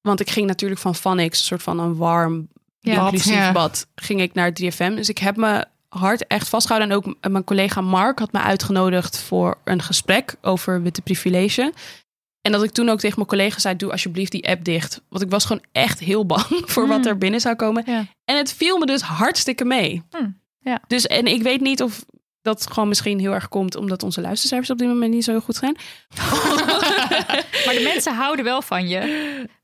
[0.00, 2.48] Want ik ging natuurlijk van Vanix, een soort van een warm,
[2.80, 3.02] Ja.
[3.04, 3.52] inclusief Ja.
[3.52, 4.94] bad, ging ik naar 3FM.
[4.94, 5.64] Dus ik heb mijn
[5.98, 6.90] hart echt vastgehouden.
[6.90, 11.72] En ook mijn collega Mark had me uitgenodigd voor een gesprek over witte privilege.
[12.40, 15.02] En dat ik toen ook tegen mijn collega zei, doe alsjeblieft die app dicht.
[15.08, 17.06] Want ik was gewoon echt heel bang voor wat Hmm.
[17.06, 17.82] er binnen zou komen.
[17.86, 18.06] Ja.
[18.24, 20.02] En het viel me dus hartstikke mee.
[20.10, 20.40] Hmm.
[20.58, 20.80] Ja.
[20.86, 22.04] Dus, en ik weet niet of
[22.42, 25.56] dat gewoon misschien heel erg komt omdat onze luistercijfers op dit moment niet zo goed
[25.56, 25.76] zijn.
[27.64, 29.00] Maar de mensen houden wel van je.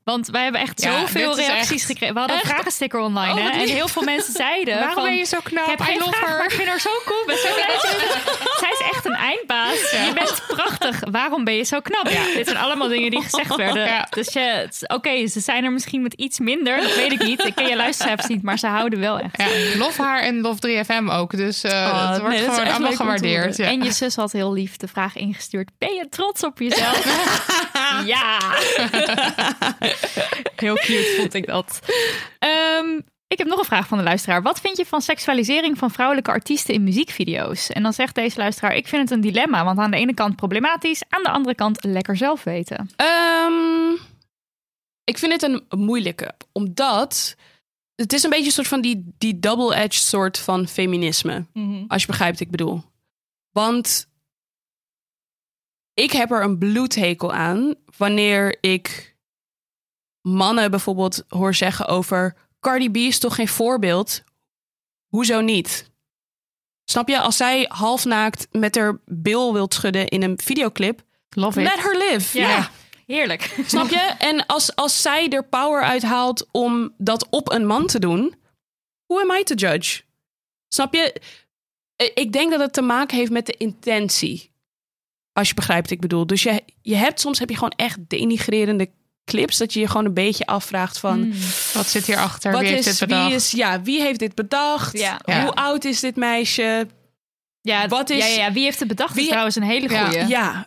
[0.03, 2.13] Want wij hebben echt Ja, zoveel reacties echt- gekregen.
[2.13, 3.33] We hadden een vragensticker online.
[3.33, 3.49] Oh, hè?
[3.49, 5.03] en heel veel mensen zeiden Waarom van...
[5.03, 5.63] ben je zo knap?
[5.63, 6.37] Ik heb I geen love vraag, her.
[6.37, 7.25] maar ik vind haar zo cool.
[7.25, 7.79] Ben zo blij.
[8.59, 9.91] Zij- is echt een eindbaas.
[9.91, 10.99] Je bent prachtig.
[11.11, 12.09] Waarom ben je zo knap?
[12.35, 13.85] Dit zijn allemaal dingen die gezegd werden.
[13.85, 14.07] Ja.
[14.09, 14.27] Dus
[14.87, 16.81] oké, ze zijn er misschien met iets minder.
[16.81, 17.45] Dat weet ik niet.
[17.45, 19.37] Ik ken je luistercijfers niet, maar ze houden wel echt.
[19.37, 21.37] Ja, lof haar en lof 3FM ook.
[21.37, 23.57] Dus eh Oh, het wordt nee, gewoon allemaal gewaardeerd.
[23.57, 23.65] Ja.
[23.65, 25.69] En je zus had heel lief de vraag ingestuurd.
[25.77, 27.05] Ben je trots op jezelf?
[28.05, 28.39] ja.
[30.55, 31.79] heel cute vond ik dat.
[32.39, 34.41] Ehm, ik heb nog een vraag van de luisteraar.
[34.41, 37.69] Wat vind je van seksualisering van vrouwelijke artiesten in muziekvideo's?
[37.69, 39.63] En dan zegt deze luisteraar: Ik vind het een dilemma.
[39.63, 42.89] Want aan de ene kant problematisch, aan de andere kant lekker zelf weten.
[42.95, 43.93] Ehm,
[45.03, 47.35] ik vind het een moeilijke, omdat
[47.95, 51.45] het is een beetje een soort van die, die double-edged soort van feminisme.
[51.87, 52.83] Als je begrijpt wat ik bedoel.
[53.51, 54.08] Want
[56.03, 59.15] ik heb er een bloedhekel aan wanneer ik
[60.21, 64.23] mannen bijvoorbeeld hoor zeggen over Cardi B is toch geen voorbeeld?
[65.07, 65.91] Hoezo niet?
[66.83, 67.19] Snap je?
[67.19, 71.67] Als zij halfnaakt met haar bil wilt schudden in een videoclip, Love it.
[71.67, 72.37] let her live.
[72.39, 72.69] Ja,
[73.05, 73.55] heerlijk.
[73.65, 74.15] Snap je?
[74.19, 78.35] En als, als zij er power uithaalt om dat op een man te doen,
[79.05, 80.01] who am I to judge?
[80.67, 81.13] Snap je?
[81.95, 84.51] Eh, Ik denk dat het te maken heeft met de intentie.
[85.39, 86.27] Als je begrijpt wat ik bedoel.
[86.27, 88.89] Dus je, je hebt soms heb je gewoon echt denigrerende
[89.25, 91.33] clips dat je je gewoon een beetje afvraagt van Hmm.
[91.73, 92.51] Wat zit hierachter?
[92.51, 93.27] wat Wie heeft is, dit bedacht?
[93.27, 94.97] wie is ja wie heeft dit bedacht?
[94.97, 95.19] Ja.
[95.25, 95.41] Ja.
[95.43, 96.87] Hoe oud is dit meisje?
[97.61, 99.13] Ja, Wat is- ja, ja, ja, wie heeft het bedacht?
[99.13, 100.05] Wie- is trouwens een hele Ja.
[100.05, 100.27] goeie.
[100.27, 100.65] Ja.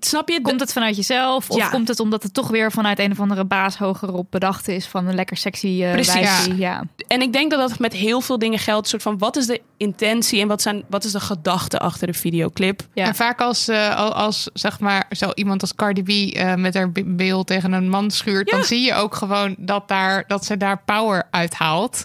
[0.00, 0.40] Snap je?
[0.42, 1.50] Komt het vanuit jezelf?
[1.50, 1.68] Of Ja.
[1.68, 5.06] komt het omdat het toch weer vanuit een of andere baas hogerop bedacht is van
[5.06, 6.12] een lekker sexy eh Precies.
[6.14, 6.56] wijfie?
[6.56, 6.82] Ja.
[7.08, 8.88] En ik denk dat dat met heel veel dingen geldt.
[8.88, 12.12] Soort van wat is de intentie en wat, zijn, wat is de gedachte achter de
[12.14, 12.80] videoclip?
[12.94, 13.04] Ja.
[13.06, 16.74] En vaak als, eh, al- als zeg maar zo iemand als Cardi B eh, met
[16.74, 20.44] haar be- beeld tegen een man schuurt, dan zie je ook gewoon dat, daar, dat
[20.44, 22.04] ze daar power uithaalt.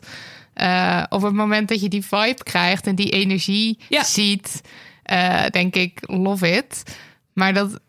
[0.54, 4.04] Eh, op het moment dat je die vibe krijgt en die energie Ja.
[4.04, 4.62] ziet,
[5.04, 6.84] eh, denk ik, love it.
[7.34, 7.80] Maar dat,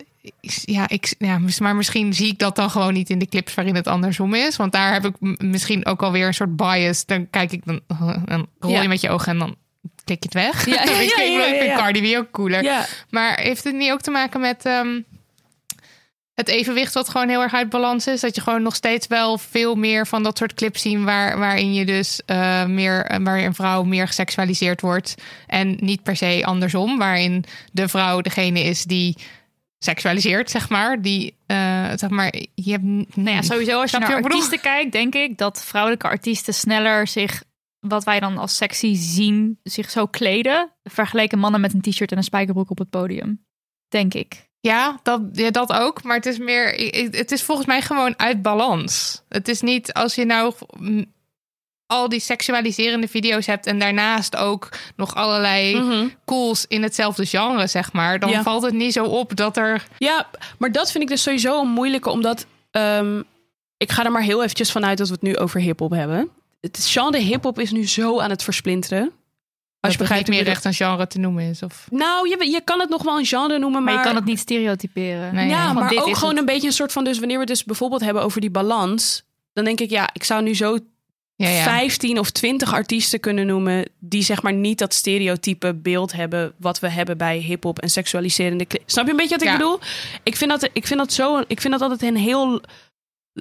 [0.50, 3.74] ja, ik, ja, maar misschien zie ik dat dan gewoon niet in de clips waarin
[3.74, 4.56] het andersom is.
[4.56, 7.06] Want daar heb ik misschien ook alweer een soort bias.
[7.06, 7.80] Dan kijk ik, dan,
[8.24, 8.88] dan rol je Ja.
[8.88, 9.56] met je ogen en dan
[10.04, 10.66] klik je het weg.
[10.66, 11.76] Ja, ik vind, ik vind.
[11.78, 12.86] Cardi B ook cooler.
[13.10, 15.00] Maar heeft het niet ook te maken met ehm,
[16.34, 18.20] het evenwicht wat gewoon heel erg uit balans is?
[18.20, 21.74] Dat je gewoon nog steeds wel veel meer van dat soort clips zien waar, waarin
[21.74, 25.14] je dus eh, meer, eh, waarin een vrouw meer geseksualiseerd wordt.
[25.46, 29.16] En niet per se andersom, waarin de vrouw degene is die
[29.78, 31.02] seksualiseert, zeg maar.
[31.02, 33.16] Die, eh, zeg maar, je hebt.
[33.16, 37.44] Nou ja, sowieso als je naar artiesten kijkt, denk ik dat vrouwelijke artiesten sneller zich,
[37.80, 40.72] wat wij dan als sexy zien, zich zo kleden.
[40.82, 43.46] Vergeleken mannen met een t-shirt en een spijkerbroek op het podium.
[43.88, 44.52] Denk ik.
[44.66, 46.02] Ja, dat, ja, dat ook.
[46.02, 46.66] Maar het is meer.
[47.10, 49.22] Het is volgens mij gewoon uit balans.
[49.28, 50.54] Het is niet als je nou
[51.86, 56.08] al die seksualiserende video's hebt en daarnaast ook nog allerlei Mhm.
[56.24, 58.18] cools in hetzelfde genre, zeg maar.
[58.18, 58.42] Dan Ja.
[58.42, 59.86] valt het niet zo op dat er.
[59.98, 63.22] ja, maar dat vind ik dus sowieso een moeilijke, omdat ehm,
[63.76, 66.28] ik ga er maar heel eventjes vanuit dat we het nu over hip-hop hebben.
[66.60, 69.12] Het genre hip-hop is nu zo aan het versplinteren.
[69.84, 70.54] Als je begrijpt meer bedoel.
[70.54, 71.62] echt een genre te noemen is.
[71.62, 71.86] Of...
[71.90, 74.24] Nou, je, je kan het nog wel een genre noemen, maar, Maar, je kan het
[74.24, 75.34] niet stereotyperen.
[75.34, 76.38] Nee, ja, maar dit ook gewoon het.
[76.38, 77.04] een beetje een soort van.
[77.04, 79.22] Dus wanneer we het dus bijvoorbeeld hebben over die balans,
[79.52, 80.78] dan denk ik, ja, ik zou nu zo
[81.36, 81.62] Ja, ja.
[81.62, 86.78] 15 of 20 artiesten kunnen noemen die zeg maar niet dat stereotype beeld hebben wat
[86.80, 88.92] we hebben bij hip-hop en seksualiserende clips.
[88.92, 89.56] Snap je een beetje wat ik Ja.
[89.56, 89.78] bedoel?
[90.22, 92.60] Ik vind dat ik vind dat zo ik vind dat altijd een heel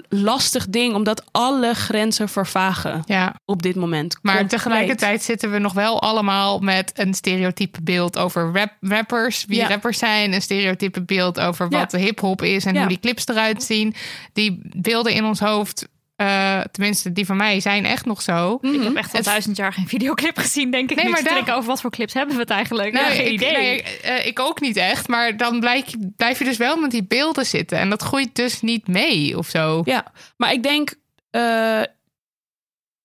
[0.09, 3.35] lastig ding omdat alle grenzen vervagen ja.
[3.45, 4.17] op dit moment.
[4.21, 4.59] Maar Compleet.
[4.61, 9.67] tegelijkertijd zitten we nog wel allemaal met een stereotype beeld over rap, rappers, wie Ja.
[9.67, 11.79] rappers zijn, een stereotype beeld over Ja.
[11.79, 12.79] wat de hip-hop is en Ja.
[12.79, 13.93] hoe die clips eruit zien.
[14.33, 18.59] Die beelden in ons hoofd, eh, tenminste die van mij, zijn echt nog zo.
[18.61, 20.95] Ik heb echt al Het- duizend jaar geen videoclip gezien, denk ik.
[20.95, 22.93] Nee, Nee, maar maar daar- denken over wat voor clips hebben we het eigenlijk?
[22.93, 23.51] Nou, ja, geen ik, idee.
[23.51, 26.91] nee, eh, ik ook niet echt, maar dan blijf je, blijf je dus wel met
[26.91, 29.81] die beelden zitten en dat groeit dus niet mee of zo.
[29.85, 30.93] Ja, maar ik denk
[31.29, 31.81] eh,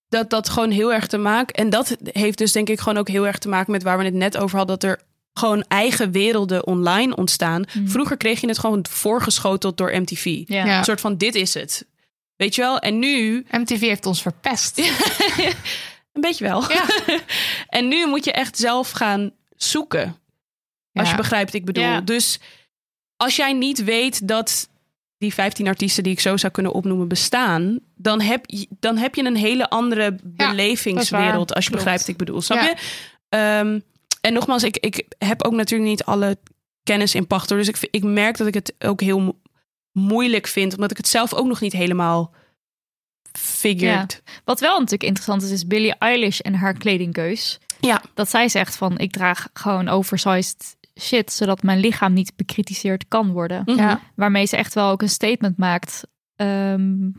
[0.09, 1.55] dat dat gewoon heel erg te maken.
[1.55, 4.05] En dat heeft dus denk ik gewoon ook heel erg te maken met waar we
[4.05, 4.79] het net over hadden.
[4.79, 5.01] Dat er
[5.33, 7.65] gewoon eigen werelden online ontstaan.
[7.85, 10.25] Vroeger kreeg je het gewoon voorgeschoteld door MTV.
[10.25, 10.65] ja.
[10.65, 10.79] Ja.
[10.79, 11.87] Een soort van dit is het.
[12.39, 12.79] Weet je wel?
[12.79, 14.79] En nu, MTV heeft ons verpest.
[16.13, 16.73] een beetje wel.
[16.73, 16.85] Ja.
[17.79, 20.17] en nu moet je echt zelf gaan zoeken.
[20.93, 21.85] Als je begrijpt ik bedoel.
[21.85, 22.01] Ja.
[22.01, 22.41] Dus
[23.17, 24.69] als jij niet weet dat
[25.19, 29.15] die 15 artiesten die ik zo zou kunnen opnoemen bestaan, dan heb je, dan heb
[29.15, 31.85] je een hele andere belevingswereld, als je Klopt.
[31.85, 32.41] begrijpt ik bedoel.
[32.41, 32.75] Snap je?
[33.29, 33.81] Ehm,
[34.21, 36.39] en nogmaals, ik, ik heb ook natuurlijk niet alle
[36.83, 37.49] kennis in pacht.
[37.49, 39.41] Dus ik, ik merk dat ik het ook heel
[39.99, 42.35] moeilijk vind, omdat ik het zelf ook nog niet helemaal
[43.39, 44.23] figured.
[44.45, 47.59] Wat wel natuurlijk interessant is, is Billie Eilish en haar kledingkeus.
[47.81, 48.03] Ja.
[48.15, 53.33] Dat zij zegt van, ik draag gewoon oversized shit, zodat mijn lichaam niet bekritiseerd kan
[53.33, 53.63] worden.
[53.65, 53.79] Mhm.
[53.79, 54.01] Ja.
[54.15, 56.07] Waarmee ze echt wel ook een statement maakt
[56.37, 57.11] ehm,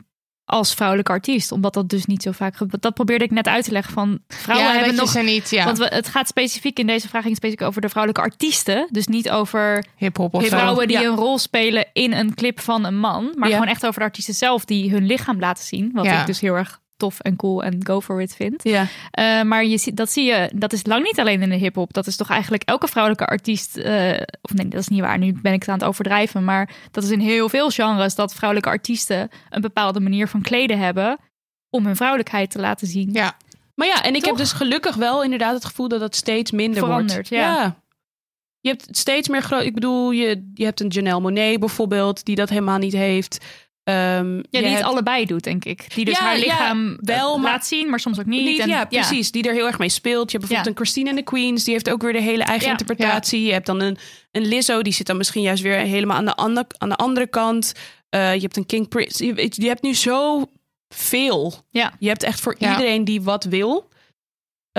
[0.49, 1.51] als vrouwelijke artiest.
[1.51, 2.81] Omdat dat dus niet zo vaak gebeurt.
[2.81, 5.21] Dat probeerde ik net uit te leggen van vrouwen ja, hebben nog...
[5.21, 8.29] niet, ja, Want we, het gaat specifiek in deze vraag ging specifiek over de vrouwelijke
[8.29, 8.87] artiesten.
[8.91, 11.03] Dus niet over hip-hop of vrouwen die Ja.
[11.03, 13.33] een rol spelen in een clip van een man.
[13.35, 15.91] Maar gewoon echt over de artiesten zelf die hun lichaam laten zien.
[15.93, 18.63] Wat ik dus heel erg tof en cool en go for it vind.
[18.63, 18.85] Ja.
[19.11, 21.93] Eh, maar je ziet, dat zie je, dat is lang niet alleen in de hip-hop.
[21.93, 23.77] Dat is toch eigenlijk elke vrouwelijke artiest.
[23.77, 25.17] eh, of nee, dat is niet waar.
[25.17, 26.43] Nu ben ik het aan het overdrijven.
[26.43, 30.79] Maar dat is in heel veel genres dat vrouwelijke artiesten een bepaalde manier van kleden
[30.79, 31.17] hebben.
[31.69, 33.09] om hun vrouwelijkheid te laten zien.
[33.13, 33.37] Ja,
[33.75, 34.29] Maar ja, en ik Toch?
[34.29, 37.27] heb dus gelukkig wel inderdaad het gevoel dat het steeds minder wordt.
[37.27, 37.75] ja.
[38.61, 39.63] Je hebt steeds meer groot.
[39.63, 43.45] Ik bedoel, je, je hebt een Janelle Monet bijvoorbeeld, die dat helemaal niet heeft.
[43.89, 45.95] Ehm, Ja, die het hebt- allebei doet, denk ik.
[45.95, 48.45] Die dus Ja, haar ja, lichaam wel, eh, maar- laat zien, maar soms ook niet.
[48.45, 49.31] Niet, En- ja, precies.
[49.31, 50.31] Die er heel erg mee speelt.
[50.31, 51.63] Je hebt bijvoorbeeld een Christine and the Queens.
[51.63, 53.43] Die heeft ook weer de hele eigen interpretatie.
[53.43, 53.97] Je hebt dan een,
[54.31, 54.81] een Lizzo.
[54.81, 57.73] Die zit dan misschien juist weer helemaal aan de, andere aan de andere kant.
[58.09, 59.25] Eh, je hebt een King Prince.
[59.25, 60.45] Je, je hebt nu zo
[60.89, 61.53] veel.
[61.69, 61.93] Ja.
[61.99, 63.88] Je hebt echt voor iedereen die wat wil.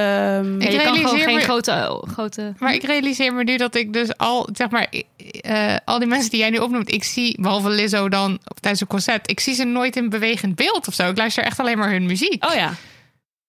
[0.01, 2.55] Ehm, Ja, Ik je kan gewoon geen me- grote, grote...
[2.59, 4.87] Maar ik realiseer me nu dat ik dus al, zeg maar,
[5.41, 8.87] eh, al die mensen die jij nu opnoemt, ik zie, behalve Lizzo dan tijdens een
[8.87, 11.09] concert, ik zie ze nooit in bewegend beeld of zo.
[11.11, 12.45] Ik luister echt alleen maar hun muziek.
[12.47, 12.73] oh ja.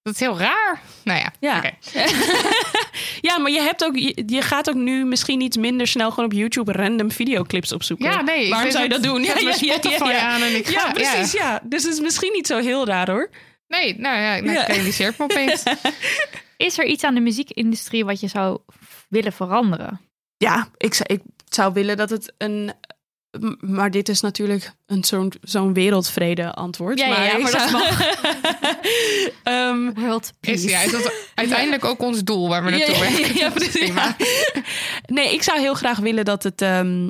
[0.03, 0.81] Dat is heel raar.
[1.03, 1.57] Nou ja, Ja.
[1.57, 1.71] oké.
[3.21, 6.25] Ja, maar je, hebt ook, je, je gaat ook nu misschien iets minder snel gewoon
[6.25, 8.11] op YouTube random videoclips opzoeken.
[8.11, 8.49] Ja, nee.
[8.49, 9.23] Waarom zou je dat doen?
[9.25, 10.85] zet mijn Spotify aan en ik ga.
[10.87, 11.31] Ja, precies.
[11.31, 11.59] Ja.
[11.63, 13.29] Dus het is misschien niet zo heel raar hoor.
[13.80, 14.61] Nee, nou ja, nou, Ja.
[14.68, 15.64] ik realiseer het me opeens.
[16.57, 18.60] Is er iets aan de muziekindustrie wat je zou
[19.10, 20.02] willen veranderen?
[20.38, 22.73] Ja, ik zou, ik zou willen dat het een.
[23.60, 26.99] Maar dit is natuurlijk een zo'n zo'n wereldvrede antwoord.
[26.99, 27.84] Ja, ja, maar, ja, maar dat zou-
[29.43, 30.68] Ehm, World Is, peace.
[30.69, 33.35] ja, is dat uiteindelijk ook ons doel waar we naartoe werken?
[33.35, 33.91] ja, precies.
[35.06, 37.10] Nee, ik zou heel graag willen dat het ehm,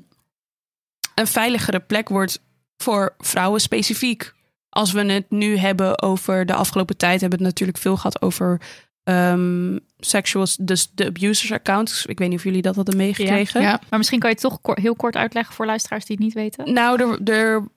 [1.15, 2.41] een veiligere plek wordt
[2.77, 4.31] voor vrouwen specifiek.
[4.73, 8.21] Als we het nu hebben over de afgelopen tijd, hebben we het natuurlijk veel gehad
[8.21, 8.61] over
[9.03, 12.05] ehm sexual, dus de abusers accounts.
[12.05, 13.61] Ik weet niet of jullie dat hadden meegekregen.
[13.61, 13.79] Ja.
[13.89, 16.73] Maar misschien kan je het toch heel kort uitleggen voor luisteraars die het niet weten.
[16.73, 17.67] Nou, er, er,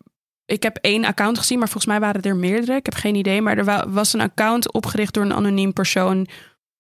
[0.45, 2.75] ik heb één account gezien, maar volgens mij waren er meerdere.
[2.79, 3.43] Ik heb geen idee.
[3.43, 6.27] Maar er wa- was een account opgericht door een anoniem persoon.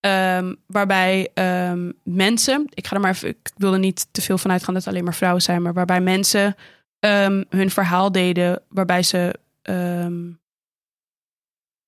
[0.00, 4.38] ehm, waarbij ehm, mensen, ik ga er maar even, ik wil er niet te veel
[4.38, 6.54] van uitgaan dat het alleen maar vrouwen zijn, maar waarbij mensen
[7.48, 9.34] hun verhaal deden, waarbij ze,
[9.64, 10.22] ehm,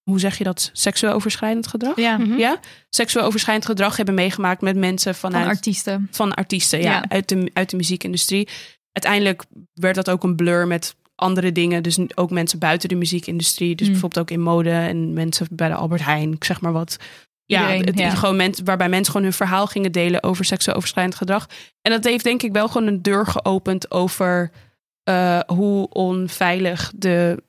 [0.02, 1.96] hoe zeg je dat, seksueel overschrijdend gedrag?
[1.96, 2.38] Ja, Mhm.
[2.38, 6.08] Ja, seksueel overschrijdend gedrag hebben meegemaakt met mensen van vanuit artiesten.
[6.10, 7.04] van artiesten, ja, Ja.
[7.08, 8.48] Uit, de, uit de muziekindustrie.
[8.92, 9.44] Uiteindelijk
[9.74, 11.82] werd dat ook een blur met andere dingen.
[11.82, 13.74] Dus ook mensen buiten de muziekindustrie.
[13.74, 13.92] Dus Hmm.
[13.92, 16.96] bijvoorbeeld ook in mode en mensen bij de Albert Heijn, ik zeg maar wat.
[17.44, 18.10] Ja, Iedereen, het, ja.
[18.14, 21.46] Gewoon mensen, waarbij mensen gewoon hun verhaal gingen delen over seksueel overschrijdend gedrag.
[21.82, 24.50] En dat heeft denk ik wel gewoon een deur geopend over
[25.02, 27.42] eh, hoe onveilig de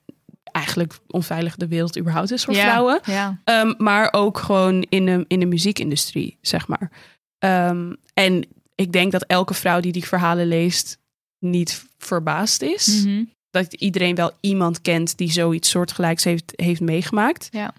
[0.58, 2.70] eigenlijk onveilig de wereld überhaupt is voor Ja.
[2.70, 3.00] vrouwen.
[3.06, 3.40] Ja.
[3.44, 6.92] Ehm, maar ook gewoon in de, in de muziekindustrie, zeg maar.
[7.38, 10.98] Ehm, en ik denk dat elke vrouw die die verhalen leest
[11.40, 13.04] niet verbaasd is.
[13.04, 13.24] Mhm.
[13.50, 17.48] Dat iedereen wel iemand kent die zoiets soortgelijks heeft, heeft meegemaakt.
[17.52, 17.74] Ja.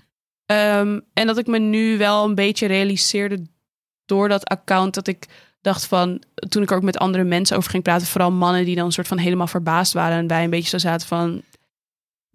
[0.47, 3.43] Ehm, en dat ik me nu wel een beetje realiseerde
[4.05, 5.27] door dat account dat ik
[5.61, 8.77] dacht van, toen ik er ook met andere mensen over ging praten, vooral mannen die
[8.77, 11.43] dan een soort van helemaal verbaasd waren en wij een beetje zo zaten van,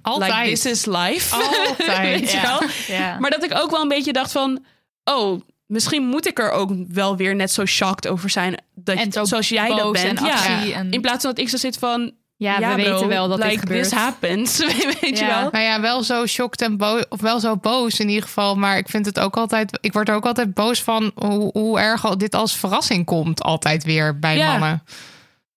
[0.04, 0.34] Altijd.
[0.34, 1.36] like this is life.
[1.36, 2.42] Altijd, Weet je ja.
[2.60, 2.70] wel?
[2.98, 3.20] Ja.
[3.20, 4.66] Maar dat ik ook wel een beetje dacht van...
[5.04, 8.62] Oh, misschien moet ik er ook wel weer net zo shocked over zijn.
[8.76, 10.20] Dat, En zo zoals jij dat boos bent.
[10.20, 10.32] en ja.
[10.34, 12.12] actie en- In plaats van dat ik zo zit van...
[12.36, 13.84] ja, ja, we bro, weten wel dat like dit gebeurt.
[13.90, 14.58] this happens.
[15.02, 15.50] Weet je wel?
[15.52, 18.56] Nou ja, wel zo shocked en boos, of wel zo boos in ieder geval.
[18.56, 21.80] Maar ik vind het ook altijd, ik word er ook altijd boos van hoe, hoe
[21.80, 24.52] erg al dit als verrassing komt, altijd weer bij Ja.
[24.52, 24.84] mannen.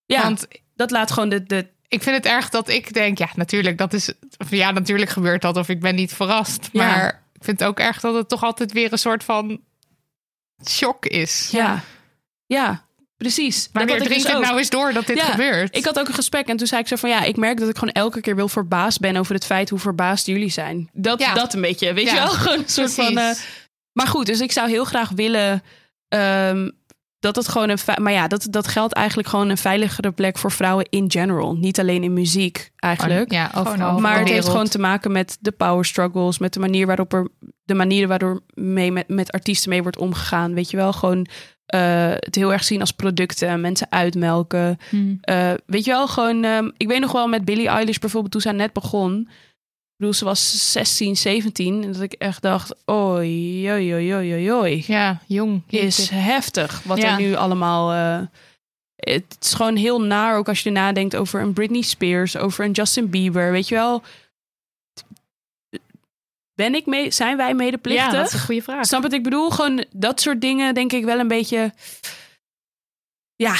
[0.05, 1.43] Ja, Want dat laat gewoon de...
[1.43, 4.13] de ik vind het erg dat ik denk, ja, natuurlijk, dat is,
[4.49, 6.69] ja, natuurlijk gebeurt dat, of ik ben niet verrast.
[6.71, 6.85] Ja.
[6.87, 9.59] Maar ik vind het ook erg dat het toch altijd weer een soort van
[10.69, 11.49] shock is.
[11.51, 11.83] ja.
[12.45, 12.85] ja,
[13.17, 13.69] precies.
[13.73, 14.47] Maar dat weer drinkt dus het ook.
[14.47, 15.75] nou eens door dat dit Ja, gebeurt.
[15.75, 17.69] Ik had ook een gesprek en toen zei ik zo van ja, ik merk dat
[17.69, 20.89] ik gewoon elke keer wil verbaasd ben over het feit hoe verbaasd jullie zijn.
[20.93, 21.33] Dat, Ja.
[21.33, 22.27] dat een beetje, weet je wel?
[22.41, 23.17] Gewoon een soort van.
[23.17, 23.31] Eh,
[23.91, 25.63] maar goed, dus ik zou heel graag willen
[26.07, 26.69] ehm,
[27.27, 27.77] dat het gewoon een.
[28.01, 31.55] Maar ja, dat, dat geldt eigenlijk gewoon een veiligere plek voor vrouwen in general.
[31.55, 33.31] Niet alleen in muziek eigenlijk.
[33.31, 33.99] Ja, overal.
[33.99, 37.27] Maar het heeft gewoon te maken met de power struggles, met de manier waarop er
[37.63, 40.53] de manieren waardoor mee met, met artiesten mee wordt omgegaan.
[40.53, 41.27] Weet je wel, gewoon
[41.65, 44.77] eh, het heel erg zien als producten, mensen uitmelken.
[44.89, 45.17] Hmm.
[45.21, 46.43] Eh, weet je wel, gewoon.
[46.43, 49.29] ehm, ik weet nog wel met Billie Eilish bijvoorbeeld toen zij net begon.
[49.99, 51.83] Ik bedoel, ze was 16, 17.
[51.83, 54.83] En dat ik echt dacht: oei, oei, oei, oei, oei, oei.
[54.87, 55.61] Ja, jong.
[55.69, 57.11] Is heftig wat Ja.
[57.11, 57.91] er nu allemaal.
[57.93, 58.27] eh,
[58.95, 62.71] het is gewoon heel naar, ook als je nadenkt over een Britney Spears, over een
[62.71, 63.51] Justin Bieber.
[63.51, 64.03] Weet je wel.
[66.53, 68.05] Ben ik mee, zijn wij medeplichtig?
[68.05, 68.85] Ja, dat is een goede vraag.
[68.85, 69.49] Snap wat ik bedoel?
[69.49, 71.73] Gewoon dat soort dingen denk ik wel een beetje...
[73.35, 73.53] Ja,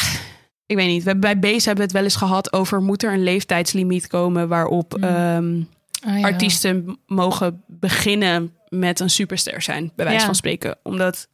[0.66, 1.04] ik weet niet.
[1.04, 2.82] We, bij Base hebben we het wel eens gehad over...
[2.82, 5.04] moet er een leeftijdslimiet komen waarop Mm.
[5.04, 5.62] ehm,
[6.06, 6.26] Ah, ja.
[6.26, 10.26] artiesten mogen beginnen met een superster zijn, bij wijze Ja.
[10.26, 10.78] van spreken.
[10.84, 11.28] Omdat,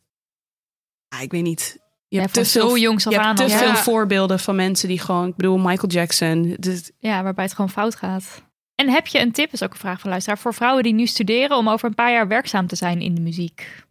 [1.08, 1.82] ah, ik weet niet...
[2.08, 3.50] Je hebt te veel, zo jongs je hebt aan te al.
[3.50, 5.28] veel voorbeelden van mensen die gewoon...
[5.28, 6.56] Ik bedoel, Michael Jackson.
[6.60, 8.44] Dus, Ja, waarbij het gewoon fout gaat.
[8.76, 11.06] En heb je een tip, is ook een vraag van luisteraar, voor vrouwen die nu
[11.06, 13.84] studeren om over een paar jaar werkzaam te zijn in de muziek?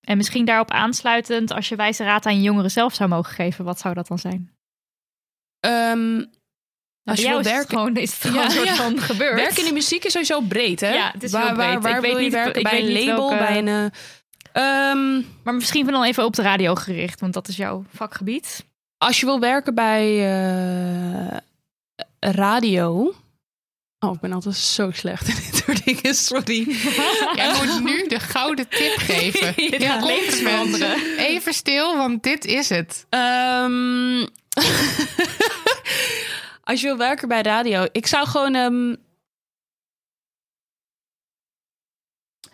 [0.00, 3.64] En misschien daarop aansluitend, als je wijze raad aan je jongeren zelf zou mogen geven,
[3.64, 4.50] wat zou dat dan zijn?
[5.60, 6.24] ehm,
[7.10, 8.74] Als je wil werken- gewoon, is het Ja, gewoon een soort ja.
[8.74, 9.34] van gebeurd.
[9.34, 10.92] Werken in de muziek is sowieso breed, hè?
[10.94, 11.82] Ja, het is waar, heel Waar, breed.
[11.82, 12.62] waar Ik weet niet- werken?
[12.62, 13.68] bij een label, welke- bij een...
[14.52, 18.64] eh, ehm, Maar misschien dan even op de radio gericht, want dat is jouw vakgebied.
[18.98, 20.08] als je wil werken bij
[21.30, 21.36] eh,
[22.20, 23.14] radio...
[24.06, 26.66] Oh, ik ben altijd zo slecht in dit soort dingen, sorry.
[27.36, 29.54] Jij moet nu de gouden tip geven.
[29.78, 30.78] Ja, gaat levens komt, mensen.
[30.78, 31.18] veranderen.
[31.18, 33.06] Even stil, want dit is het.
[33.08, 34.18] Ehm,
[36.70, 38.54] als je wil werken bij radio, ik zou gewoon.
[38.54, 38.94] ehm,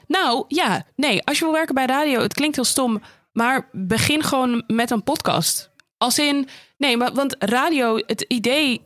[0.08, 3.02] Nou ja, nee, als je wil werken bij radio, het klinkt heel stom,
[3.32, 5.70] maar begin gewoon met een podcast.
[5.98, 6.48] Als in,
[6.78, 8.82] nee, maar want radio, het idee,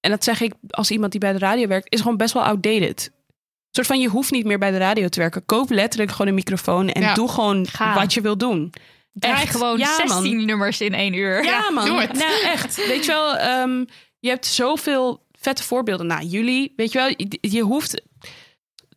[0.00, 2.44] en dat zeg ik als iemand die bij de radio werkt, is gewoon best wel
[2.44, 3.10] outdated.
[3.14, 5.44] Een soort van, je hoeft niet meer bij de radio te werken.
[5.46, 7.14] Koop letterlijk gewoon een microfoon en Ja.
[7.14, 7.94] doe gewoon Ga.
[7.94, 8.72] wat je wil doen.
[9.12, 9.50] Draai Echt.
[9.56, 10.08] gewoon Ja, man.
[10.22, 11.44] 16 nummers in één uur.
[11.44, 11.84] Ja, man.
[11.84, 12.12] doe het.
[12.12, 12.86] Nou, echt.
[12.86, 13.84] Weet je wel, ehm,
[14.20, 16.06] je hebt zoveel vette voorbeelden.
[16.06, 18.02] Nou, jullie, weet je wel, je, je hoeft...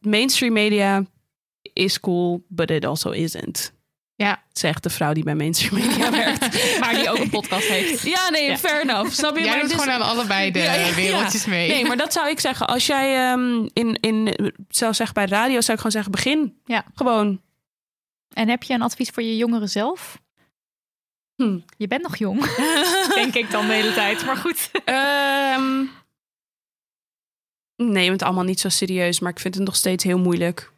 [0.01, 1.03] Mainstream media
[1.73, 3.73] is cool, but it also isn't.
[4.15, 4.43] Ja.
[4.51, 6.79] Zegt de vrouw die bij mainstream media werkt.
[6.79, 8.01] Maar die ook een podcast heeft.
[8.03, 8.57] Ja, nee, Ja.
[8.57, 9.11] fair enough.
[9.11, 9.41] Snap je?
[9.43, 10.95] Jij Maar doet het is- gewoon aan allebei de Ja, ja, ja.
[10.95, 11.69] wereldjes mee.
[11.69, 12.67] Nee, maar dat zou ik zeggen.
[12.67, 14.37] Als jij ehm, in, in,
[14.69, 16.57] zou zeggen bij radio, zou ik gewoon zeggen, begin.
[16.65, 16.85] Ja.
[16.95, 17.41] Gewoon.
[18.33, 20.17] En heb je een advies voor je jongeren zelf?
[21.41, 21.59] Hm.
[21.77, 22.55] Je bent nog jong,
[23.15, 24.25] denk ik dan de hele tijd.
[24.25, 24.71] Maar goed.
[24.85, 25.99] Ehm
[27.89, 30.71] neem het allemaal niet zo serieus, maar ik vind het nog steeds heel moeilijk.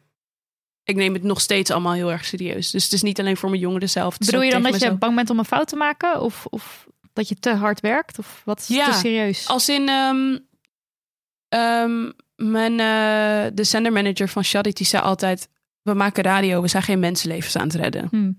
[0.82, 2.70] Ik neem het nog steeds allemaal heel erg serieus.
[2.70, 4.18] Dus het is niet alleen voor mijn jongeren zelf.
[4.18, 6.20] Bedoel je dan dat je bang bent om een fout te maken?
[6.20, 8.18] Of, of dat je te hard werkt?
[8.18, 9.48] Of wat is Ja, te serieus?
[9.48, 10.38] Als in ehm,
[11.48, 15.48] ehm, mijn, eh, de zendermanager van Shaddy, die zei altijd...
[15.82, 18.08] We maken radio, we zijn geen mensenlevens aan het redden.
[18.10, 18.32] Hm.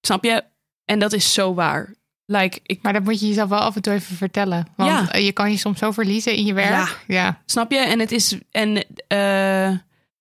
[0.00, 0.44] Snap je?
[0.84, 1.94] En dat is zo waar.
[2.24, 4.66] Like, ik, Maar dat moet je jezelf wel af en toe even vertellen.
[4.76, 5.12] Want Ja.
[5.12, 6.70] eh, je kan je soms zo verliezen in je werk.
[6.70, 6.88] Ja.
[7.06, 7.42] ja.
[7.46, 7.78] Snap je?
[7.78, 8.38] En het is.
[8.50, 9.76] En eh,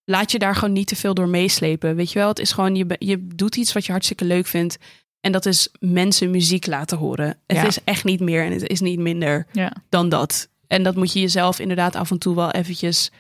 [0.05, 1.95] laat je daar gewoon niet te veel door meeslepen.
[1.95, 2.27] Weet je wel?
[2.27, 4.77] Het is gewoon, je, je doet iets wat je hartstikke leuk vindt.
[5.19, 7.27] En dat is mensen muziek laten horen.
[7.47, 7.65] Het Ja.
[7.65, 9.73] is echt niet meer en het is niet minder Ja.
[9.89, 10.49] dan dat.
[10.67, 13.11] En dat moet je jezelf inderdaad af en toe wel eventjes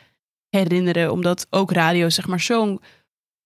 [0.49, 1.11] herinneren.
[1.11, 2.81] Omdat ook radio, zeg maar, zo'n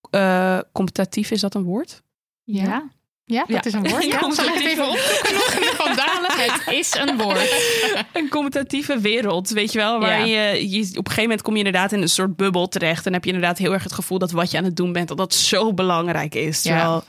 [0.10, 2.02] eh, competitief is dat een woord?
[2.44, 2.90] Ja.
[3.26, 3.40] Ja.
[3.48, 3.64] Dat Ja.
[3.64, 4.04] is een woord.
[4.14, 6.32] Ja, Ja, zal ik het even opzoeken nog van Dalen?
[6.32, 7.64] Het is een woord.
[8.14, 10.00] een competitieve wereld, weet je wel.
[10.00, 10.50] Waar Ja.
[10.54, 13.06] je, je, op een gegeven moment kom je inderdaad in een soort bubbel terecht.
[13.06, 15.08] En heb je inderdaad heel erg het gevoel dat wat je aan het doen bent,
[15.08, 16.64] dat dat zo belangrijk is.
[16.64, 16.72] Ja.
[16.78, 17.04] Terwijl,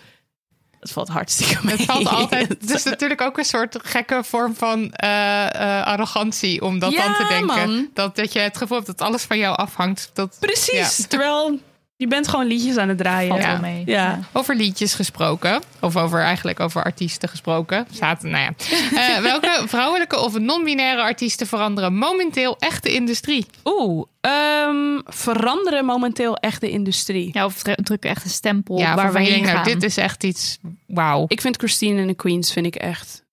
[0.81, 1.77] het valt hartstikke mee.
[1.77, 2.49] Het valt altijd.
[2.61, 5.45] Het is natuurlijk ook een soort gekke vorm van eh,
[5.79, 7.47] eh, arrogantie om dat Ja, dan te denken.
[7.71, 7.91] man.
[7.95, 10.11] Dat, dat je het gevoel hebt dat alles van jou afhangt.
[10.15, 10.97] Dat, Precies.
[10.97, 11.05] Ja.
[11.09, 11.59] Terwijl,
[11.97, 13.29] je bent gewoon liedjes aan het draaien.
[13.29, 13.51] Valt Ja.
[13.51, 13.83] wel mee.
[13.87, 14.21] Ja.
[14.33, 17.87] Over liedjes gesproken, of over eigenlijk over artiesten gesproken.
[17.91, 18.53] Zaten, nou ja.
[19.17, 23.47] Eh, welke vrouwelijke of non-binaire artiesten veranderen momenteel echt de industrie?
[23.65, 27.31] Oeh, ehm, veranderen momenteel echt de industrie.
[27.33, 29.63] Ja, of dru- drukken echt een stempel ja, waar we waarvan je heen denkt, gaan.
[29.67, 30.59] nou, dit is echt iets.
[30.87, 31.25] Wauw.
[31.29, 33.25] Ik vind Christine en de Queens vind ik echt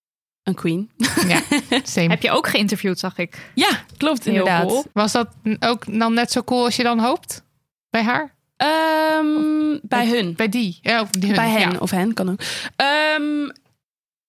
[0.44, 0.92] een queen.
[1.28, 1.40] Ja,
[1.84, 2.08] same.
[2.10, 3.52] Heb je ook geïnterviewd, zag ik.
[3.56, 4.68] Ja, klopt Heel inderdaad.
[4.68, 4.84] cool.
[4.94, 5.28] Was dat
[5.60, 7.44] ook dan net zo cool als je dan hoopt?
[7.90, 8.34] Bij haar?
[8.64, 10.36] Ehm, bij hun.
[10.36, 10.80] Bij die?
[10.82, 11.78] Ja, of die hun, Bij hen ja.
[11.78, 12.40] of hen kan ook.
[12.76, 13.50] Ehm,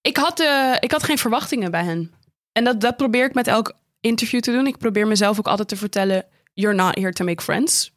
[0.00, 2.12] ik, had, eh, ik had geen verwachtingen bij hen.
[2.52, 4.66] En dat, dat probeer ik met elk interview te doen.
[4.66, 7.92] Ik probeer mezelf ook altijd te vertellen: You're not here to make friends.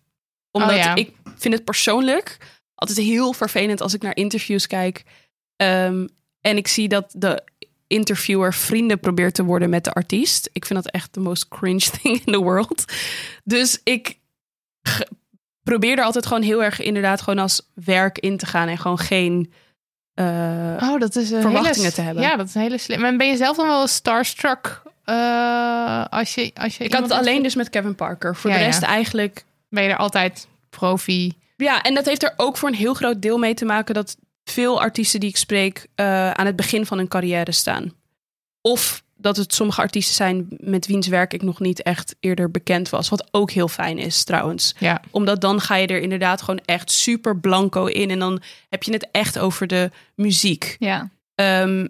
[0.51, 0.95] Omdat Oh ja.
[0.95, 2.37] ik vind het persoonlijk
[2.75, 5.03] altijd heel vervelend als ik naar interviews kijk.
[5.55, 6.07] Ehm,
[6.41, 7.43] En ik zie dat de
[7.87, 10.49] interviewer vrienden probeert te worden met de artiest.
[10.53, 12.93] Ik vind dat echt de most cringe thing in the world.
[13.43, 14.19] Dus ik
[15.67, 18.99] probeer er altijd gewoon heel erg inderdaad gewoon als werk in te gaan en gewoon
[18.99, 19.53] geen.
[20.13, 20.25] eh,
[20.81, 22.23] Oh, dat is Verwachtingen hele, te hebben.
[22.23, 23.03] Ja, dat is een hele slim.
[23.05, 27.11] En ben je zelf dan wel starstruck eh, als je als je ik had het
[27.11, 28.35] alleen dus met Kevin Parker.
[28.35, 28.87] Voor Ja, de rest ja.
[28.87, 31.33] eigenlijk ben je er altijd profi.
[31.57, 34.17] Ja, en dat heeft er ook voor een heel groot deel mee te maken dat
[34.43, 37.93] veel artiesten die ik spreek eh, aan het begin van hun carrière staan.
[38.61, 42.89] Of dat het sommige artiesten zijn met wiens werk ik nog niet echt eerder bekend
[42.89, 43.09] was.
[43.09, 44.75] Wat ook heel fijn is trouwens.
[44.79, 45.01] Ja.
[45.11, 48.09] Omdat dan ga je er inderdaad gewoon echt super blanco in.
[48.09, 50.75] En dan heb je het echt over de muziek.
[50.79, 51.09] Ja.
[51.35, 51.87] Ehm,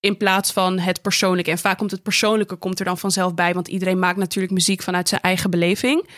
[0.00, 1.50] in plaats van het persoonlijke.
[1.50, 3.54] En vaak komt het persoonlijke komt er dan vanzelf bij.
[3.54, 6.08] Want iedereen maakt natuurlijk muziek vanuit zijn eigen beleving.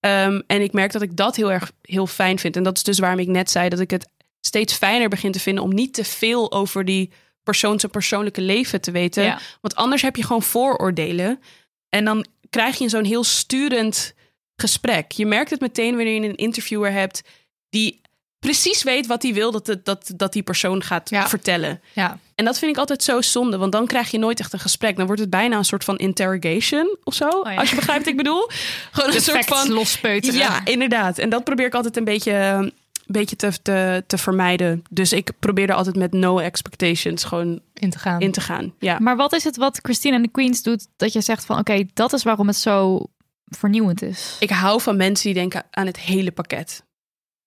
[0.00, 2.56] Ehm, en ik merk dat ik dat heel erg heel fijn vind.
[2.56, 4.08] En dat is dus waarom ik net zei dat ik het
[4.40, 7.10] steeds fijner begin te vinden om niet te veel over die
[7.50, 9.22] persoon zijn persoonlijke leven te weten.
[9.22, 9.38] Ja.
[9.60, 11.40] Want anders heb je gewoon vooroordelen.
[11.88, 14.14] En dan krijg je zo'n heel sturend
[14.56, 15.12] gesprek.
[15.12, 17.22] Je merkt het meteen wanneer je een interviewer hebt
[17.68, 18.00] die
[18.38, 21.28] precies weet wat hij wil dat, het, dat, dat die persoon gaat Ja.
[21.28, 21.80] vertellen.
[21.92, 22.18] Ja.
[22.34, 24.96] En dat vind ik altijd zo zonde, want dan krijg je nooit echt een gesprek.
[24.96, 27.28] Dan wordt het bijna een soort van interrogation of zo.
[27.28, 27.58] Oh ja.
[27.58, 28.48] Als je begrijpt wat ik bedoel.
[28.92, 29.72] Gewoon een soort van.
[29.72, 30.38] lospeuteren.
[30.38, 31.18] Ja, inderdaad.
[31.18, 32.72] En dat probeer ik altijd een beetje, een
[33.12, 34.82] beetje te, te, te vermijden.
[34.90, 38.20] Dus ik probeer er altijd met no expectations gewoon In te gaan.
[38.20, 38.74] in te gaan.
[38.78, 38.98] Ja.
[38.98, 41.84] Maar wat is het wat Christine en de Queens doet dat je zegt van oké,
[41.94, 43.06] dat is waarom het zo
[43.44, 44.36] vernieuwend is?
[44.40, 46.84] Ik hou van mensen die denken aan het hele pakket.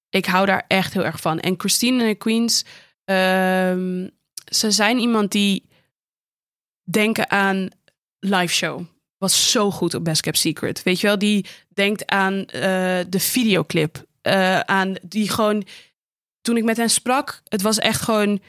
[0.10, 1.40] Ik hou daar echt heel erg van.
[1.40, 2.66] En Christine en de Queens,
[3.06, 4.08] ehm,
[4.52, 5.66] ze zijn iemand die
[6.84, 7.70] denken aan
[8.20, 8.82] live show.
[9.18, 10.84] Was zo goed op Best Kept Secret.
[10.84, 12.62] Weet je wel, die denkt aan eh,
[13.10, 14.06] de videoclip.
[14.24, 15.66] Eh, aan die gewoon,
[16.42, 18.42] toen ik met hen sprak, het was echt gewoon.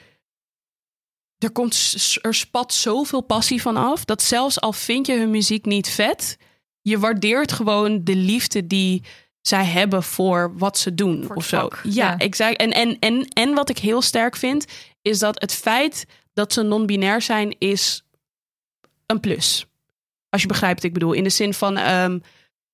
[1.37, 4.05] Er, komt, er spat zoveel passie van af.
[4.05, 6.37] Dat zelfs al vind je hun muziek niet vet,
[6.81, 9.03] je waardeert gewoon de liefde die
[9.41, 11.35] zij hebben voor wat ze doen.
[11.35, 11.57] Of zo.
[11.57, 12.17] vak, Ja, ja.
[12.17, 12.57] exact.
[12.57, 14.65] En, en, en, en wat ik heel sterk vind,
[15.01, 18.03] is dat het feit dat ze non-binair zijn, is
[19.05, 19.65] een plus.
[20.29, 21.13] Als je begrijpt wat ik bedoel.
[21.13, 22.19] In de zin van, ehm,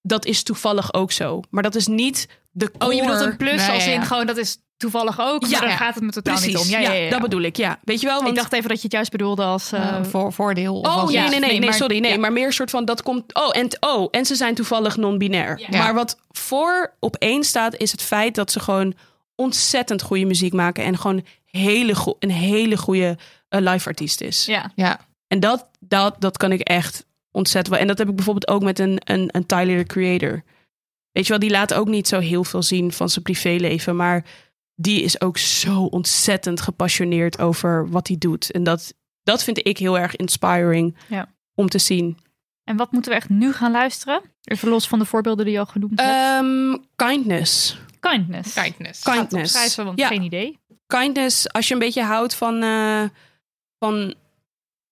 [0.01, 1.41] dat is toevallig ook zo.
[1.49, 2.85] Maar dat is niet de core...
[2.85, 4.03] Oh, je bedoelt een plus Nee, als in ja.
[4.03, 5.43] gewoon dat is toevallig ook.
[5.45, 5.75] Ja, maar daar ja.
[5.75, 6.69] gaat het me totaal Precies, niet om.
[6.71, 7.09] Ja, ja, ja, ja.
[7.09, 7.57] dat bedoel ik.
[7.57, 8.15] Ja, weet je wel?
[8.17, 9.71] Want Ik dacht even dat je het juist bedoelde als...
[9.71, 10.75] eh, Eh, voor, voordeel.
[10.79, 11.99] of Oh als- nee, nee, nee, nee, nee, maar- sorry.
[11.99, 12.17] Nee, ja.
[12.17, 13.33] maar meer soort van dat komt.
[13.33, 15.59] Oh en, oh, en ze zijn toevallig non-binair.
[15.69, 15.77] Ja.
[15.77, 18.93] Maar wat voor op één staat, is het feit dat ze gewoon
[19.35, 20.83] ontzettend goede muziek maken.
[20.83, 23.17] En gewoon hele go- een hele goede
[23.49, 24.45] eh, live artiest is.
[24.45, 24.71] ja.
[24.75, 24.99] Ja.
[25.27, 27.79] En dat, dat, dat kan ik echt ontzettend wel.
[27.83, 30.43] En dat heb ik bijvoorbeeld ook met een, een, een Tyler Creator.
[31.11, 33.95] Weet je wel, die laat ook niet zo heel veel zien van zijn privéleven.
[33.95, 34.25] Maar
[34.75, 38.51] die is ook zo ontzettend gepassioneerd over wat hij doet.
[38.51, 38.93] En dat,
[39.23, 41.27] dat vind ik heel erg inspiring Ja.
[41.55, 42.17] om te zien.
[42.63, 44.21] En wat moeten we echt nu gaan luisteren?
[44.43, 46.11] Even los van de voorbeelden die je al genoemd hebt.
[46.11, 47.77] Ehm, kindness.
[47.99, 48.53] Kindness.
[48.53, 49.01] Kindness.
[49.01, 49.75] Kindness.
[49.75, 50.07] want Ja.
[50.07, 50.59] geen idee.
[50.87, 53.03] Kindness, als je een beetje houdt van, eh,
[53.79, 54.13] van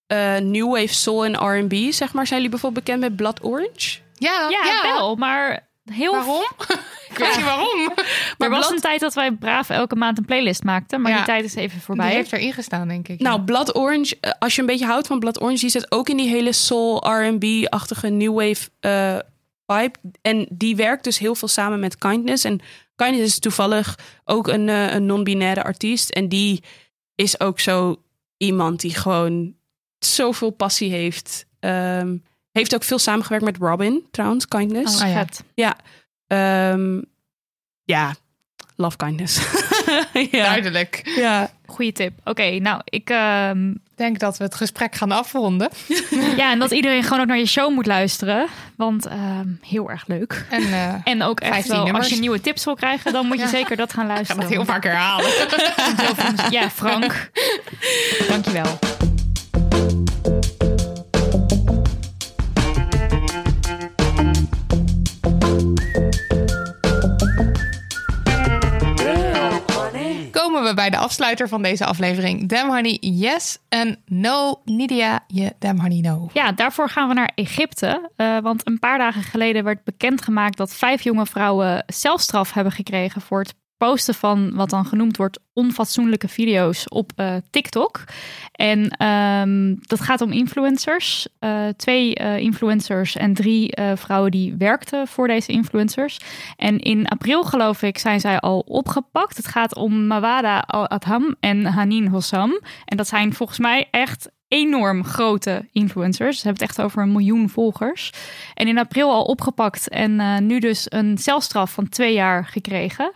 [0.05, 2.27] eh, New Wave Soul en R&B, zeg maar.
[2.27, 3.99] Zijn jullie bijvoorbeeld bekend met Blood Orange?
[4.13, 6.11] Ja, Ja, wel, maar heel...
[6.11, 6.44] Waarom?
[7.10, 7.91] Ik weet niet waarom.
[8.38, 11.18] Er was een tijd dat wij braaf elke maand een playlist maakten, maar Ja.
[11.18, 12.11] die tijd is even Die voorbij.
[12.14, 13.20] heeft erin gestaan, denk ik.
[13.20, 16.10] Nou, Blood Orange, eh, als je een beetje houdt van Blood Orange, die zit ook
[16.10, 19.18] in die hele soul, R&B-achtige new wave eh,
[19.66, 19.95] vibe.
[20.22, 22.44] En die werkt dus heel veel samen met Kindness.
[22.44, 22.60] En
[22.95, 26.10] Kindness is toevallig ook een, eh, een non-binaire artiest.
[26.10, 26.64] En die
[27.16, 27.95] is ook zo
[28.38, 29.53] iemand die gewoon
[29.99, 31.45] zoveel passie heeft.
[31.60, 32.18] Ehm,
[32.60, 35.02] heeft ook veel samengewerkt met Robin, trouwens, Kindness.
[35.02, 35.14] Oh, ja.
[35.14, 35.44] vet.
[36.27, 37.02] Ehm,
[37.84, 38.15] ja,
[38.76, 39.40] love Kindness.
[40.31, 40.44] ja.
[40.44, 41.02] Duidelijk.
[41.15, 41.49] ja.
[41.65, 42.14] Goeie tip.
[42.23, 43.10] Oké, nou, ik...
[43.10, 45.69] ehm, Ik denk dat we het gesprek gaan afronden.
[46.38, 48.48] ja, en dat iedereen gewoon ook naar je show moet luisteren.
[48.77, 50.45] Want ehm, heel erg leuk.
[50.49, 53.38] En uh, En ook echt 15 wel, als je nieuwe tips wil krijgen, dan moet
[53.38, 53.49] je Ja.
[53.49, 54.41] zeker dat gaan ik ga luisteren.
[54.41, 55.30] dat heel vaak herhalen.
[56.52, 57.30] Ja, Frank.
[58.27, 58.80] Dankjewel.
[70.69, 72.49] We bij de afsluiter van deze aflevering.
[72.49, 74.61] Damn Honey, yes en no.
[74.65, 76.29] Nidia, je Damn Honey, no.
[76.33, 78.09] Ja, daarvoor gaan we naar Egypte.
[78.15, 83.21] Eh, want een paar dagen geleden werd bekendgemaakt dat vijf jonge vrouwen zelfstraf hebben gekregen
[83.21, 88.03] voor het posten van wat dan genoemd wordt onfatsoenlijke video's op eh, TikTok.
[88.51, 91.27] En ehm, dat gaat om influencers.
[91.39, 96.19] Eh, twee eh, influencers en drie vrouwen die werkten voor deze influencers.
[96.56, 99.38] En in april, geloof ik, zijn zij al opgepakt.
[99.38, 102.60] Het gaat om Mawada Al-Adham en Hanin Hossam.
[102.85, 106.39] En dat zijn volgens mij echt enorm grote influencers.
[106.39, 108.11] Ze hebben het echt over een miljoen volgers.
[108.53, 113.11] En in april al opgepakt en nu dus een celstraf van twee jaar gekregen.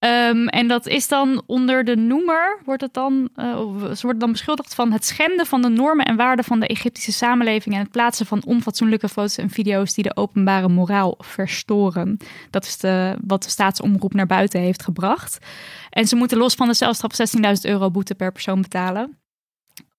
[0.00, 3.58] Ehm, en dat is dan onder de noemer, wordt het dan, eh,
[3.92, 7.12] ze worden dan beschuldigd van het schenden van de normen en waarden van de Egyptische
[7.12, 12.16] samenleving en het plaatsen van onfatsoenlijke foto's en video's die de openbare moraal verstoren.
[12.50, 15.38] Dat is de, wat de staatsomroep naar buiten heeft gebracht.
[15.90, 19.18] En ze moeten los van de celstraf 16.000 euro boete per persoon betalen.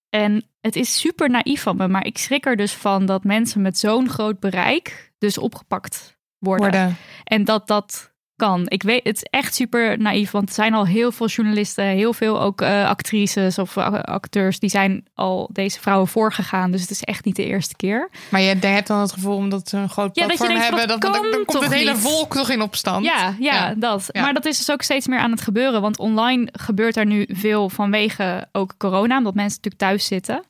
[0.10, 3.61] En het is super naïef van me, maar ik schrik er dus van dat mensen
[3.61, 6.72] met zo'n groot bereik dus opgepakt worden.
[6.72, 6.98] Worden.
[7.23, 8.10] En dat dat
[8.41, 8.63] kan.
[8.65, 12.13] Ik weet, het is echt super naïef, want er zijn al heel veel journalisten, heel
[12.13, 16.72] veel ook eh, actrices of eh, acteurs, die zijn al deze vrouwen voorgegaan.
[16.72, 18.09] Dus het is echt niet de eerste keer.
[18.30, 20.69] Maar je hebt dan het gevoel omdat ze een groot Ja, dat je platform denkt
[20.69, 22.01] hebben, dat kan dan komt toch het hele niet?
[22.01, 23.05] volk nog in opstand.
[23.05, 23.73] Ja, ja, Ja.
[23.77, 24.09] dat.
[24.11, 24.22] Ja.
[24.22, 27.26] Maar dat is dus ook steeds meer aan het gebeuren, want online gebeurt er nu
[27.30, 30.43] veel vanwege ook corona, omdat mensen natuurlijk thuis zitten.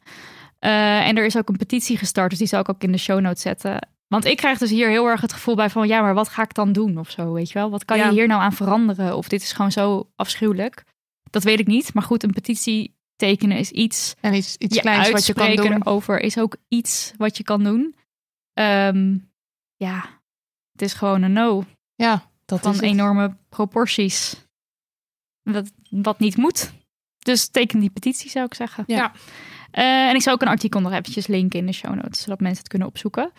[0.60, 2.98] Eh, en er is ook een petitie gestart, dus die zal ik ook in de
[2.98, 3.80] show notes zetten.
[4.12, 6.44] Want ik krijg dus hier heel erg het gevoel bij van, ja, maar wat ga
[6.44, 7.70] ik dan doen of zo, weet je wel?
[7.70, 8.06] Wat kan Ja.
[8.06, 9.18] je hier nou aan veranderen?
[9.18, 10.84] Of dit is gewoon zo afschuwelijk.
[11.30, 14.16] Dat weet ik niet, maar goed, een petitie tekenen is iets.
[14.22, 15.72] En iets, iets Je kleins wat je kan doen.
[15.74, 17.96] erover is ook iets wat je kan doen.
[18.54, 19.18] Ehm,
[19.76, 20.20] ja,
[20.72, 21.64] het is gewoon een no
[21.96, 24.46] Ja, dat van is enorme proporties.
[25.44, 26.72] Wat, wat niet moet.
[27.20, 28.84] Dus teken die petitie, zou ik zeggen.
[28.88, 29.12] Ja.
[29.72, 32.40] Eh, en ik zal ook een artikel nog eventjes linken in de show notes, zodat
[32.40, 33.32] mensen het kunnen opzoeken.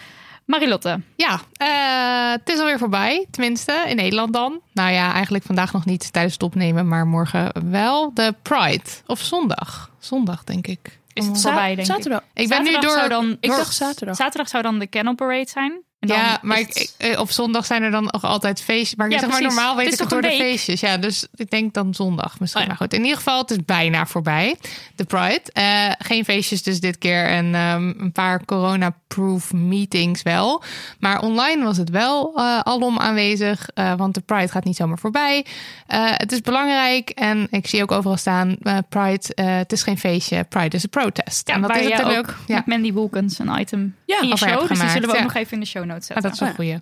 [0.53, 3.27] Marilotte, Ja, eh, het is alweer voorbij.
[3.31, 4.61] Tenminste, in Nederland dan.
[4.73, 8.15] Nou ja, eigenlijk vandaag nog niet tijdens het opnemen, maar morgen wel.
[8.15, 8.83] De Pride.
[9.07, 9.91] Of zondag.
[9.99, 10.99] Zondag, denk ik.
[11.13, 11.95] is het voorbij, denk ik.
[11.95, 12.23] Zaterdag.
[12.35, 12.91] Ik ben nu door...
[12.91, 14.17] zou dan, Ik door- dacht zaterdag.
[14.17, 15.83] Zaterdag zou dan de Canal Parade zijn.
[16.07, 18.95] Dan Ja, maar het- ik- eh, op zondag zijn er dan nog altijd feestjes.
[18.95, 20.81] Maar Ja, zeg maar normaal weet Het ik het door de feestjes.
[20.81, 22.61] Ja, dus ik denk dan zondag misschien.
[22.63, 22.73] Oh ja.
[22.73, 24.57] Maar goed, in ieder geval, het is bijna voorbij.
[24.97, 25.41] De Pride.
[25.53, 27.27] Eh, geen feestjes dus dit keer.
[27.27, 30.63] En ehm, een paar corona-proof meetings wel.
[30.99, 33.69] Maar online was het wel eh, alom aanwezig.
[33.97, 35.45] want de Pride gaat niet zomaar voorbij.
[35.87, 37.11] Het is belangrijk.
[37.11, 38.57] En ik zie ook overal staan,
[38.89, 40.45] Pride, het is geen feestje.
[40.45, 41.49] Pride is een protest.
[41.49, 44.69] ja, en dat is natuurlijk ook met Mandy Wilkins een item Ja, in je show.
[44.69, 46.47] Dus die zullen we ook nog even in de show notes Ah, dat is een
[46.47, 46.53] Ja.
[46.53, 46.81] goeie.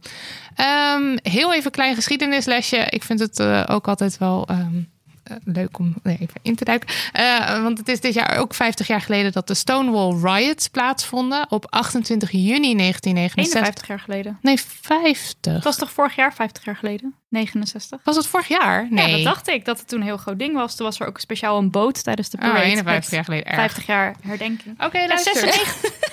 [0.55, 2.77] Ehm, heel even klein geschiedenislesje.
[2.77, 4.77] Ik vind het eh, ook altijd wel ehm,
[5.23, 6.89] eh, leuk om nee, even in te duiken.
[7.13, 11.47] Eh, want het is dit jaar ook 50 jaar geleden dat de Stonewall Riots plaatsvonden.
[11.51, 13.61] Op 28 juni 1969.
[13.61, 14.39] 51 jaar geleden.
[14.43, 15.55] Nee, 50.
[15.55, 17.15] Het was toch vorig jaar 50 jaar geleden?
[17.31, 18.01] 69?
[18.05, 18.87] Was het vorig jaar?
[18.91, 19.09] Nee.
[19.09, 19.65] Ja, dat dacht ik.
[19.65, 20.77] Dat het toen een heel groot ding was.
[20.77, 22.65] Toen was er ook speciaal een boot tijdens de Oh, parade.
[22.65, 23.47] 51 met jaar geleden.
[23.47, 23.57] Erg.
[23.57, 24.85] 50 jaar herdenking.
[24.85, 25.35] Oké, luister.
[25.35, 26.09] 96.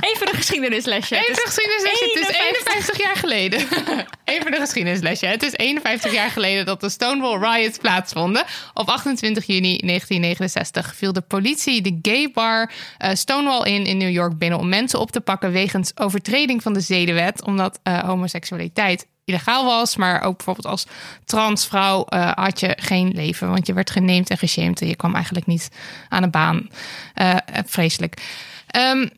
[0.00, 1.16] Even een geschiedenislesje.
[1.16, 2.04] Even een geschiedenislesje.
[2.04, 3.60] Het is 51 51 jaar geleden.
[4.24, 5.26] Even een geschiedenislesje.
[5.26, 8.44] Het is 51 jaar geleden dat de Stonewall Riots plaatsvonden.
[8.74, 14.10] Op 28 juni 1969 viel de politie de gay bar eh, Stonewall in in New
[14.10, 19.06] York binnen om mensen op te pakken wegens overtreding van de zedenwet, omdat eh, homoseksualiteit
[19.30, 20.86] illegaal was, maar ook bijvoorbeeld als
[21.24, 25.14] transvrouw eh, had je geen leven, want je werd geneemd en geshamed en je kwam
[25.14, 25.68] eigenlijk niet
[26.08, 26.68] aan de baan.
[27.14, 28.22] Eh, eh, vreselijk.
[28.66, 29.08] Ehm,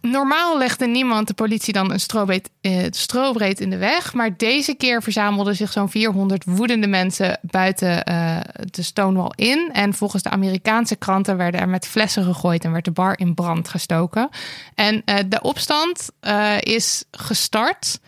[0.00, 2.50] Normaal legde niemand de politie dan een strobreed,
[2.90, 4.14] strobreed in de weg.
[4.14, 8.04] Maar deze keer verzamelden zich zo'n 400 woedende mensen buiten
[8.70, 9.70] de Stonewall in.
[9.72, 13.34] En volgens de Amerikaanse kranten werden er met flessen gegooid en werd de bar in
[13.34, 14.28] brand gestoken.
[14.74, 16.08] En de opstand
[16.60, 17.98] is gestart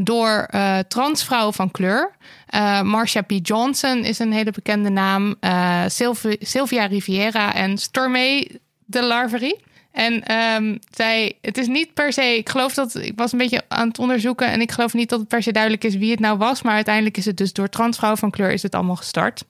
[0.00, 2.10] door eh, transvrouwen van kleur.
[2.46, 3.32] Eh Marsha P.
[3.42, 5.34] Johnson is een hele bekende naam.
[5.40, 8.46] Eh, Sylvi- Sylvia Riviera en Stormé
[8.84, 9.66] de Larverie.
[9.92, 13.62] En ehm, zij, het is niet per se, ik geloof dat, ik was een beetje
[13.68, 16.20] aan het onderzoeken en ik geloof niet dat het per se duidelijk is wie het
[16.20, 19.44] nou was, maar uiteindelijk is het dus door transvrouwen van kleur is het allemaal gestart.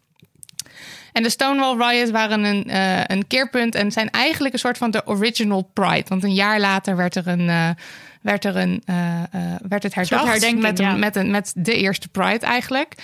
[1.12, 2.76] En de Stonewall Riots waren een,
[3.12, 6.04] een keerpunt en zijn eigenlijk een soort van de original Pride.
[6.08, 7.76] Want een jaar later werd er een,
[8.22, 10.96] werd er een, eh, eh, werd het herdacht herdenking, met, een, ja.
[10.96, 12.94] met, een, met de eerste Pride eigenlijk.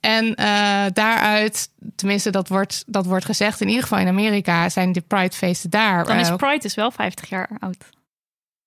[0.00, 4.92] En eh, daaruit, tenminste dat wordt, dat wordt gezegd, in ieder geval in Amerika zijn
[4.92, 6.04] de Pride-feesten daar.
[6.04, 7.76] Dan is Pride dus wel 50 jaar oud.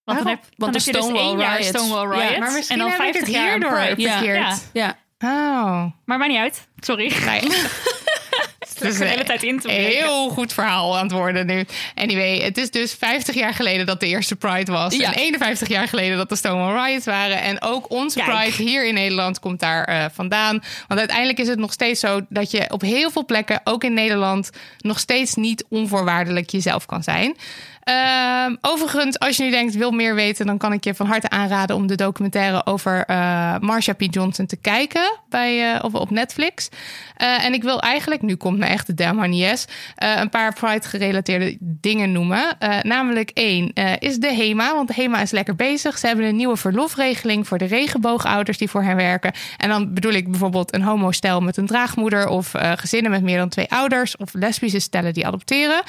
[0.04, 1.64] Want dan heb, dan Want de heb je dus Stonewall één jaar.
[1.64, 3.60] Stonewall Ja, maar misschien en dan heb ik 50 het jaar.
[3.60, 4.16] Ja.
[4.16, 4.38] verkeerd.
[4.38, 4.58] Ja.
[4.74, 4.96] Ja.
[5.18, 5.20] Ja.
[5.20, 5.92] Oh.
[6.06, 6.68] Maar maakt niet uit.
[6.80, 7.14] Sorry.
[7.26, 7.42] Nee.
[8.80, 9.86] Het is de hele tijd in te breken.
[9.86, 11.66] heel goed verhaal aan het worden nu.
[11.96, 14.96] Anyway, het is dus 50 jaar geleden dat de eerste Pride was.
[14.96, 15.14] Ja.
[15.14, 17.42] En 51 jaar geleden dat de Stonewall Riots waren.
[17.42, 18.30] En ook onze Kijk.
[18.30, 20.64] Pride hier in Nederland komt daar eh, vandaan.
[20.88, 23.94] Want uiteindelijk is het nog steeds zo dat je op heel veel plekken, ook in
[23.94, 27.36] Nederland, nog steeds niet onvoorwaardelijk jezelf kan zijn.
[27.88, 31.30] Ehm, overigens, als je nu denkt, wil meer weten, dan kan ik je van harte
[31.30, 34.02] aanraden om de documentaire over eh Marsha P.
[34.10, 36.70] Johnson te kijken bij, eh, op, op Netflix.
[37.16, 39.66] Eh, en ik wil eigenlijk, nu komt mijn echte Damn Honey Yes,
[39.96, 42.58] eh, een paar Pride-gerelateerde dingen noemen.
[42.82, 45.98] Namelijk één is de HEMA, want de HEMA is lekker bezig.
[45.98, 49.32] Ze hebben een nieuwe verlofregeling voor de regenboogouders die voor hen werken.
[49.58, 52.28] En dan bedoel ik bijvoorbeeld een homostel met een draagmoeder...
[52.28, 54.18] of gezinnen met meer dan twee ouders...
[54.18, 55.84] of lesbische stellen die adopteren.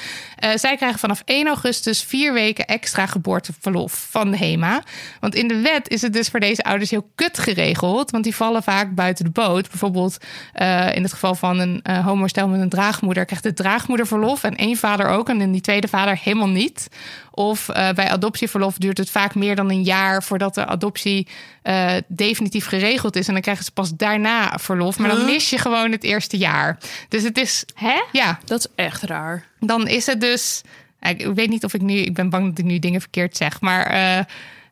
[0.55, 4.83] Zij krijgen vanaf 1 augustus vier weken extra geboorteverlof van de HEMA.
[5.19, 8.11] Want in de wet is het dus voor deze ouders heel kut geregeld...
[8.11, 9.69] want die vallen vaak buiten de boot.
[9.69, 10.17] Bijvoorbeeld
[10.53, 13.25] eh, in het geval van een eh homostel met een draagmoeder...
[13.25, 15.29] krijgt de draagmoederverlof en één vader ook...
[15.29, 16.87] en in die tweede vader helemaal niet...
[17.31, 21.27] Of eh, bij adoptieverlof duurt het vaak meer dan een jaar voordat de adoptie
[21.61, 23.27] eh, definitief geregeld is.
[23.27, 24.99] En dan krijgen ze pas daarna verlof.
[24.99, 26.77] Maar dan mis je gewoon het eerste jaar.
[27.09, 28.01] Dus het is, Hè?
[28.11, 29.45] ja, Dat is echt raar.
[29.59, 30.61] dan is het dus.
[31.01, 33.61] Ik weet niet of ik nu, ik ben bang dat ik nu dingen verkeerd zeg.
[33.61, 34.25] Maar eh,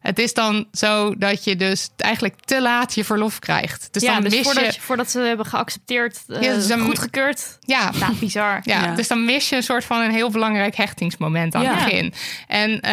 [0.08, 3.88] het is dan zo dat je dus eigenlijk te laat je verlof krijgt.
[3.92, 4.82] Dus ja, dan dus mis voordat, je.
[4.82, 7.58] voordat ze hebben geaccepteerd, eh Ja, dus dan- goedgekeurd.
[7.62, 8.60] Ja, Nou, bizar.
[8.64, 8.96] Ja, Ja.
[8.96, 11.74] dus dan mis je een soort van een heel belangrijk hechtingsmoment aan Ja.
[11.76, 12.14] het begin.
[12.48, 12.92] En eh,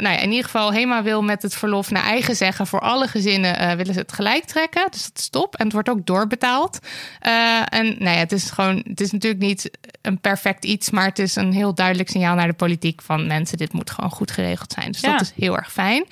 [0.00, 2.66] nou ja, in ieder geval, HEMA wil met het verlof naar eigen zeggen...
[2.66, 4.86] voor alle gezinnen eh, willen ze het gelijk trekken.
[4.90, 5.56] Dus dat is top.
[5.56, 6.78] En het wordt ook doorbetaald.
[7.20, 7.32] Eh,
[7.68, 9.70] en nou ja, het is gewoon, het is natuurlijk niet
[10.02, 10.90] een perfect iets...
[10.90, 13.58] maar het is een heel duidelijk signaal naar de politiek van mensen...
[13.58, 14.92] dit moet gewoon goed geregeld zijn.
[14.92, 15.12] Dus Ja.
[15.12, 16.04] dat is heel erg fijn.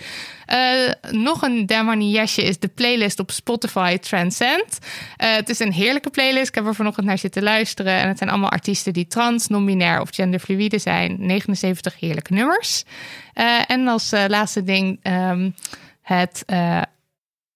[0.50, 4.78] Eh, nog een Damani Yesje is de playlist op Spotify Transcend.
[5.16, 6.48] Eh, het is een heerlijke playlist.
[6.48, 7.98] Ik heb er vanochtend naar zitten luisteren.
[7.98, 11.16] En het zijn allemaal artiesten die trans, non-binair of genderfluïde zijn.
[11.18, 12.84] 79 heerlijke nummers.
[13.32, 15.50] Eh, en als laatste ding ehm,
[16.02, 16.44] het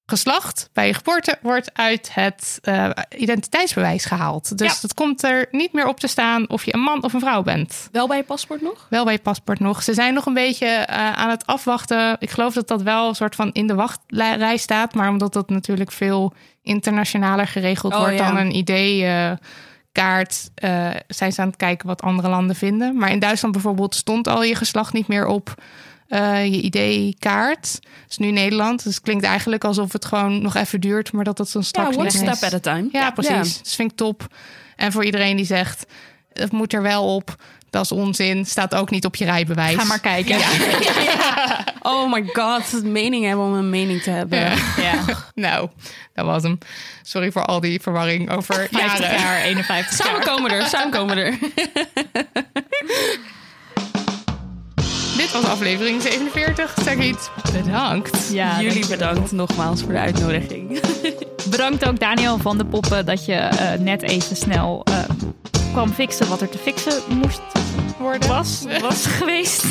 [0.07, 4.59] geslacht bij je geboorte wordt uit het eh, identiteitsbewijs gehaald.
[4.59, 4.79] Dus Ja.
[4.81, 7.43] het komt er niet meer op te staan of je een man of een vrouw
[7.43, 7.89] bent.
[7.93, 8.87] Wel bij je paspoort nog?
[8.91, 9.83] Wel bij je paspoort nog.
[9.83, 12.17] Ze zijn nog een beetje eh, aan het afwachten.
[12.19, 14.95] Ik geloof dat dat wel een soort van in de wachtrij staat.
[14.95, 16.33] Maar omdat dat natuurlijk veel
[16.63, 18.27] internationaler geregeld Oh, wordt ja.
[18.27, 22.97] dan een ID-kaart, eh, zijn ze aan het kijken wat andere landen vinden.
[22.97, 25.55] Maar in Duitsland bijvoorbeeld stond al je geslacht niet meer op
[26.09, 27.79] eh, je ID-kaart.
[28.07, 28.85] Dus nu Nederland.
[28.85, 31.67] Dus het klinkt eigenlijk alsof het gewoon nog even duurt, maar dat dat zo'n Ja,
[31.67, 32.43] straks one step is.
[32.43, 32.89] at a time.
[32.93, 33.63] Ja, precies.
[33.63, 34.27] Dus vind ik top.
[34.77, 35.87] En voor iedereen die zegt,
[36.33, 37.37] het moet er wel op.
[37.71, 38.47] Dat is onzin.
[38.47, 39.77] Staat ook niet op je rijbewijs.
[39.77, 40.39] Ga maar kijken.
[41.87, 44.39] Oh my god, het mening hebben om een mening te hebben.
[44.77, 45.05] Ja.
[45.35, 45.69] Nou,
[46.15, 46.59] dat was hem.
[47.03, 49.19] Sorry voor al die verwarring over 50 jaren.
[49.21, 51.39] jaar, 51 Samen komen er, samen komen er.
[55.35, 56.75] Was aflevering 47.
[56.85, 57.31] Zeg iets.
[57.53, 58.29] Bedankt.
[58.33, 60.81] Ja, Jullie bedankt nogmaals voor de uitnodiging.
[61.51, 64.95] Bedankt ook Daniel van de Poppen dat je eh, net even snel eh,
[65.73, 67.41] kwam fixen wat er te fixen moest
[67.99, 68.29] Worden.
[68.29, 69.65] was, was geweest.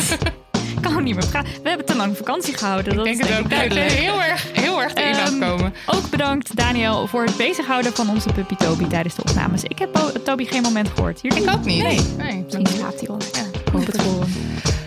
[0.75, 1.51] Ik kan ook niet meer praten.
[1.63, 2.95] We hebben te lang vakantie gehouden.
[2.95, 3.49] Dat Ik denk is het ook.
[3.49, 4.01] denk ik Dat duidelijk.
[4.09, 5.73] heel erg, heel erg te Ehm, komen.
[5.85, 9.63] Ook bedankt Daniel voor het bezighouden van onze puppy Toby tijdens de opnames.
[9.63, 11.21] Ik heb Toby geen moment gehoord.
[11.21, 11.83] Hier Ik ook niet.
[11.83, 11.99] Nee.
[12.17, 12.41] nee.
[12.43, 13.17] Misschien slaapt hij al.
[13.33, 14.25] Ja, ik hoop het voor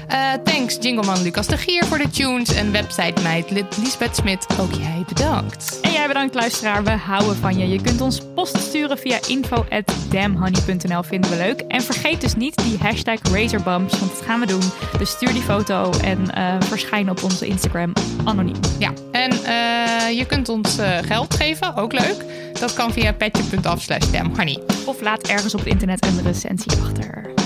[0.09, 4.47] Eh, thanks Jingleman Lucas de Gier voor de tunes en website meid Lisbeth Smit.
[4.61, 5.79] Ook jij bedankt.
[5.83, 7.69] En jij bedankt luisteraar, we houden van je.
[7.69, 11.61] Je kunt ons post sturen via info.damhoney.nl, vinden we leuk.
[11.61, 14.63] En vergeet dus niet die hashtag Razorbumps, want dat gaan we doen.
[14.99, 17.93] Dus stuur die foto en eh, verschijn op onze Instagram
[18.25, 18.61] anoniem.
[18.79, 22.25] Ja, en eh, je kunt ons geld geven, ook leuk.
[22.61, 24.63] Dat kan via petje.af slash damhoney.
[24.87, 27.46] Of laat ergens op het internet een recensie achter.